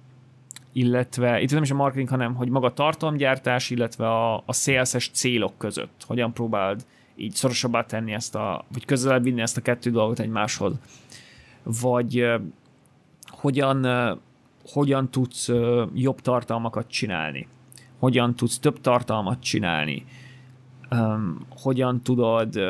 illetve, 0.72 1.40
itt 1.40 1.52
nem 1.52 1.62
is 1.62 1.70
a 1.70 1.74
marketing, 1.74 2.08
hanem 2.08 2.34
hogy 2.34 2.48
maga 2.48 2.66
a 2.66 2.72
tartalomgyártás, 2.72 3.70
illetve 3.70 4.08
a, 4.08 4.42
a 4.46 4.52
sales 4.52 5.10
célok 5.12 5.58
között. 5.58 6.04
Hogyan 6.06 6.32
próbáld 6.32 6.86
így 7.16 7.32
szorosabbá 7.32 7.84
tenni 7.84 8.12
ezt 8.12 8.34
a, 8.34 8.64
vagy 8.72 8.84
közelebb 8.84 9.22
vinni 9.22 9.40
ezt 9.40 9.56
a 9.56 9.62
kettő 9.62 9.90
dolgot 9.90 10.18
egymáshoz. 10.18 10.74
Vagy 11.62 12.24
hogyan, 13.26 13.86
hogyan 14.64 15.10
tudsz 15.10 15.50
jobb 15.94 16.20
tartalmakat 16.20 16.88
csinálni? 16.88 17.48
Hogyan 17.98 18.34
tudsz 18.34 18.58
több 18.58 18.80
tartalmat 18.80 19.40
csinálni, 19.40 20.04
hogyan 21.48 22.02
tudod 22.02 22.60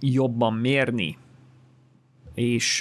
jobban 0.00 0.54
mérni, 0.54 1.18
és 2.34 2.78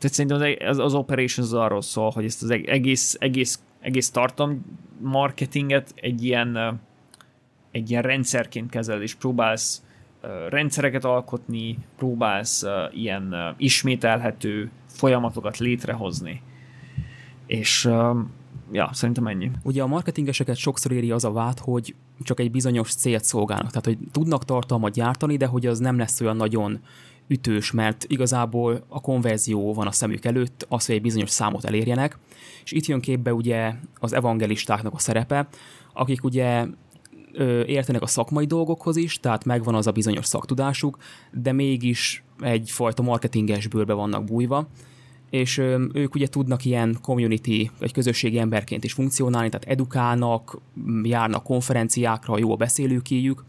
tehát 0.00 0.14
szerintem 0.14 0.68
az, 0.68 0.78
az 0.78 0.94
operations 0.94 1.38
az 1.48 1.54
arról 1.54 1.82
szól, 1.82 2.10
hogy 2.10 2.24
ezt 2.24 2.42
az 2.42 2.50
egész, 2.50 3.16
egész, 3.18 3.62
egész 3.80 4.10
tartalom 4.10 4.64
marketinget 5.00 5.92
egy 5.94 6.24
ilyen, 6.24 6.80
egy 7.70 7.90
ilyen 7.90 8.02
rendszerként 8.02 8.70
kezel, 8.70 9.02
és 9.02 9.14
próbálsz 9.14 9.82
rendszereket 10.48 11.04
alkotni, 11.04 11.78
próbálsz 11.96 12.64
ilyen 12.92 13.54
ismételhető 13.56 14.70
folyamatokat 14.86 15.58
létrehozni. 15.58 16.42
És 17.46 17.88
ja, 18.72 18.90
szerintem 18.92 19.26
ennyi. 19.26 19.50
Ugye 19.62 19.82
a 19.82 19.86
marketingeseket 19.86 20.56
sokszor 20.56 20.92
éri 20.92 21.10
az 21.10 21.24
a 21.24 21.32
vád, 21.32 21.58
hogy 21.58 21.94
csak 22.22 22.40
egy 22.40 22.50
bizonyos 22.50 22.94
célt 22.94 23.24
szolgálnak. 23.24 23.68
Tehát, 23.70 23.84
hogy 23.84 23.98
tudnak 24.12 24.44
tartalmat 24.44 24.92
gyártani, 24.92 25.36
de 25.36 25.46
hogy 25.46 25.66
az 25.66 25.78
nem 25.78 25.98
lesz 25.98 26.20
olyan 26.20 26.36
nagyon 26.36 26.80
ütős, 27.26 27.70
mert 27.70 28.04
igazából 28.08 28.84
a 28.88 29.00
konverzió 29.00 29.74
van 29.74 29.86
a 29.86 29.92
szemük 29.92 30.24
előtt, 30.24 30.66
az, 30.68 30.86
hogy 30.86 30.94
egy 30.94 31.02
bizonyos 31.02 31.30
számot 31.30 31.64
elérjenek, 31.64 32.18
és 32.64 32.72
itt 32.72 32.86
jön 32.86 33.00
képbe 33.00 33.34
ugye 33.34 33.74
az 33.94 34.12
evangelistáknak 34.12 34.94
a 34.94 34.98
szerepe, 34.98 35.48
akik 35.92 36.24
ugye 36.24 36.66
értenek 37.66 38.02
a 38.02 38.06
szakmai 38.06 38.46
dolgokhoz 38.46 38.96
is, 38.96 39.20
tehát 39.20 39.44
megvan 39.44 39.74
az 39.74 39.86
a 39.86 39.92
bizonyos 39.92 40.26
szaktudásuk, 40.26 40.98
de 41.32 41.52
mégis 41.52 42.24
egyfajta 42.40 43.02
marketinges 43.02 43.66
bőrbe 43.66 43.92
vannak 43.92 44.24
bújva, 44.24 44.68
és 45.30 45.58
ők 45.92 46.14
ugye 46.14 46.26
tudnak 46.26 46.64
ilyen 46.64 46.98
community, 47.02 47.70
vagy 47.78 47.92
közösségi 47.92 48.38
emberként 48.38 48.84
is 48.84 48.92
funkcionálni, 48.92 49.48
tehát 49.48 49.66
edukálnak, 49.66 50.58
járnak 51.02 51.42
konferenciákra, 51.42 52.38
jó 52.38 52.52
a 52.52 52.56
beszélőkéjük, 52.56 53.44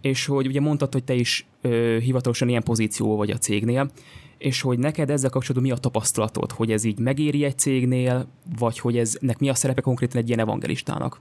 és 0.00 0.26
hogy 0.26 0.46
ugye 0.46 0.60
mondtad, 0.60 0.92
hogy 0.92 1.04
te 1.04 1.14
is 1.14 1.46
ö, 1.60 1.96
hivatalosan 2.00 2.48
ilyen 2.48 2.62
pozíció 2.62 3.16
vagy 3.16 3.30
a 3.30 3.38
cégnél, 3.38 3.90
és 4.38 4.60
hogy 4.60 4.78
neked 4.78 5.10
ezzel 5.10 5.30
kapcsolatban 5.30 5.68
mi 5.70 5.76
a 5.76 5.80
tapasztalatod, 5.80 6.52
hogy 6.52 6.72
ez 6.72 6.84
így 6.84 6.98
megéri 6.98 7.44
egy 7.44 7.58
cégnél, 7.58 8.26
vagy 8.58 8.78
hogy 8.78 8.98
eznek 8.98 9.38
mi 9.38 9.48
a 9.48 9.54
szerepe 9.54 9.80
konkrétan 9.80 10.20
egy 10.20 10.28
ilyen 10.28 10.40
evangelistának? 10.40 11.20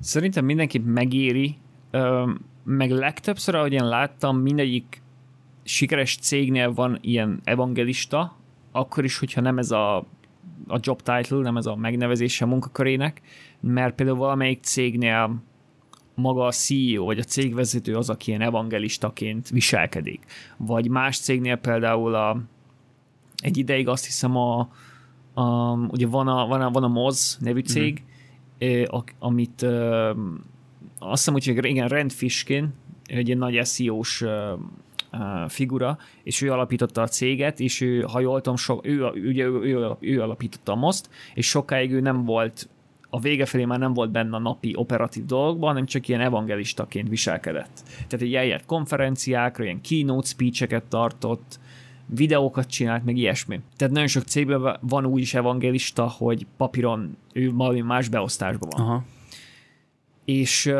Szerintem 0.00 0.44
mindenki 0.44 0.78
megéri, 0.78 1.56
meg 2.64 2.90
legtöbbször, 2.90 3.54
ahogy 3.54 3.72
én 3.72 3.88
láttam, 3.88 4.38
mindegyik 4.38 5.02
sikeres 5.62 6.16
cégnél 6.16 6.72
van 6.72 6.98
ilyen 7.00 7.40
evangelista, 7.44 8.36
akkor 8.72 9.04
is, 9.04 9.18
hogyha 9.18 9.40
nem 9.40 9.58
ez 9.58 9.70
a, 9.70 9.96
a 10.66 10.78
job 10.80 11.02
title, 11.02 11.38
nem 11.38 11.56
ez 11.56 11.66
a 11.66 11.76
megnevezése 11.76 12.44
a 12.44 12.48
munkakörének, 12.48 13.20
mert 13.60 13.94
például 13.94 14.18
valamelyik 14.18 14.62
cégnél 14.62 15.42
maga 16.14 16.46
a 16.46 16.52
CEO 16.52 17.04
vagy 17.04 17.18
a 17.18 17.22
cégvezető 17.22 17.96
az, 17.96 18.10
aki 18.10 18.28
ilyen 18.28 18.40
evangelistaként 18.40 19.48
viselkedik. 19.48 20.24
Vagy 20.56 20.88
más 20.88 21.18
cégnél 21.18 21.56
például 21.56 22.14
a, 22.14 22.40
egy 23.42 23.56
ideig 23.56 23.88
azt 23.88 24.04
hiszem 24.04 24.36
a, 24.36 24.68
a 25.34 25.72
ugye 25.72 26.06
van 26.06 26.28
a, 26.28 26.46
van 26.46 26.60
a, 26.60 26.70
van 26.70 26.82
a 26.82 26.88
Moz 26.88 27.38
nevű 27.40 27.60
cég, 27.60 27.92
mm-hmm. 27.92 28.12
Amit 29.18 29.62
azt 30.98 31.26
hiszem, 31.26 31.32
hogy 31.32 31.64
igen, 31.66 31.88
Rand 31.88 32.12
Fishkin, 32.12 32.74
egy 33.06 33.26
ilyen 33.26 33.38
nagy 33.38 33.66
SEO-s 33.66 34.24
figura, 35.48 35.98
és 36.22 36.42
ő 36.42 36.52
alapította 36.52 37.02
a 37.02 37.08
céget, 37.08 37.60
és 37.60 37.80
ő, 37.80 38.00
ha 38.00 38.20
jól 38.20 38.40
tudom, 38.40 38.56
so, 38.56 38.78
ő, 38.82 39.04
ugye, 39.04 39.44
ő, 39.44 39.60
ő, 39.60 39.96
ő 40.00 40.22
alapította 40.22 40.72
a 40.72 40.74
most, 40.74 41.08
és 41.34 41.48
sokáig 41.48 41.92
ő 41.92 42.00
nem 42.00 42.24
volt 42.24 42.68
a 43.10 43.20
vége 43.20 43.46
felé 43.46 43.64
már 43.64 43.78
nem 43.78 43.92
volt 43.92 44.10
benne 44.10 44.36
a 44.36 44.38
napi 44.38 44.72
operatív 44.76 45.24
dolgokban, 45.24 45.68
hanem 45.68 45.86
csak 45.86 46.08
ilyen 46.08 46.20
evangelistaként 46.20 47.08
viselkedett. 47.08 47.82
Tehát 47.86 48.26
egy 48.26 48.34
eljárt 48.34 48.66
konferenciákra, 48.66 49.64
ilyen 49.64 49.80
keynote 49.80 50.26
speecheket 50.26 50.84
tartott, 50.84 51.58
videókat 52.06 52.66
csinált, 52.66 53.04
meg 53.04 53.16
ilyesmi. 53.16 53.60
Tehát 53.76 53.94
nagyon 53.94 54.08
sok 54.08 54.22
cégben 54.22 54.76
van 54.80 55.06
úgy 55.06 55.20
is 55.20 55.34
evangelista, 55.34 56.08
hogy 56.08 56.46
papíron 56.56 57.16
ő 57.32 57.52
valami 57.52 57.80
más 57.80 58.08
beosztásban 58.08 58.68
van. 58.76 58.86
Aha. 58.86 59.04
És 60.24 60.72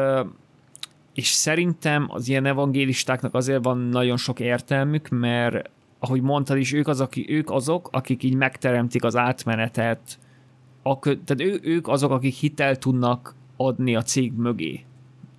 és 1.14 1.28
szerintem 1.28 2.06
az 2.08 2.28
ilyen 2.28 2.46
evangélistáknak 2.46 3.34
azért 3.34 3.64
van 3.64 3.78
nagyon 3.78 4.16
sok 4.16 4.40
értelmük, 4.40 5.08
mert 5.08 5.70
ahogy 5.98 6.20
mondtad 6.20 6.56
is, 6.56 6.72
ők, 6.72 6.88
az, 6.88 7.00
aki, 7.00 7.26
ők 7.28 7.50
azok, 7.50 7.88
akik 7.92 8.22
így 8.22 8.34
megteremtik 8.34 9.04
az 9.04 9.16
átmenetet, 9.16 10.18
a, 10.82 10.98
tehát 10.98 11.40
ő, 11.40 11.60
ők 11.62 11.88
azok, 11.88 12.10
akik 12.10 12.34
hitel 12.34 12.76
tudnak 12.76 13.34
adni 13.56 13.94
a 13.94 14.02
cég 14.02 14.32
mögé 14.32 14.84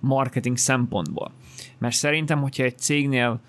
marketing 0.00 0.56
szempontból. 0.56 1.32
Mert 1.78 1.94
szerintem, 1.94 2.40
hogyha 2.40 2.62
egy 2.62 2.78
cégnél 2.78 3.40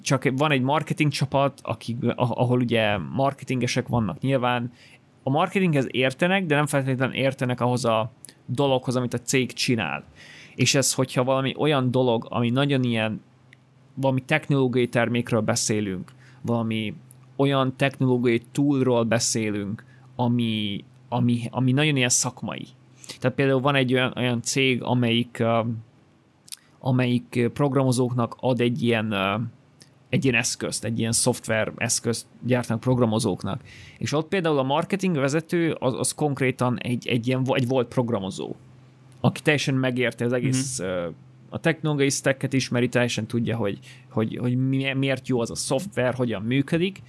csak 0.00 0.28
van 0.36 0.50
egy 0.50 0.62
marketing 0.62 1.12
csapat, 1.12 1.60
akik, 1.62 1.96
ahol 2.16 2.60
ugye 2.60 2.98
marketingesek 2.98 3.88
vannak 3.88 4.20
nyilván, 4.20 4.72
a 5.22 5.30
marketinghez 5.30 5.86
értenek, 5.90 6.46
de 6.46 6.54
nem 6.54 6.66
feltétlenül 6.66 7.14
értenek 7.14 7.60
ahhoz 7.60 7.84
a 7.84 8.12
dologhoz, 8.46 8.96
amit 8.96 9.14
a 9.14 9.20
cég 9.20 9.52
csinál. 9.52 10.04
És 10.54 10.74
ez, 10.74 10.94
hogyha 10.94 11.24
valami 11.24 11.54
olyan 11.56 11.90
dolog, 11.90 12.26
ami 12.28 12.50
nagyon 12.50 12.82
ilyen, 12.82 13.20
valami 13.94 14.20
technológiai 14.20 14.88
termékről 14.88 15.40
beszélünk, 15.40 16.12
valami 16.42 16.94
olyan 17.36 17.76
technológiai 17.76 18.42
toolról 18.52 19.04
beszélünk, 19.04 19.84
ami, 20.16 20.84
ami, 21.08 21.48
ami 21.50 21.72
nagyon 21.72 21.96
ilyen 21.96 22.08
szakmai. 22.08 22.66
Tehát 23.18 23.36
például 23.36 23.60
van 23.60 23.74
egy 23.74 23.94
olyan, 23.94 24.12
olyan 24.16 24.42
cég, 24.42 24.82
amelyik, 24.82 25.42
amelyik 26.78 27.50
programozóknak 27.52 28.36
ad 28.40 28.60
egy 28.60 28.82
ilyen, 28.82 29.14
egy 30.08 30.24
ilyen 30.24 30.36
eszközt, 30.36 30.84
egy 30.84 30.98
ilyen 30.98 31.12
szoftver 31.12 31.72
eszközt 31.76 32.26
gyártanak 32.42 32.80
programozóknak. 32.80 33.60
És 33.98 34.12
ott 34.12 34.28
például 34.28 34.58
a 34.58 34.62
marketing 34.62 35.16
vezető 35.16 35.72
az, 35.72 35.94
az 35.94 36.12
konkrétan 36.12 36.78
egy, 36.78 37.08
egy 37.08 37.26
ilyen 37.26 37.46
egy 37.52 37.66
volt 37.66 37.88
programozó, 37.88 38.54
aki 39.20 39.40
teljesen 39.40 39.74
megérte 39.74 40.24
az 40.24 40.32
egész 40.32 40.78
uh, 40.78 41.14
a 41.48 41.60
technológiai 41.60 42.10
stacket 42.10 42.52
ismeri, 42.52 42.88
teljesen 42.88 43.26
tudja, 43.26 43.56
hogy, 43.56 43.78
hogy, 44.10 44.36
hogy 44.40 44.56
miért 44.96 45.28
jó 45.28 45.40
az 45.40 45.50
a 45.50 45.54
szoftver, 45.54 46.14
hogyan 46.14 46.42
működik, 46.42 47.02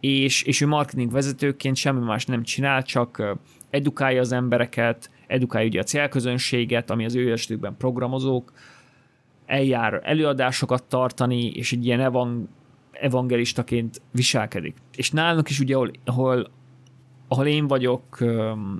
és, 0.00 0.42
és 0.42 0.60
ő 0.60 0.66
marketing 0.66 1.12
vezetőként 1.12 1.76
semmi 1.76 2.04
más 2.04 2.26
nem 2.26 2.42
csinál, 2.42 2.82
csak 2.82 3.36
edukálja 3.70 4.20
az 4.20 4.32
embereket, 4.32 5.10
edukálja 5.26 5.68
ugye 5.68 5.80
a 5.80 5.84
célközönséget, 5.84 6.90
ami 6.90 7.04
az 7.04 7.14
ő 7.14 7.32
esetükben 7.32 7.76
programozók, 7.76 8.52
eljár 9.46 10.00
előadásokat 10.04 10.84
tartani, 10.84 11.46
és 11.46 11.72
egy 11.72 11.86
ilyen 11.86 12.00
evang- 12.00 12.48
evangelistaként 12.92 14.00
viselkedik. 14.10 14.76
És 14.96 15.10
nálunk 15.10 15.48
is 15.48 15.60
ugye, 15.60 15.74
ahol, 15.74 15.90
ahol, 16.04 16.50
ahol 17.28 17.46
én 17.46 17.66
vagyok, 17.66 18.18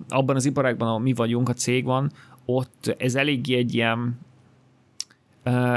abban 0.09 0.37
az 0.37 0.45
iparágban, 0.45 0.89
ahol 0.89 1.01
mi 1.01 1.13
vagyunk, 1.13 1.49
a 1.49 1.53
cég 1.53 1.85
van, 1.85 2.11
ott 2.45 2.95
ez 2.99 3.15
eléggé 3.15 3.57
egy 3.57 3.75
ilyen, 3.75 4.19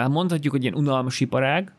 mondhatjuk, 0.08 0.54
hogy 0.54 0.62
ilyen 0.64 0.76
unalmas 0.76 1.20
iparág, 1.20 1.72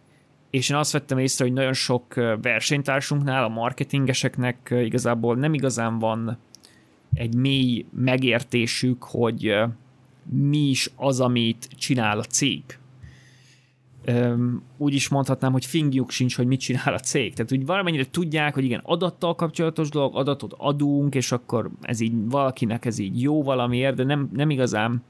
és 0.51 0.69
én 0.69 0.77
azt 0.77 0.93
vettem 0.93 1.19
észre, 1.19 1.45
hogy 1.45 1.53
nagyon 1.55 1.73
sok 1.73 2.15
versenytársunknál, 2.43 3.45
a 3.45 3.49
marketingeseknek 3.49 4.75
igazából 4.83 5.37
nem 5.37 5.55
igazán 5.55 5.99
van 5.99 6.39
egy 7.15 7.35
mély 7.35 7.87
megértésük, 7.91 9.03
hogy 9.03 9.57
mi 10.31 10.59
is 10.59 10.91
az, 10.97 11.21
amit 11.21 11.69
csinál 11.79 12.19
a 12.19 12.23
cég. 12.23 12.63
Úgy 14.77 14.95
is 14.95 15.09
mondhatnám, 15.09 15.53
hogy 15.53 15.65
fingjuk 15.65 16.11
sincs, 16.11 16.37
hogy 16.37 16.47
mit 16.47 16.61
csinál 16.61 16.95
a 16.95 16.99
cég. 16.99 17.35
Tehát 17.35 17.53
úgy 17.53 17.67
valamennyire 17.67 18.05
tudják, 18.11 18.55
hogy 18.55 18.65
igen, 18.65 18.81
adattal 18.85 19.35
kapcsolatos 19.35 19.89
dolog, 19.89 20.17
adatot 20.17 20.55
adunk, 20.57 21.15
és 21.15 21.33
akkor 21.33 21.71
ez 21.83 22.01
így 22.01 22.13
valakinek 22.29 22.85
ez 22.85 22.99
így 22.99 23.23
jó 23.23 23.43
valamiért, 23.43 23.97
de 23.97 24.05
nem, 24.05 24.31
nem 24.33 24.51
igazán 24.51 25.03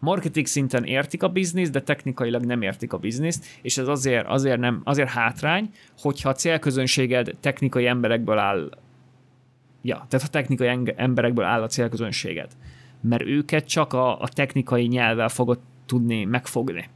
marketing 0.00 0.46
szinten 0.46 0.84
értik 0.84 1.22
a 1.22 1.28
bizniszt, 1.28 1.72
de 1.72 1.82
technikailag 1.82 2.44
nem 2.44 2.62
értik 2.62 2.92
a 2.92 2.98
bizniszt, 2.98 3.46
és 3.62 3.78
ez 3.78 3.88
azért, 3.88 4.26
azért, 4.26 4.58
nem, 4.58 4.80
azért 4.84 5.08
hátrány, 5.08 5.70
hogyha 5.98 6.28
a 6.28 6.34
célközönséged 6.34 7.36
technikai 7.40 7.86
emberekből 7.86 8.38
áll, 8.38 8.70
ja, 9.82 10.06
tehát 10.08 10.26
a 10.26 10.30
technikai 10.30 10.94
emberekből 10.96 11.44
áll 11.44 11.62
a 11.62 11.66
célközönséged, 11.66 12.50
mert 13.00 13.22
őket 13.22 13.66
csak 13.66 13.92
a, 13.92 14.20
a 14.20 14.28
technikai 14.28 14.86
nyelvvel 14.86 15.28
fogod 15.28 15.58
tudni 15.86 16.24
megfogni. 16.24 16.88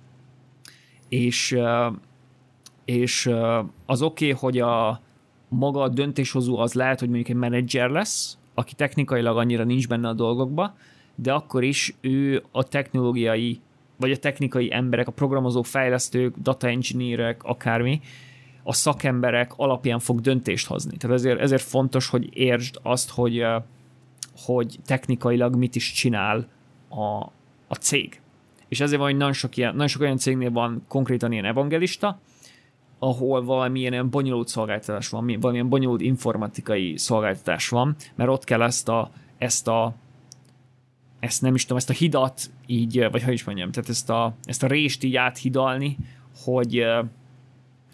És, 1.14 1.56
és 2.84 3.30
az 3.86 4.02
oké, 4.02 4.32
okay, 4.32 4.38
hogy 4.40 4.58
a 4.58 5.00
maga 5.48 5.82
a 5.82 5.88
döntéshozó 5.88 6.58
az 6.58 6.72
lehet, 6.72 6.98
hogy 6.98 7.08
mondjuk 7.08 7.28
egy 7.28 7.36
menedzser 7.36 7.90
lesz, 7.90 8.38
aki 8.54 8.74
technikailag 8.74 9.36
annyira 9.36 9.64
nincs 9.64 9.88
benne 9.88 10.08
a 10.08 10.12
dolgokba, 10.12 10.74
de 11.14 11.32
akkor 11.32 11.64
is 11.64 11.94
ő 12.00 12.42
a 12.50 12.62
technológiai, 12.62 13.60
vagy 13.96 14.10
a 14.10 14.16
technikai 14.16 14.74
emberek, 14.74 15.08
a 15.08 15.12
programozó 15.12 15.62
fejlesztők, 15.62 16.36
data 16.36 16.68
engineerek, 16.68 17.42
akármi, 17.42 18.00
a 18.62 18.72
szakemberek 18.72 19.52
alapján 19.56 19.98
fog 19.98 20.20
döntést 20.20 20.66
hozni. 20.66 20.96
Tehát 20.96 21.16
ezért, 21.16 21.40
ezért 21.40 21.62
fontos, 21.62 22.08
hogy 22.08 22.36
értsd 22.36 22.78
azt, 22.82 23.10
hogy, 23.10 23.44
hogy 24.36 24.78
technikailag 24.86 25.54
mit 25.54 25.74
is 25.74 25.92
csinál 25.92 26.48
a, 26.88 27.30
a 27.68 27.74
cég. 27.80 28.20
És 28.74 28.80
ezért 28.80 28.98
van, 28.98 29.08
hogy 29.08 29.18
nagyon 29.18 29.32
sok, 29.32 29.56
ilyen, 29.56 29.72
nagyon 29.72 29.88
sok 29.88 30.02
olyan 30.02 30.16
cégnél 30.16 30.50
van 30.50 30.84
konkrétan 30.88 31.32
ilyen 31.32 31.44
evangelista, 31.44 32.20
ahol 32.98 33.44
valamilyen 33.44 33.92
ilyen 33.92 34.10
bonyolult 34.10 34.48
szolgáltatás 34.48 35.08
van, 35.08 35.36
valamilyen 35.40 35.68
bonyolult 35.68 36.00
informatikai 36.00 36.96
szolgáltatás 36.96 37.68
van, 37.68 37.96
mert 38.14 38.30
ott 38.30 38.44
kell 38.44 38.62
ezt 38.62 38.88
a, 38.88 39.10
ezt 39.38 39.68
a 39.68 39.94
ezt 41.20 41.42
nem 41.42 41.54
is 41.54 41.62
tudom, 41.62 41.76
ezt 41.76 41.90
a 41.90 41.92
hidat 41.92 42.50
így, 42.66 43.06
vagy 43.10 43.22
hogy 43.22 43.32
is 43.32 43.44
mondjam, 43.44 43.70
tehát 43.70 43.88
ezt 43.88 44.10
a, 44.10 44.34
ezt 44.44 44.62
a 44.62 44.66
rést 44.66 45.04
így 45.04 45.16
áthidalni, 45.16 45.96
hogy, 46.44 46.84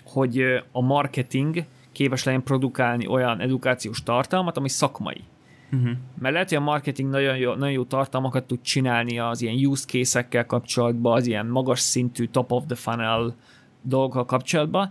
hogy 0.05 0.43
a 0.72 0.81
marketing 0.81 1.64
képes 1.93 2.24
legyen 2.24 2.43
produkálni 2.43 3.07
olyan 3.07 3.41
edukációs 3.41 4.03
tartalmat, 4.03 4.57
ami 4.57 4.68
szakmai. 4.68 5.24
Uh-huh. 5.72 5.90
Mert 6.18 6.32
lehet, 6.32 6.48
hogy 6.48 6.58
a 6.58 6.60
marketing 6.60 7.10
nagyon 7.10 7.36
jó, 7.36 7.54
nagyon 7.54 7.72
jó 7.72 7.84
tartalmakat 7.84 8.44
tud 8.44 8.60
csinálni 8.62 9.18
az 9.18 9.42
ilyen 9.42 9.66
use 9.66 9.84
case-ekkel 9.86 10.46
kapcsolatban, 10.46 11.16
az 11.16 11.26
ilyen 11.26 11.46
magas 11.46 11.80
szintű 11.80 12.24
top 12.24 12.52
of 12.52 12.64
the 12.66 12.74
funnel 12.74 13.34
dolgokkal 13.82 14.24
kapcsolatban, 14.24 14.90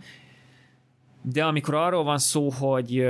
de 1.21 1.43
amikor 1.43 1.73
arról 1.73 2.03
van 2.03 2.17
szó, 2.17 2.49
hogy, 2.49 3.05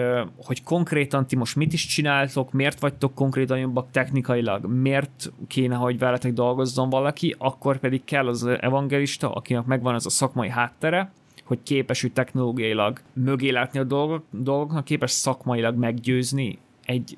hogy 0.46 0.64
konkrétan 0.64 1.28
ti 1.28 1.36
most 1.36 1.56
mit 1.56 1.74
is 1.74 1.86
csináltok, 1.86 2.52
miért 2.52 2.80
vagytok 2.80 3.14
konkrétan 3.14 3.60
jobbak 3.60 3.92
technikailag, 3.92 4.66
miért 4.66 5.32
kéne, 5.48 5.76
hogy 5.76 6.00
veletek 6.00 6.34
dolgozzon 6.34 6.90
valaki, 6.90 7.36
akkor 7.38 7.78
pedig 7.78 8.04
kell 8.04 8.28
az 8.28 8.46
evangelista, 8.46 9.32
akinek 9.32 9.66
megvan 9.66 9.94
az 9.94 10.06
a 10.06 10.10
szakmai 10.10 10.50
háttere, 10.50 11.12
hogy 11.44 11.64
képes 11.64 12.04
ő 12.04 12.08
technológiailag 12.08 13.02
mögé 13.14 13.50
látni 13.50 13.80
a 13.80 13.84
dolgok, 13.84 14.24
dolgoknak, 14.32 14.84
képes 14.84 15.12
szakmailag 15.12 15.76
meggyőzni 15.78 16.58
egy 16.86 17.18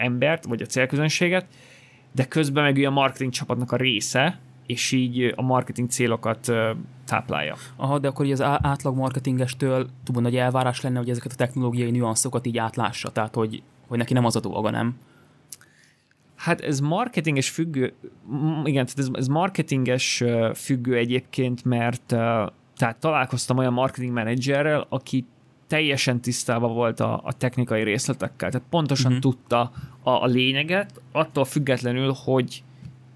embert, 0.00 0.44
vagy 0.44 0.62
a 0.62 0.66
célközönséget, 0.66 1.46
de 2.12 2.24
közben 2.24 2.62
meg 2.62 2.78
ő 2.78 2.86
a 2.86 2.90
marketing 2.90 3.32
csapatnak 3.32 3.72
a 3.72 3.76
része, 3.76 4.38
és 4.66 4.92
így 4.92 5.32
a 5.36 5.42
marketing 5.42 5.88
célokat 5.88 6.52
táplálja. 7.04 7.56
Aha, 7.76 7.98
de 7.98 8.08
akkor 8.08 8.26
így 8.26 8.32
az 8.32 8.42
átlag 8.42 8.96
marketingestől 8.96 9.88
túl 10.04 10.22
nagy 10.22 10.36
elvárás 10.36 10.80
lenne, 10.80 10.98
hogy 10.98 11.10
ezeket 11.10 11.32
a 11.32 11.34
technológiai 11.34 11.90
nüanszokat 11.90 12.46
így 12.46 12.58
átlássa, 12.58 13.10
tehát 13.10 13.34
hogy, 13.34 13.62
hogy 13.88 13.98
neki 13.98 14.12
nem 14.12 14.24
az 14.24 14.36
a 14.36 14.40
dolga, 14.40 14.70
nem? 14.70 14.96
Hát 16.34 16.60
ez 16.60 16.80
marketinges 16.80 17.50
függő, 17.50 17.92
igen, 18.64 18.86
tehát 18.86 18.98
ez, 18.98 19.08
ez 19.12 19.26
marketinges 19.26 20.24
függő 20.54 20.96
egyébként, 20.96 21.64
mert 21.64 22.02
tehát 22.76 22.96
találkoztam 22.98 23.58
olyan 23.58 23.72
marketing 23.72 24.12
menedzserrel, 24.12 24.86
aki 24.88 25.26
teljesen 25.70 26.20
tisztában 26.20 26.74
volt 26.74 27.00
a, 27.00 27.20
a 27.24 27.32
technikai 27.32 27.82
részletekkel, 27.82 28.50
tehát 28.50 28.66
pontosan 28.70 29.12
uh-huh. 29.12 29.20
tudta 29.20 29.72
a, 30.02 30.10
a 30.10 30.26
lényeget, 30.26 31.00
attól 31.12 31.44
függetlenül, 31.44 32.14
hogy 32.24 32.62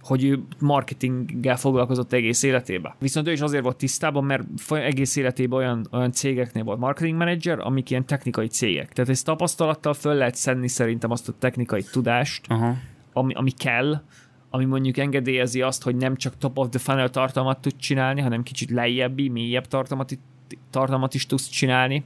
hogy 0.03 0.25
ő 0.25 0.43
marketinggel 0.59 1.57
foglalkozott 1.57 2.13
egész 2.13 2.43
életében. 2.43 2.95
Viszont 2.99 3.29
ő 3.29 3.33
is 3.33 3.41
azért 3.41 3.63
volt 3.63 3.77
tisztában, 3.77 4.25
mert 4.25 4.45
egész 4.69 5.17
életében 5.17 5.59
olyan, 5.59 5.87
olyan 5.91 6.13
cégeknél 6.13 6.65
volt 6.65 6.79
marketing 6.79 7.17
manager, 7.17 7.59
amik 7.59 7.91
ilyen 7.91 8.07
technikai 8.07 8.47
cégek. 8.47 8.93
Tehát 8.93 9.11
ez 9.11 9.23
tapasztalattal 9.23 9.95
föl 9.95 10.15
lehet 10.15 10.35
szedni 10.35 10.69
szerintem 10.69 11.11
azt 11.11 11.29
a 11.29 11.33
technikai 11.39 11.83
tudást, 11.83 12.47
uh-huh. 12.51 12.77
ami, 13.13 13.35
ami 13.35 13.51
kell, 13.51 14.03
ami 14.51 14.65
mondjuk 14.65 14.97
engedélyezi 14.97 15.63
azt, 15.63 15.83
hogy 15.83 15.97
nem 15.97 16.17
csak 16.17 16.39
top 16.39 16.59
of 16.59 16.69
the 16.69 16.79
funnel 16.79 17.11
tartalmat 17.11 17.61
tud 17.61 17.77
csinálni, 17.77 18.21
hanem 18.21 18.43
kicsit 18.43 18.71
lejjebbi, 18.71 19.29
mélyebb 19.29 19.67
tartalmat, 19.67 20.19
tartalmat 20.71 21.15
is 21.15 21.27
tudsz 21.27 21.49
csinálni. 21.49 22.05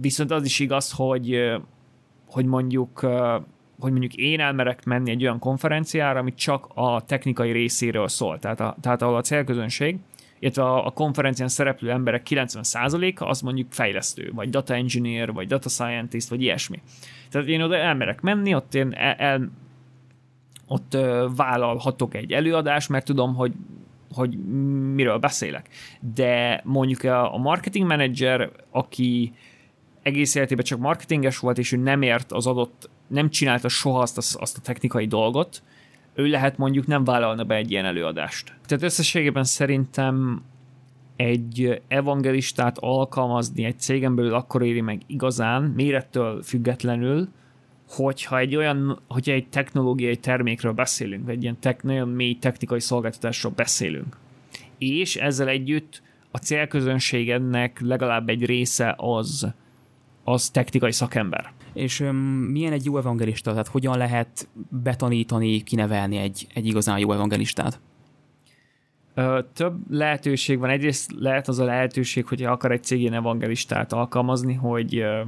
Viszont 0.00 0.30
az 0.30 0.44
is 0.44 0.58
igaz, 0.58 0.92
hogy, 0.92 1.52
hogy 2.26 2.44
mondjuk 2.44 3.06
hogy 3.78 3.90
mondjuk 3.90 4.14
én 4.14 4.40
elmerek 4.40 4.84
menni 4.84 5.10
egy 5.10 5.22
olyan 5.22 5.38
konferenciára, 5.38 6.18
ami 6.18 6.34
csak 6.34 6.68
a 6.74 7.04
technikai 7.04 7.52
részéről 7.52 8.08
szól, 8.08 8.38
tehát, 8.38 8.60
a, 8.60 8.76
tehát 8.80 9.02
ahol 9.02 9.16
a 9.16 9.20
célközönség, 9.20 9.98
illetve 10.38 10.62
a, 10.62 10.86
a 10.86 10.90
konferencián 10.90 11.48
szereplő 11.48 11.90
emberek 11.90 12.26
90%-a 12.30 13.24
az 13.24 13.40
mondjuk 13.40 13.72
fejlesztő, 13.72 14.30
vagy 14.34 14.50
data 14.50 14.74
engineer, 14.74 15.32
vagy 15.32 15.46
data 15.46 15.68
scientist, 15.68 16.28
vagy 16.28 16.42
ilyesmi. 16.42 16.82
Tehát 17.30 17.48
én 17.48 17.62
oda 17.62 17.76
elmerek 17.76 18.20
menni, 18.20 18.54
ott 18.54 18.74
én 18.74 18.92
el, 18.92 19.14
el 19.14 19.50
ott 20.66 20.96
vállalhatok 21.36 22.14
egy 22.14 22.32
előadást, 22.32 22.88
mert 22.88 23.04
tudom, 23.04 23.34
hogy 23.34 23.52
hogy 24.12 24.38
miről 24.94 25.18
beszélek. 25.18 25.68
De 26.14 26.60
mondjuk 26.64 27.02
a, 27.02 27.36
marketing 27.38 27.86
manager, 27.86 28.50
aki 28.70 29.32
egész 30.02 30.34
életében 30.34 30.64
csak 30.64 30.78
marketinges 30.78 31.38
volt, 31.38 31.58
és 31.58 31.72
ő 31.72 31.76
nem 31.76 32.02
ért 32.02 32.32
az 32.32 32.46
adott 32.46 32.90
nem 33.06 33.30
csinálta 33.30 33.68
soha 33.68 34.00
azt 34.00 34.18
a, 34.18 34.40
azt 34.40 34.56
a 34.56 34.60
technikai 34.60 35.06
dolgot, 35.06 35.62
ő 36.14 36.26
lehet 36.26 36.58
mondjuk 36.58 36.86
nem 36.86 37.04
vállalna 37.04 37.44
be 37.44 37.54
egy 37.54 37.70
ilyen 37.70 37.84
előadást. 37.84 38.54
Tehát 38.66 38.84
összességében 38.84 39.44
szerintem 39.44 40.42
egy 41.16 41.82
evangelistát 41.88 42.78
alkalmazni 42.78 43.64
egy 43.64 43.78
cégen 43.78 44.14
belül 44.14 44.34
akkor 44.34 44.62
éri 44.62 44.80
meg 44.80 45.00
igazán, 45.06 45.62
mérettől 45.62 46.42
függetlenül, 46.42 47.28
hogyha 47.88 48.38
egy 48.38 48.56
olyan, 48.56 49.00
hogyha 49.08 49.32
egy 49.32 49.48
technológiai 49.48 50.16
termékről 50.16 50.72
beszélünk, 50.72 51.24
vagy 51.24 51.34
egy 51.34 51.42
ilyen 51.42 51.58
tek, 51.60 51.82
nagyon 51.82 52.08
mély 52.08 52.34
technikai 52.34 52.80
szolgáltatásról 52.80 53.52
beszélünk. 53.56 54.16
És 54.78 55.16
ezzel 55.16 55.48
együtt 55.48 56.02
a 56.30 56.38
célközönségednek 56.38 57.80
legalább 57.80 58.28
egy 58.28 58.44
része 58.44 58.94
az, 58.96 59.46
az 60.24 60.50
technikai 60.50 60.92
szakember. 60.92 61.52
És 61.72 62.00
um, 62.00 62.16
milyen 62.50 62.72
egy 62.72 62.84
jó 62.84 62.98
evangelista? 62.98 63.50
Tehát 63.50 63.68
hogyan 63.68 63.98
lehet 63.98 64.48
betanítani, 64.68 65.62
kinevelni 65.62 66.16
egy, 66.16 66.46
egy 66.54 66.66
igazán 66.66 66.98
jó 66.98 67.12
evangelistát? 67.12 67.80
Ö, 69.14 69.40
több 69.52 69.90
lehetőség 69.90 70.58
van. 70.58 70.70
Egyrészt 70.70 71.12
lehet 71.18 71.48
az 71.48 71.58
a 71.58 71.64
lehetőség, 71.64 72.26
hogy 72.26 72.42
akar 72.42 72.72
egy 72.72 72.82
cégén 72.82 73.12
evangelistát 73.12 73.92
alkalmazni, 73.92 74.54
hogy 74.54 74.96
ö, 74.96 75.20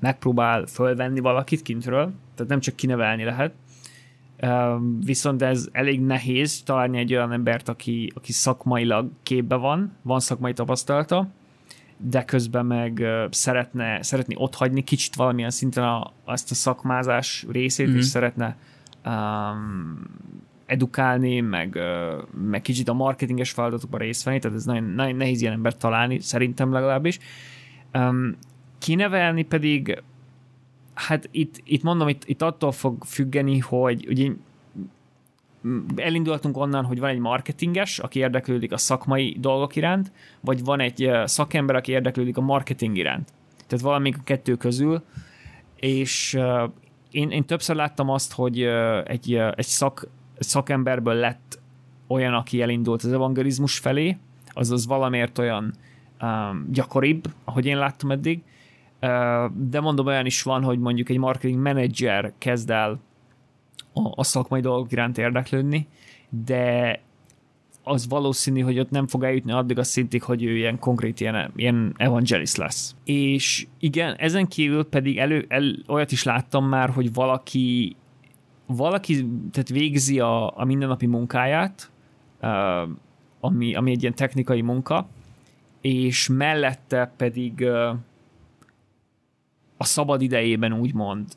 megpróbál 0.00 0.66
fölvenni 0.66 1.20
valakit 1.20 1.62
kintről, 1.62 2.12
tehát 2.34 2.50
nem 2.50 2.60
csak 2.60 2.76
kinevelni 2.76 3.24
lehet. 3.24 3.52
Ö, 4.36 4.76
viszont 5.04 5.42
ez 5.42 5.68
elég 5.72 6.00
nehéz 6.00 6.62
találni 6.62 6.98
egy 6.98 7.14
olyan 7.14 7.32
embert, 7.32 7.68
aki, 7.68 8.12
aki 8.14 8.32
szakmailag 8.32 9.10
képbe 9.22 9.56
van, 9.56 9.96
van 10.02 10.20
szakmai 10.20 10.52
tapasztalata, 10.52 11.28
de 11.96 12.24
közben 12.24 12.66
meg 12.66 13.02
szeretne, 13.30 14.02
szeretni 14.02 14.36
hagyni 14.52 14.84
kicsit 14.84 15.14
valamilyen 15.14 15.50
szinten 15.50 15.84
a, 15.84 16.12
azt 16.24 16.50
a 16.50 16.54
szakmázás 16.54 17.46
részét, 17.50 17.86
mm-hmm. 17.86 17.96
és 17.96 18.02
mhm. 18.02 18.10
szeretne 18.10 18.56
um, 19.04 20.04
edukálni, 20.66 21.40
meg, 21.40 21.78
meg 22.48 22.60
kicsit 22.60 22.88
a 22.88 22.92
marketinges 22.92 23.50
feladatokban 23.50 24.00
részt 24.00 24.22
venni, 24.22 24.38
tehát 24.38 24.56
ez 24.56 24.64
nagyon, 24.64 24.84
nagyon 24.84 25.16
nehéz 25.16 25.40
ilyen 25.40 25.52
embert 25.52 25.78
találni, 25.78 26.20
szerintem 26.20 26.72
legalábbis. 26.72 27.18
Um, 27.92 28.36
kinevelni 28.80 29.42
pedig, 29.42 30.02
hát 30.94 31.28
itt, 31.30 31.60
itt 31.64 31.82
mondom, 31.82 32.08
itt, 32.08 32.22
itt 32.24 32.42
attól 32.42 32.72
fog 32.72 33.04
függeni, 33.04 33.58
hogy 33.58 34.06
ugye 34.08 34.30
elindultunk 35.96 36.56
onnan, 36.56 36.84
hogy 36.84 36.98
van 36.98 37.10
egy 37.10 37.18
marketinges, 37.18 37.98
aki 37.98 38.18
érdeklődik 38.18 38.72
a 38.72 38.76
szakmai 38.76 39.36
dolgok 39.40 39.76
iránt, 39.76 40.12
vagy 40.40 40.64
van 40.64 40.80
egy 40.80 41.10
szakember, 41.24 41.76
aki 41.76 41.92
érdeklődik 41.92 42.36
a 42.36 42.40
marketing 42.40 42.96
iránt. 42.96 43.32
Tehát 43.66 43.84
valamik 43.84 44.16
a 44.18 44.22
kettő 44.24 44.56
közül, 44.56 45.02
és 45.76 46.38
én, 47.10 47.30
én 47.30 47.44
többször 47.44 47.76
láttam 47.76 48.08
azt, 48.08 48.32
hogy 48.32 48.62
egy, 49.04 49.34
egy 49.34 49.66
szak, 49.66 50.08
szakemberből 50.38 51.14
lett 51.14 51.58
olyan, 52.06 52.34
aki 52.34 52.62
elindult 52.62 53.02
az 53.02 53.12
evangelizmus 53.12 53.78
felé, 53.78 54.16
azaz 54.52 54.86
valamiért 54.86 55.38
olyan 55.38 55.74
um, 56.20 56.66
gyakoribb, 56.72 57.24
ahogy 57.44 57.66
én 57.66 57.78
láttam 57.78 58.10
eddig, 58.10 58.42
de 59.54 59.80
mondom, 59.80 60.06
olyan 60.06 60.26
is 60.26 60.42
van, 60.42 60.62
hogy 60.62 60.78
mondjuk 60.78 61.08
egy 61.08 61.18
marketing 61.18 61.62
manager 61.62 62.32
kezd 62.38 62.70
el 62.70 63.00
a, 63.92 64.12
a 64.14 64.24
szakmai 64.24 64.60
dolgok 64.60 64.92
iránt 64.92 65.18
érdeklődni, 65.18 65.88
de 66.44 67.00
az 67.82 68.08
valószínű, 68.08 68.60
hogy 68.60 68.78
ott 68.78 68.90
nem 68.90 69.06
fog 69.06 69.24
eljutni 69.24 69.52
addig 69.52 69.78
a 69.78 69.82
szintig, 69.82 70.22
hogy 70.22 70.44
ő 70.44 70.56
ilyen 70.56 70.78
konkrét 70.78 71.20
ilyen, 71.20 71.52
ilyen 71.56 71.94
evangelist 71.96 72.56
lesz. 72.56 72.94
És 73.04 73.66
igen, 73.78 74.14
ezen 74.14 74.46
kívül 74.46 74.84
pedig 74.84 75.18
elő, 75.18 75.44
el, 75.48 75.62
olyat 75.88 76.12
is 76.12 76.22
láttam 76.22 76.68
már, 76.68 76.90
hogy 76.90 77.12
valaki 77.12 77.96
valaki 78.76 79.26
tehát 79.50 79.68
végzi 79.68 80.20
a, 80.20 80.58
a 80.58 80.64
mindennapi 80.64 81.06
munkáját, 81.06 81.90
ami, 83.40 83.74
ami 83.74 83.90
egy 83.90 84.02
ilyen 84.02 84.14
technikai 84.14 84.60
munka, 84.60 85.08
és 85.80 86.28
mellette 86.28 87.12
pedig 87.16 87.66
a 89.80 89.84
szabad 89.84 90.22
idejében 90.22 90.72
úgymond 90.72 91.28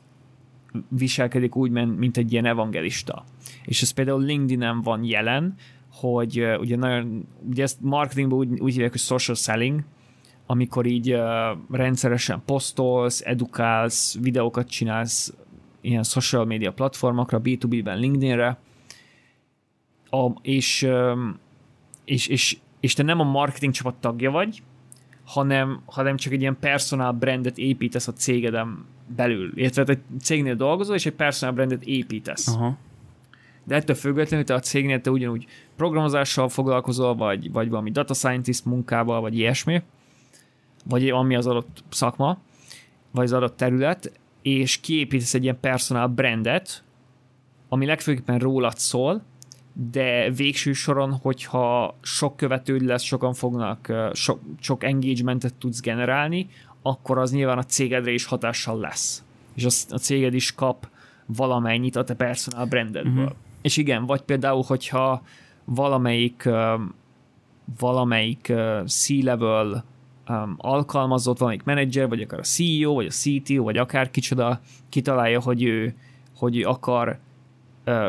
viselkedik 0.88 1.56
úgy, 1.56 1.70
mint 1.70 2.16
egy 2.16 2.32
ilyen 2.32 2.44
evangelista. 2.44 3.24
És 3.64 3.82
ez 3.82 3.90
például 3.90 4.22
LinkedIn-en 4.22 4.80
van 4.80 5.04
jelen, 5.04 5.54
hogy 5.92 6.40
uh, 6.40 6.60
ugye 6.60 6.76
nagyon, 6.76 7.26
ugye 7.48 7.62
ezt 7.62 7.80
marketingban 7.80 8.38
úgy, 8.38 8.60
úgy 8.60 8.72
hívják, 8.72 8.90
hogy 8.90 9.00
social 9.00 9.36
selling, 9.36 9.82
amikor 10.46 10.86
így 10.86 11.12
uh, 11.12 11.20
rendszeresen 11.70 12.42
posztolsz, 12.44 13.22
edukálsz, 13.24 14.18
videókat 14.20 14.68
csinálsz 14.68 15.34
ilyen 15.80 16.02
social 16.02 16.44
media 16.44 16.72
platformokra, 16.72 17.40
B2B-ben 17.44 17.98
LinkedInre, 17.98 18.58
a, 20.10 20.30
és, 20.42 20.88
és, 22.04 22.26
és, 22.26 22.58
és 22.80 22.94
te 22.94 23.02
nem 23.02 23.20
a 23.20 23.24
marketing 23.24 23.72
csapat 23.72 23.94
tagja 23.94 24.30
vagy, 24.30 24.62
hanem, 25.24 25.82
hanem 25.84 26.16
csak 26.16 26.32
egy 26.32 26.40
ilyen 26.40 26.56
personal 26.60 27.12
brandet 27.12 27.58
építesz 27.58 28.08
a 28.08 28.12
cégedem 28.12 28.86
belül. 29.06 29.52
Illetve 29.54 29.84
egy 29.86 30.02
cégnél 30.20 30.54
dolgozol, 30.54 30.94
és 30.94 31.06
egy 31.06 31.14
personal 31.14 31.54
brandet 31.54 31.82
építesz. 31.84 32.48
Aha. 32.48 32.76
De 33.64 33.74
ettől 33.74 33.96
függetlenül 33.96 34.46
te 34.46 34.54
a 34.54 34.60
cégnél 34.60 35.00
te 35.00 35.10
ugyanúgy 35.10 35.46
programozással 35.76 36.48
foglalkozol, 36.48 37.14
vagy, 37.14 37.52
vagy 37.52 37.68
valami 37.68 37.90
data 37.90 38.14
scientist 38.14 38.64
munkával, 38.64 39.20
vagy 39.20 39.38
ilyesmi, 39.38 39.82
vagy 40.84 41.08
ami 41.08 41.36
az 41.36 41.46
adott 41.46 41.84
szakma, 41.88 42.38
vagy 43.10 43.24
az 43.24 43.32
adott 43.32 43.56
terület, 43.56 44.12
és 44.42 44.80
kiépítesz 44.80 45.34
egy 45.34 45.42
ilyen 45.42 45.60
personal 45.60 46.06
brandet, 46.06 46.84
ami 47.68 47.86
legfőképpen 47.86 48.38
rólad 48.38 48.78
szól, 48.78 49.22
de 49.74 50.30
végső 50.30 50.72
soron, 50.72 51.12
hogyha 51.12 51.94
sok 52.02 52.36
követőd 52.36 52.82
lesz, 52.82 53.02
sokan 53.02 53.34
fognak, 53.34 53.92
sok, 54.12 54.40
sok 54.60 54.84
engagementet 54.84 55.54
tudsz 55.54 55.80
generálni, 55.80 56.48
akkor 56.82 57.18
az 57.18 57.32
nyilván 57.32 57.58
a 57.58 57.64
cégedre 57.64 58.10
is 58.10 58.24
hatással 58.24 58.78
lesz. 58.78 59.24
És 59.54 59.64
az, 59.64 59.86
a 59.90 59.98
céged 59.98 60.34
is 60.34 60.54
kap 60.54 60.88
valamennyit 61.26 61.96
a 61.96 62.04
te 62.04 62.14
personal 62.14 62.66
brandedből. 62.66 63.22
Uh-huh. 63.22 63.36
És 63.62 63.76
igen, 63.76 64.06
vagy 64.06 64.20
például, 64.20 64.62
hogyha 64.66 65.22
valamelyik 65.64 66.48
valamelyik 67.78 68.52
C-level 68.86 69.84
um, 70.28 70.54
alkalmazott, 70.58 71.38
valamelyik 71.38 71.64
menedzser, 71.64 72.08
vagy 72.08 72.20
akár 72.20 72.38
a 72.38 72.42
CEO, 72.42 72.94
vagy 72.94 73.06
a 73.06 73.10
CTO, 73.10 73.62
vagy 73.62 73.76
akár 73.76 74.10
kicsoda 74.10 74.60
kitalálja, 74.88 75.40
hogy 75.40 75.62
ő, 75.62 75.94
hogy 76.36 76.58
ő 76.58 76.64
akar 76.64 77.18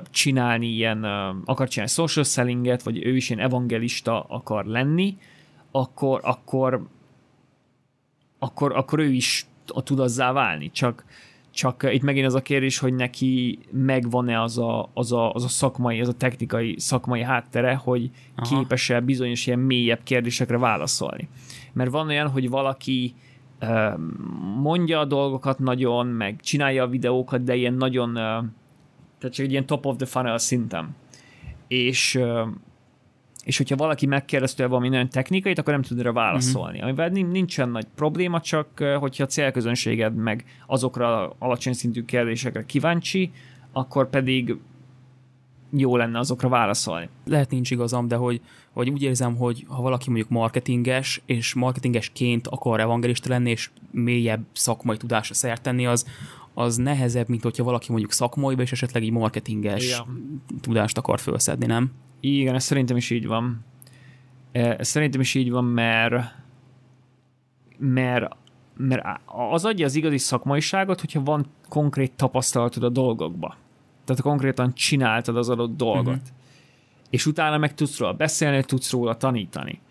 csinálni 0.10 0.68
ilyen, 0.68 1.04
akar 1.46 1.68
csinálni 1.68 1.92
social 1.92 2.26
sellinget, 2.26 2.84
vagy 2.84 3.06
ő 3.06 3.16
is 3.16 3.30
ilyen 3.30 3.46
evangelista 3.46 4.22
akar 4.22 4.66
lenni, 4.66 5.18
akkor, 5.72 6.20
akkor 6.24 6.88
akkor, 8.40 8.76
akkor 8.76 9.00
ő 9.00 9.12
is 9.12 9.46
tud 9.66 10.00
azzá 10.00 10.32
válni, 10.32 10.72
csak, 10.72 11.06
csak 11.52 11.88
itt 11.92 12.02
megint 12.02 12.26
az 12.26 12.36
a 12.36 12.42
kérdés, 12.42 12.78
hogy 12.78 12.94
neki 12.94 13.60
megvan-e 13.72 14.42
az 14.42 14.58
a, 14.58 14.90
az 14.94 15.12
a, 15.12 15.34
az 15.34 15.44
a 15.44 15.48
szakmai, 15.48 16.02
az 16.02 16.08
a 16.08 16.14
technikai 16.14 16.76
szakmai 16.80 17.22
háttere, 17.22 17.76
hogy 17.76 18.10
Aha. 18.36 18.56
képes-e 18.56 19.00
bizonyos 19.00 19.48
ilyen 19.48 19.60
mélyebb 19.60 20.04
kérdésekre 20.04 20.58
válaszolni. 20.58 21.30
Mert 21.74 21.92
van 21.92 22.08
olyan, 22.08 22.30
hogy 22.30 22.50
valaki 22.50 23.14
mondja 24.62 25.00
a 25.00 25.06
dolgokat 25.06 25.60
nagyon, 25.60 26.08
meg 26.08 26.40
csinálja 26.42 26.84
a 26.84 26.88
videókat, 26.88 27.44
de 27.44 27.56
ilyen 27.56 27.74
nagyon, 27.74 28.18
tehát 29.26 29.40
csak 29.40 29.46
egy 29.46 29.52
ilyen 29.52 29.66
top 29.66 29.86
of 29.86 29.96
the 29.96 30.06
funnel 30.06 30.38
szinten. 30.38 30.96
És 31.68 32.20
és 33.44 33.58
hogyha 33.58 33.76
valaki 33.76 34.06
megkérdezte 34.06 34.68
valami 34.68 34.90
nagyon 34.90 35.10
technikait, 35.10 35.60
akkor 35.60 35.74
nem 35.74 35.82
tud 35.82 36.00
erre 36.00 36.12
válaszolni. 36.12 36.78
Uh-huh. 36.78 36.88
Amivel 36.88 37.30
nincsen 37.30 37.70
nagy 37.70 37.88
probléma, 37.96 38.42
csak 38.42 38.68
hogyha 39.00 39.24
a 39.24 39.28
célközönséged 39.28 40.16
meg 40.16 40.46
azokra 40.68 41.36
alacsony 41.40 41.74
szintű 41.74 42.06
kérdésekre 42.06 42.66
kíváncsi, 42.66 43.32
akkor 43.72 44.10
pedig 44.10 44.58
jó 45.70 45.98
lenne 45.98 46.20
azokra 46.20 46.50
válaszolni. 46.50 47.10
Lehet 47.26 47.52
nincs 47.52 47.72
igazam, 47.72 48.08
de 48.08 48.16
hogy, 48.16 48.42
hogy 48.72 48.90
úgy 48.90 49.02
érzem, 49.02 49.36
hogy 49.36 49.66
ha 49.68 49.82
valaki 49.82 50.06
mondjuk 50.10 50.30
marketinges, 50.30 51.22
és 51.26 51.54
marketingesként 51.54 52.48
akar 52.48 52.80
evangelista 52.80 53.30
lenni, 53.30 53.50
és 53.50 53.70
mélyebb 53.92 54.44
szakmai 54.54 54.98
tudásra 54.98 55.34
szert 55.34 55.62
tenni, 55.62 55.86
az, 55.86 56.06
az 56.58 56.76
nehezebb, 56.76 57.30
mint 57.30 57.43
hogyha 57.43 57.64
valaki 57.64 57.88
mondjuk 57.89 58.12
szakmaiba, 58.12 58.62
és 58.62 58.72
esetleg 58.72 59.03
egy 59.03 59.12
marketinges 59.12 59.86
Igen. 59.86 60.41
tudást 60.62 60.97
akar 60.97 61.20
felszedni, 61.20 61.66
nem? 61.66 61.91
Igen, 62.20 62.56
ez 62.56 62.64
szerintem 62.64 62.97
is 62.97 63.10
így 63.10 63.28
van. 63.28 63.66
Ez 64.51 64.88
szerintem 64.88 65.22
is 65.22 65.34
így 65.34 65.51
van, 65.51 65.64
mert 65.64 66.43
mert, 67.78 68.36
mert 68.78 69.20
az 69.51 69.66
adja 69.66 69.86
az 69.86 69.95
igazi 69.95 70.18
szakmaiságot, 70.18 70.99
hogyha 70.99 71.24
van 71.24 71.45
konkrét 71.70 72.12
tapasztalatod 72.12 72.84
a 72.84 72.89
dolgokba. 72.89 73.56
Tehát 74.06 74.22
konkrétan 74.22 74.74
csináltad 74.74 75.38
az 75.38 75.49
adott 75.49 75.78
dolgot. 75.78 76.06
Uh-huh. 76.06 76.28
És 77.10 77.26
utána 77.26 77.58
meg 77.58 77.74
tudsz 77.74 77.97
róla 77.97 78.14
beszélni, 78.14 78.64
tudsz 78.64 78.91
róla 78.91 79.18
tanítani. 79.18 79.82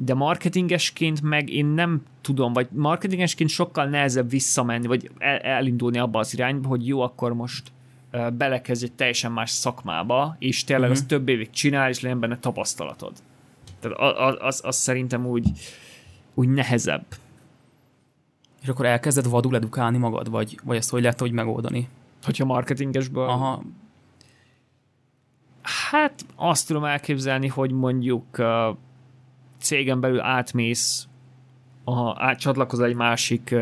De 0.00 0.14
marketingesként 0.14 1.22
meg 1.22 1.50
én 1.50 1.66
nem 1.66 2.02
tudom, 2.20 2.52
vagy 2.52 2.68
marketingesként 2.70 3.50
sokkal 3.50 3.84
nehezebb 3.84 4.30
visszamenni, 4.30 4.86
vagy 4.86 5.10
el, 5.18 5.38
elindulni 5.38 5.98
abba 5.98 6.18
az 6.18 6.34
irányba, 6.34 6.68
hogy 6.68 6.86
jó, 6.86 7.00
akkor 7.00 7.34
most 7.34 7.72
belekezd 8.32 8.82
egy 8.82 8.92
teljesen 8.92 9.32
más 9.32 9.50
szakmába, 9.50 10.36
és 10.38 10.64
tényleg 10.64 10.88
uh-huh. 10.88 11.02
azt 11.02 11.08
több 11.08 11.28
évig 11.28 11.50
csinál, 11.50 11.88
és 11.88 12.00
legyen 12.00 12.20
benne 12.20 12.38
tapasztalatod. 12.38 13.12
Tehát 13.80 13.98
az, 13.98 14.36
az, 14.40 14.60
az 14.64 14.76
szerintem 14.76 15.26
úgy, 15.26 15.50
úgy 16.34 16.48
nehezebb. 16.48 17.04
És 18.62 18.68
akkor 18.68 18.86
elkezded 18.86 19.28
vadul 19.28 19.56
edukálni 19.56 19.98
magad, 19.98 20.30
vagy, 20.30 20.58
vagy 20.64 20.76
ezt 20.76 20.90
hogy 20.90 21.02
lehet 21.02 21.20
hogy 21.20 21.32
megoldani? 21.32 21.88
Hogyha 22.24 22.44
marketingesből... 22.44 23.28
Aha. 23.28 23.62
Hát 25.90 26.24
azt 26.36 26.66
tudom 26.66 26.84
elképzelni, 26.84 27.46
hogy 27.46 27.70
mondjuk 27.70 28.24
uh, 28.38 28.76
cégen 29.60 30.00
belül 30.00 30.20
átmész, 30.20 31.08
a, 31.84 32.24
átcsatlakozol 32.24 32.86
egy 32.86 32.94
másik, 32.94 33.54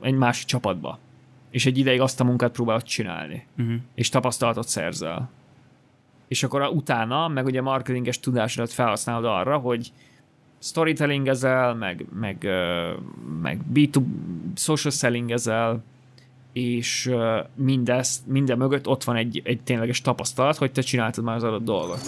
egy 0.00 0.14
másik 0.14 0.46
csapatba 0.46 0.98
és 1.52 1.66
egy 1.66 1.78
ideig 1.78 2.00
azt 2.00 2.20
a 2.20 2.24
munkát 2.24 2.52
próbálod 2.52 2.82
csinálni, 2.82 3.46
uh-huh. 3.58 3.74
és 3.94 4.08
tapasztalatot 4.08 4.68
szerzel. 4.68 5.30
És 6.28 6.42
akkor 6.42 6.62
utána, 6.62 7.28
meg 7.28 7.44
ugye 7.44 7.62
marketinges 7.62 8.20
tudásodat 8.20 8.72
felhasználod 8.72 9.24
arra, 9.24 9.58
hogy 9.58 9.92
storytelling 10.58 11.28
ezel, 11.28 11.74
meg, 11.74 12.06
meg, 12.12 12.48
meg 13.42 13.60
B2 13.74 14.02
social 14.54 14.92
selling 14.92 15.30
ezel, 15.30 15.82
és 16.52 17.14
mindezt, 17.54 18.26
minden 18.26 18.58
mögött 18.58 18.86
ott 18.86 19.04
van 19.04 19.16
egy, 19.16 19.42
egy 19.44 19.60
tényleges 19.60 20.00
tapasztalat, 20.00 20.56
hogy 20.56 20.72
te 20.72 20.80
csináltad 20.80 21.24
már 21.24 21.36
az 21.36 21.44
adott 21.44 21.64
dolgot. 21.64 22.00